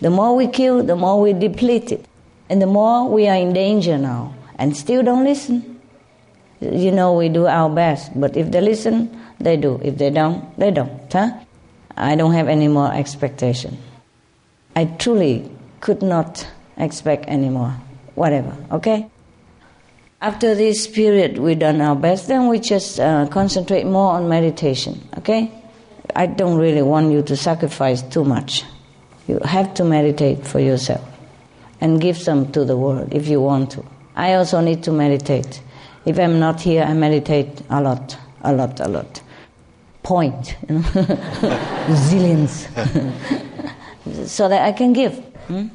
[0.00, 2.06] The more we kill, the more we deplete it.
[2.48, 4.34] And the more we are in danger now.
[4.58, 5.80] And still don't listen.
[6.60, 8.18] You know, we do our best.
[8.18, 9.80] But if they listen, they do.
[9.82, 11.12] If they don't, they don't.
[11.12, 11.32] Huh?
[11.96, 13.78] I don't have any more expectation.
[14.74, 15.50] I truly
[15.80, 16.46] could not
[16.76, 17.74] expect anymore.
[18.14, 19.08] Whatever, okay?
[20.20, 25.00] After this period, we done our best, then we just uh, concentrate more on meditation,
[25.18, 25.50] okay?
[26.14, 28.64] I don't really want you to sacrifice too much.
[29.28, 31.06] You have to meditate for yourself
[31.80, 33.84] and give some to the world if you want to.
[34.14, 35.60] I also need to meditate.
[36.06, 39.22] If I'm not here, I meditate a lot, a lot, a lot.
[40.06, 40.80] Point, you know?
[42.06, 42.68] zillions,
[44.28, 45.18] so that I can give.
[45.48, 45.66] Hmm?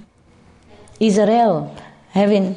[1.01, 1.75] Israel
[2.11, 2.55] having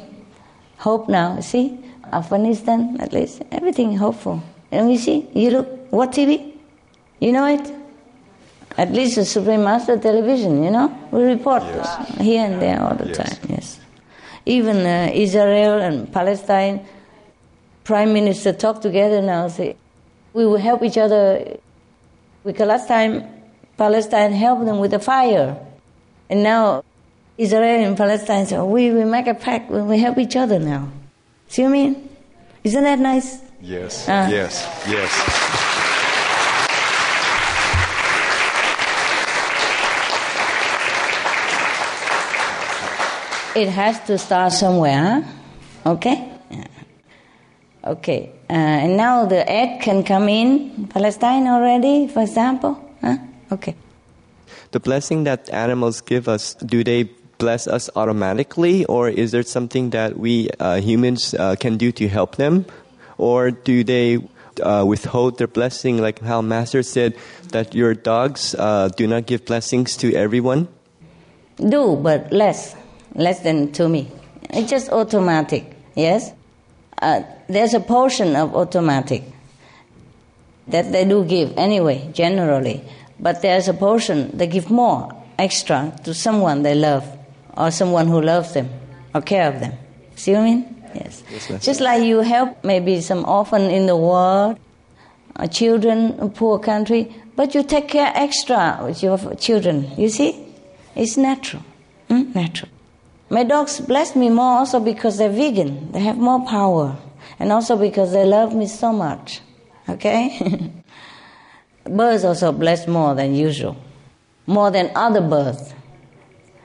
[0.77, 1.41] hope now.
[1.41, 1.77] See,
[2.13, 4.41] Afghanistan at least everything hopeful.
[4.71, 6.53] And we see, you look what TV,
[7.19, 7.73] you know it.
[8.77, 12.17] At least the Supreme Master Television, you know, we report yes.
[12.19, 13.17] here and there all the yes.
[13.17, 13.37] time.
[13.49, 13.79] Yes,
[14.45, 16.85] even uh, Israel and Palestine
[17.83, 19.49] prime minister talk together now.
[19.49, 19.75] Say
[20.33, 21.57] we will help each other.
[22.45, 23.27] Because last time
[23.75, 25.57] Palestine helped them with the fire,
[26.29, 26.83] and now
[27.37, 29.71] Israel and Palestine say we we make a pact.
[29.71, 30.89] We help each other now.
[31.47, 32.09] See what I mean?
[32.63, 33.41] Isn't that nice?
[33.61, 34.07] Yes.
[34.07, 34.63] Uh, yes.
[34.87, 35.55] Yes.
[43.55, 45.23] it has to start somewhere,
[45.83, 45.91] huh?
[45.93, 46.29] Okay?
[46.51, 46.67] Yeah.
[47.85, 48.34] Okay.
[48.49, 52.77] Uh, and now the egg can come in Palestine already, for example?
[53.01, 53.17] Huh?
[53.51, 53.75] Okay.
[54.71, 59.89] The blessing that animals give us, do they bless us automatically, or is there something
[59.91, 62.65] that we uh, humans uh, can do to help them?
[63.17, 64.19] Or do they
[64.61, 67.15] uh, withhold their blessing, like how Master said
[67.51, 70.67] that your dogs uh, do not give blessings to everyone?
[71.57, 72.75] Do, but less
[73.15, 74.11] less than to me.
[74.49, 76.33] It's just automatic, yes?
[77.01, 79.23] Uh, there's a portion of automatic
[80.67, 82.83] that they do give anyway, generally.
[83.19, 87.05] But there's a portion they give more extra to someone they love
[87.55, 88.69] or someone who loves them
[89.13, 89.73] or care of them.
[90.15, 90.83] See what I mean?
[90.93, 91.23] Yes.
[91.29, 94.57] yes Just like you help maybe some orphan in the world,
[95.37, 99.91] or children in poor country, but you take care extra with your children.
[99.97, 100.53] You see?
[100.95, 101.63] It's natural.
[102.07, 102.31] Hmm?
[102.33, 102.71] Natural.
[103.29, 105.91] My dogs bless me more also because they're vegan.
[105.91, 106.95] They have more power.
[107.39, 109.41] And also because they love me so much.
[109.89, 110.71] Okay?
[111.83, 113.77] birds also bless more than usual.
[114.47, 115.73] More than other birds.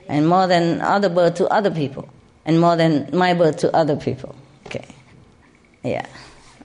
[0.09, 2.09] And more than other birds to other people.
[2.45, 4.35] And more than my bird to other people.
[4.67, 4.87] Okay.
[5.83, 6.07] Yeah.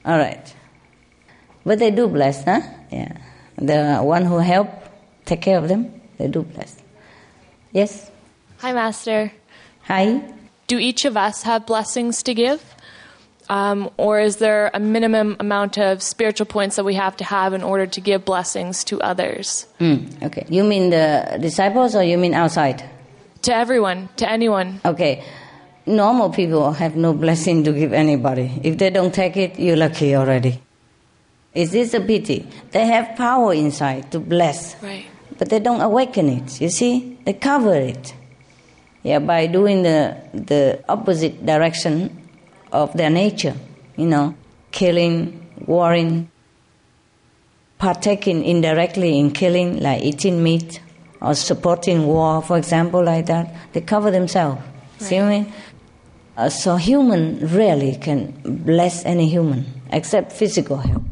[0.05, 0.53] All right.
[1.65, 2.61] But they do bless, huh?
[2.91, 3.17] Yeah.
[3.57, 4.69] The one who help
[5.25, 6.75] take care of them, they do bless.
[7.71, 8.11] Yes?
[8.59, 9.31] Hi, Master.
[9.83, 10.21] Hi.
[10.67, 12.74] Do each of us have blessings to give?
[13.49, 17.53] Um, or is there a minimum amount of spiritual points that we have to have
[17.53, 19.67] in order to give blessings to others?
[19.79, 20.45] Mm, okay.
[20.49, 22.83] You mean the disciples or you mean outside?
[23.43, 24.81] To everyone, to anyone.
[24.83, 25.23] Okay.
[25.85, 28.59] Normal people have no blessing to give anybody.
[28.63, 30.61] If they don't take it, you're lucky already.
[31.53, 32.47] Is this a pity?
[32.71, 34.75] They have power inside to bless.
[34.81, 35.05] Right.
[35.37, 37.19] But they don't awaken it, you see?
[37.25, 38.15] They cover it
[39.03, 42.24] yeah, by doing the, the opposite direction
[42.71, 43.55] of their nature,
[43.95, 44.35] you know,
[44.71, 46.29] killing, warring,
[47.77, 50.81] partaking indirectly in killing, like eating meat
[51.21, 53.53] or supporting war, for example, like that.
[53.73, 54.61] They cover themselves.
[54.61, 55.01] Right.
[55.01, 55.53] See what I mean?
[56.37, 61.03] Uh, so human rarely can bless any human except physical help.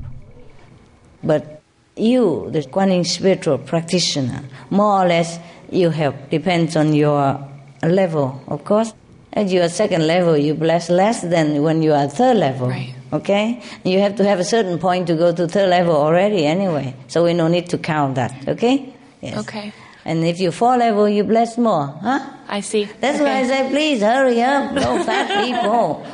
[1.24, 1.62] But
[1.96, 5.40] you, the Kuan Yin spiritual practitioner, more or less
[5.72, 6.30] you help.
[6.30, 7.40] Depends on your
[7.82, 8.94] level, of course.
[9.36, 12.70] At your second level, you bless less than when you are third level.
[12.70, 12.94] Right.
[13.12, 13.62] Okay?
[13.84, 16.96] You have to have a certain point to go to third level already anyway.
[17.08, 18.48] So we no need to count that.
[18.48, 18.94] Okay?
[19.22, 19.38] Yes.
[19.40, 19.74] Okay.
[20.06, 21.88] And if you four level, you bless more.
[21.88, 22.20] Huh?
[22.48, 22.86] I see.
[23.00, 23.24] That's okay.
[23.24, 24.74] why I say, please hurry up.
[24.74, 26.06] No fat people.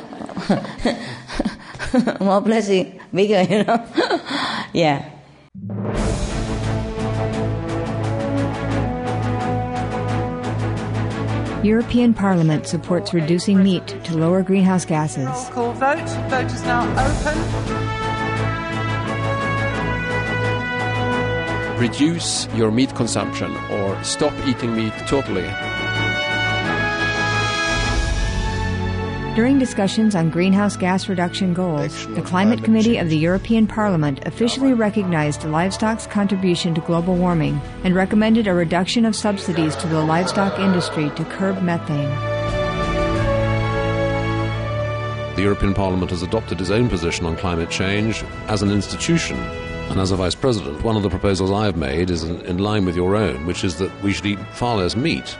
[2.24, 3.86] more blessing, bigger, you know?
[4.72, 5.10] yeah.
[11.62, 15.28] European Parliament supports reducing meat to lower greenhouse gases.
[15.50, 15.98] Call vote.
[16.30, 17.36] Vote is now open.
[21.78, 25.44] Reduce your meat consumption or stop eating meat totally.
[29.36, 34.74] During discussions on greenhouse gas reduction goals, the Climate Committee of the European Parliament officially
[34.74, 40.58] recognized livestock's contribution to global warming and recommended a reduction of subsidies to the livestock
[40.58, 42.10] industry to curb methane.
[45.36, 49.38] The European Parliament has adopted its own position on climate change as an institution.
[49.90, 52.58] And as a Vice President, one of the proposals I have made is in, in
[52.58, 55.36] line with your own, which is that we should eat far less meat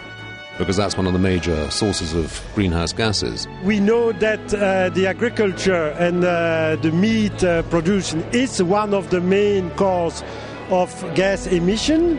[0.60, 3.48] because that's one of the major sources of greenhouse gases.
[3.64, 9.08] We know that uh, the agriculture and uh, the meat uh, production is one of
[9.08, 10.22] the main cause
[10.68, 12.18] of gas emission,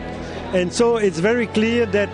[0.52, 2.10] and so it's very clear that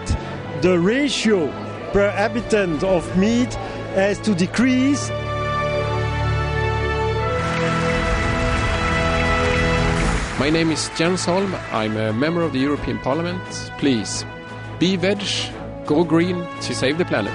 [0.61, 1.47] the ratio
[1.93, 3.55] per habitant of meat
[3.95, 5.09] has to decrease.
[10.39, 11.55] My name is Jens Holm.
[11.73, 13.43] I'm a member of the European Parliament.
[13.79, 14.27] Please
[14.79, 15.23] be veg,
[15.89, 17.33] go green to save the planet.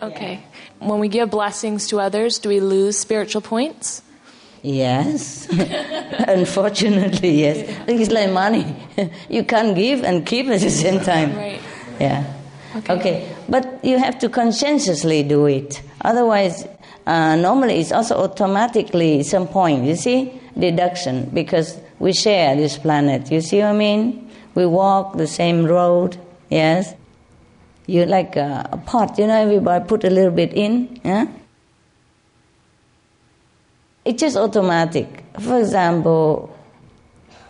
[0.00, 0.44] Okay.
[0.78, 4.02] When we give blessings to others, do we lose spiritual points?
[4.62, 5.48] Yes.
[6.28, 7.58] Unfortunately, yes.
[7.88, 8.76] It's like money.
[9.28, 11.34] you can't give and keep at the same time.
[11.34, 11.60] Right.
[11.98, 12.32] Yeah.
[12.76, 12.94] Okay.
[12.94, 13.36] okay.
[13.48, 15.82] But you have to conscientiously do it.
[16.02, 16.66] Otherwise,
[17.06, 20.40] uh, normally it's also automatically some point, you see?
[20.58, 23.30] Deduction, because we share this planet.
[23.30, 24.30] You see what I mean?
[24.54, 26.16] We walk the same road,
[26.48, 26.94] yes?
[27.86, 31.26] You like a, a pot, you know, everybody put a little bit in, yeah?
[34.04, 35.24] It's just automatic.
[35.40, 36.56] For example,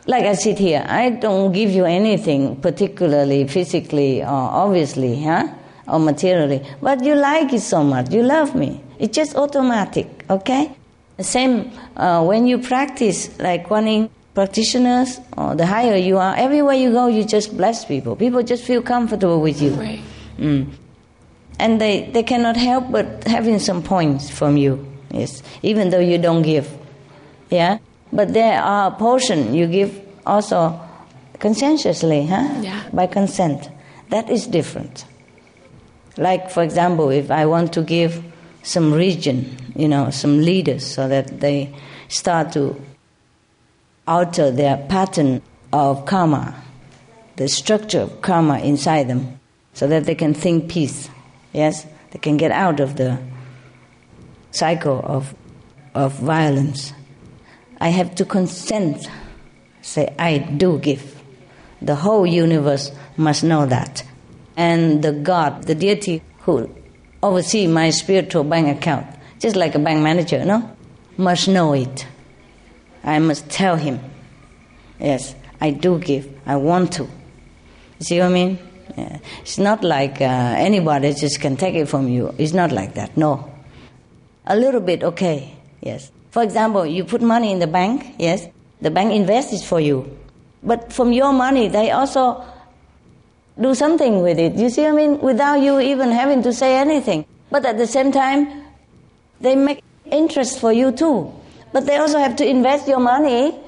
[0.07, 5.49] like I sit here, I don't give you anything particularly physically or obviously, huh?
[5.87, 8.83] Or materially, but you like it so much, you love me.
[8.99, 10.75] It's just automatic, okay?
[11.17, 16.75] The same uh, when you practice, like Kuan practitioners, or the higher you are, everywhere
[16.75, 18.17] you go, you just bless people.
[18.17, 19.71] People just feel comfortable with you.
[19.71, 20.03] Right.
[20.39, 20.71] Mm.
[21.61, 26.19] And they, they cannot help but having some points from you, yes, even though you
[26.19, 26.69] don't give.
[27.49, 27.79] Yeah?
[28.13, 30.81] But there are a portion you give also
[31.39, 32.61] conscientiously, huh?
[32.61, 32.83] Yeah.
[32.93, 33.71] By consent.
[34.11, 35.05] That is different.
[36.17, 38.23] Like, for example, if I want to give
[38.65, 41.73] some region, you know, some leaders, so that they
[42.09, 42.75] start to
[44.09, 45.41] alter their pattern
[45.73, 46.61] of karma,
[47.37, 49.39] the structure of karma inside them,
[49.75, 51.09] so that they can think peace.
[51.53, 53.19] Yes, they can get out of the
[54.51, 55.35] cycle of
[55.95, 56.93] of violence.
[57.81, 59.09] I have to consent.
[59.83, 61.23] Say, I do give.
[61.83, 64.03] The whole universe must know that.
[64.57, 66.75] And the God, the deity who
[67.25, 69.07] oversee my spiritual bank account,
[69.39, 70.77] just like a bank manager, no?
[71.17, 72.07] Must know it.
[73.03, 74.01] I must tell him,
[75.01, 76.29] yes, I do give.
[76.47, 77.09] I want to.
[78.01, 78.59] See what I mean?
[78.97, 79.19] Yeah.
[79.43, 82.35] It's not like uh, anybody just can take it from you.
[82.39, 83.17] It's not like that.
[83.17, 83.51] No.
[84.47, 85.55] A little bit, okay.
[85.81, 86.11] Yes.
[86.31, 88.15] For example, you put money in the bank.
[88.19, 88.47] Yes.
[88.81, 90.19] The bank invests it for you.
[90.63, 92.45] But from your money, they also
[93.61, 94.55] do something with it.
[94.55, 95.21] You see I mean?
[95.21, 97.25] Without you even having to say anything.
[97.51, 98.65] But at the same time,
[99.41, 101.33] they make interest for you too.
[101.73, 103.59] But they also have to invest your money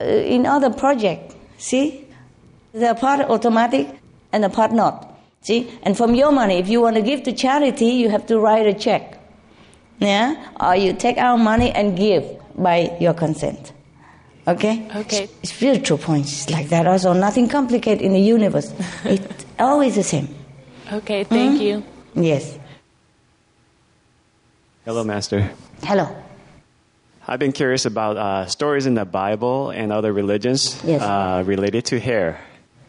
[0.00, 1.34] uh, in other projects.
[1.58, 2.06] See?
[2.72, 3.88] The part automatic
[4.32, 5.18] and the part not.
[5.42, 5.70] See?
[5.82, 8.66] And from your money, if you want to give to charity, you have to write
[8.66, 9.18] a check.
[9.98, 10.36] Yeah?
[10.60, 12.24] Or you take our money and give
[12.56, 13.72] by your consent.
[14.48, 14.88] Okay?
[14.96, 15.28] Okay.
[15.44, 17.12] Spiritual points like that also.
[17.12, 18.72] Nothing complicated in the universe.
[19.04, 20.28] it's always the same.
[20.92, 21.62] Okay, thank Mhm.
[21.62, 21.84] you.
[22.14, 22.58] Yes.
[24.84, 25.50] Hello, Master.
[25.82, 26.08] Hello.
[27.28, 31.00] I've been curious about uh, stories in the Bible and other religions Yes.
[31.02, 32.40] uh, related to hair.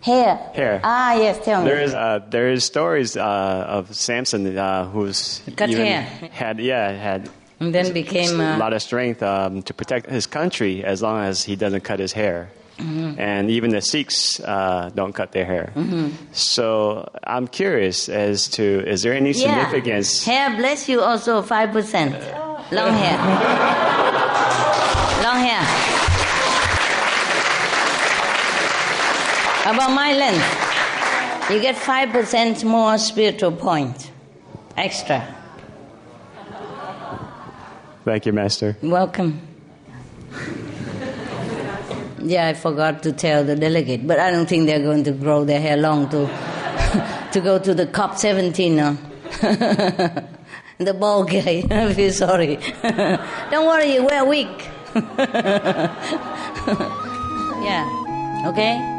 [0.02, 0.40] Hair.
[0.56, 0.82] Hair.
[0.84, 1.70] Ah, yes, tell me.
[1.70, 3.22] There is uh, there is stories uh,
[3.70, 6.02] of Samson uh, who's Cut even hair.
[6.32, 7.30] had yeah had
[7.62, 8.42] And then became.
[8.42, 11.84] a Uh, lot of strength um, to protect his country as long as he doesn't
[11.86, 12.50] cut his hair.
[12.80, 13.20] Mhm.
[13.20, 15.70] And even the Sikhs uh, don't cut their hair.
[15.76, 16.10] Mhm.
[16.34, 18.64] So I'm curious as to
[18.94, 19.46] is there any yeah.
[19.46, 20.26] significance?
[20.26, 22.18] Hair bless you also 5%.
[22.72, 23.18] Long hair.
[25.22, 25.62] Long hair.
[29.72, 30.50] About my length,
[31.52, 34.10] you get 5% more spiritual point.
[34.76, 35.22] Extra.
[38.04, 38.76] Thank you, Master.
[38.82, 39.42] Welcome.
[42.20, 45.44] Yeah, I forgot to tell the delegate, but I don't think they're going to grow
[45.44, 46.28] their hair long to
[47.32, 48.98] to go to the COP 17 now.
[50.78, 52.58] the ball guy, I feel sorry.
[53.52, 54.48] don't worry, a wig.
[57.64, 58.91] yeah, okay?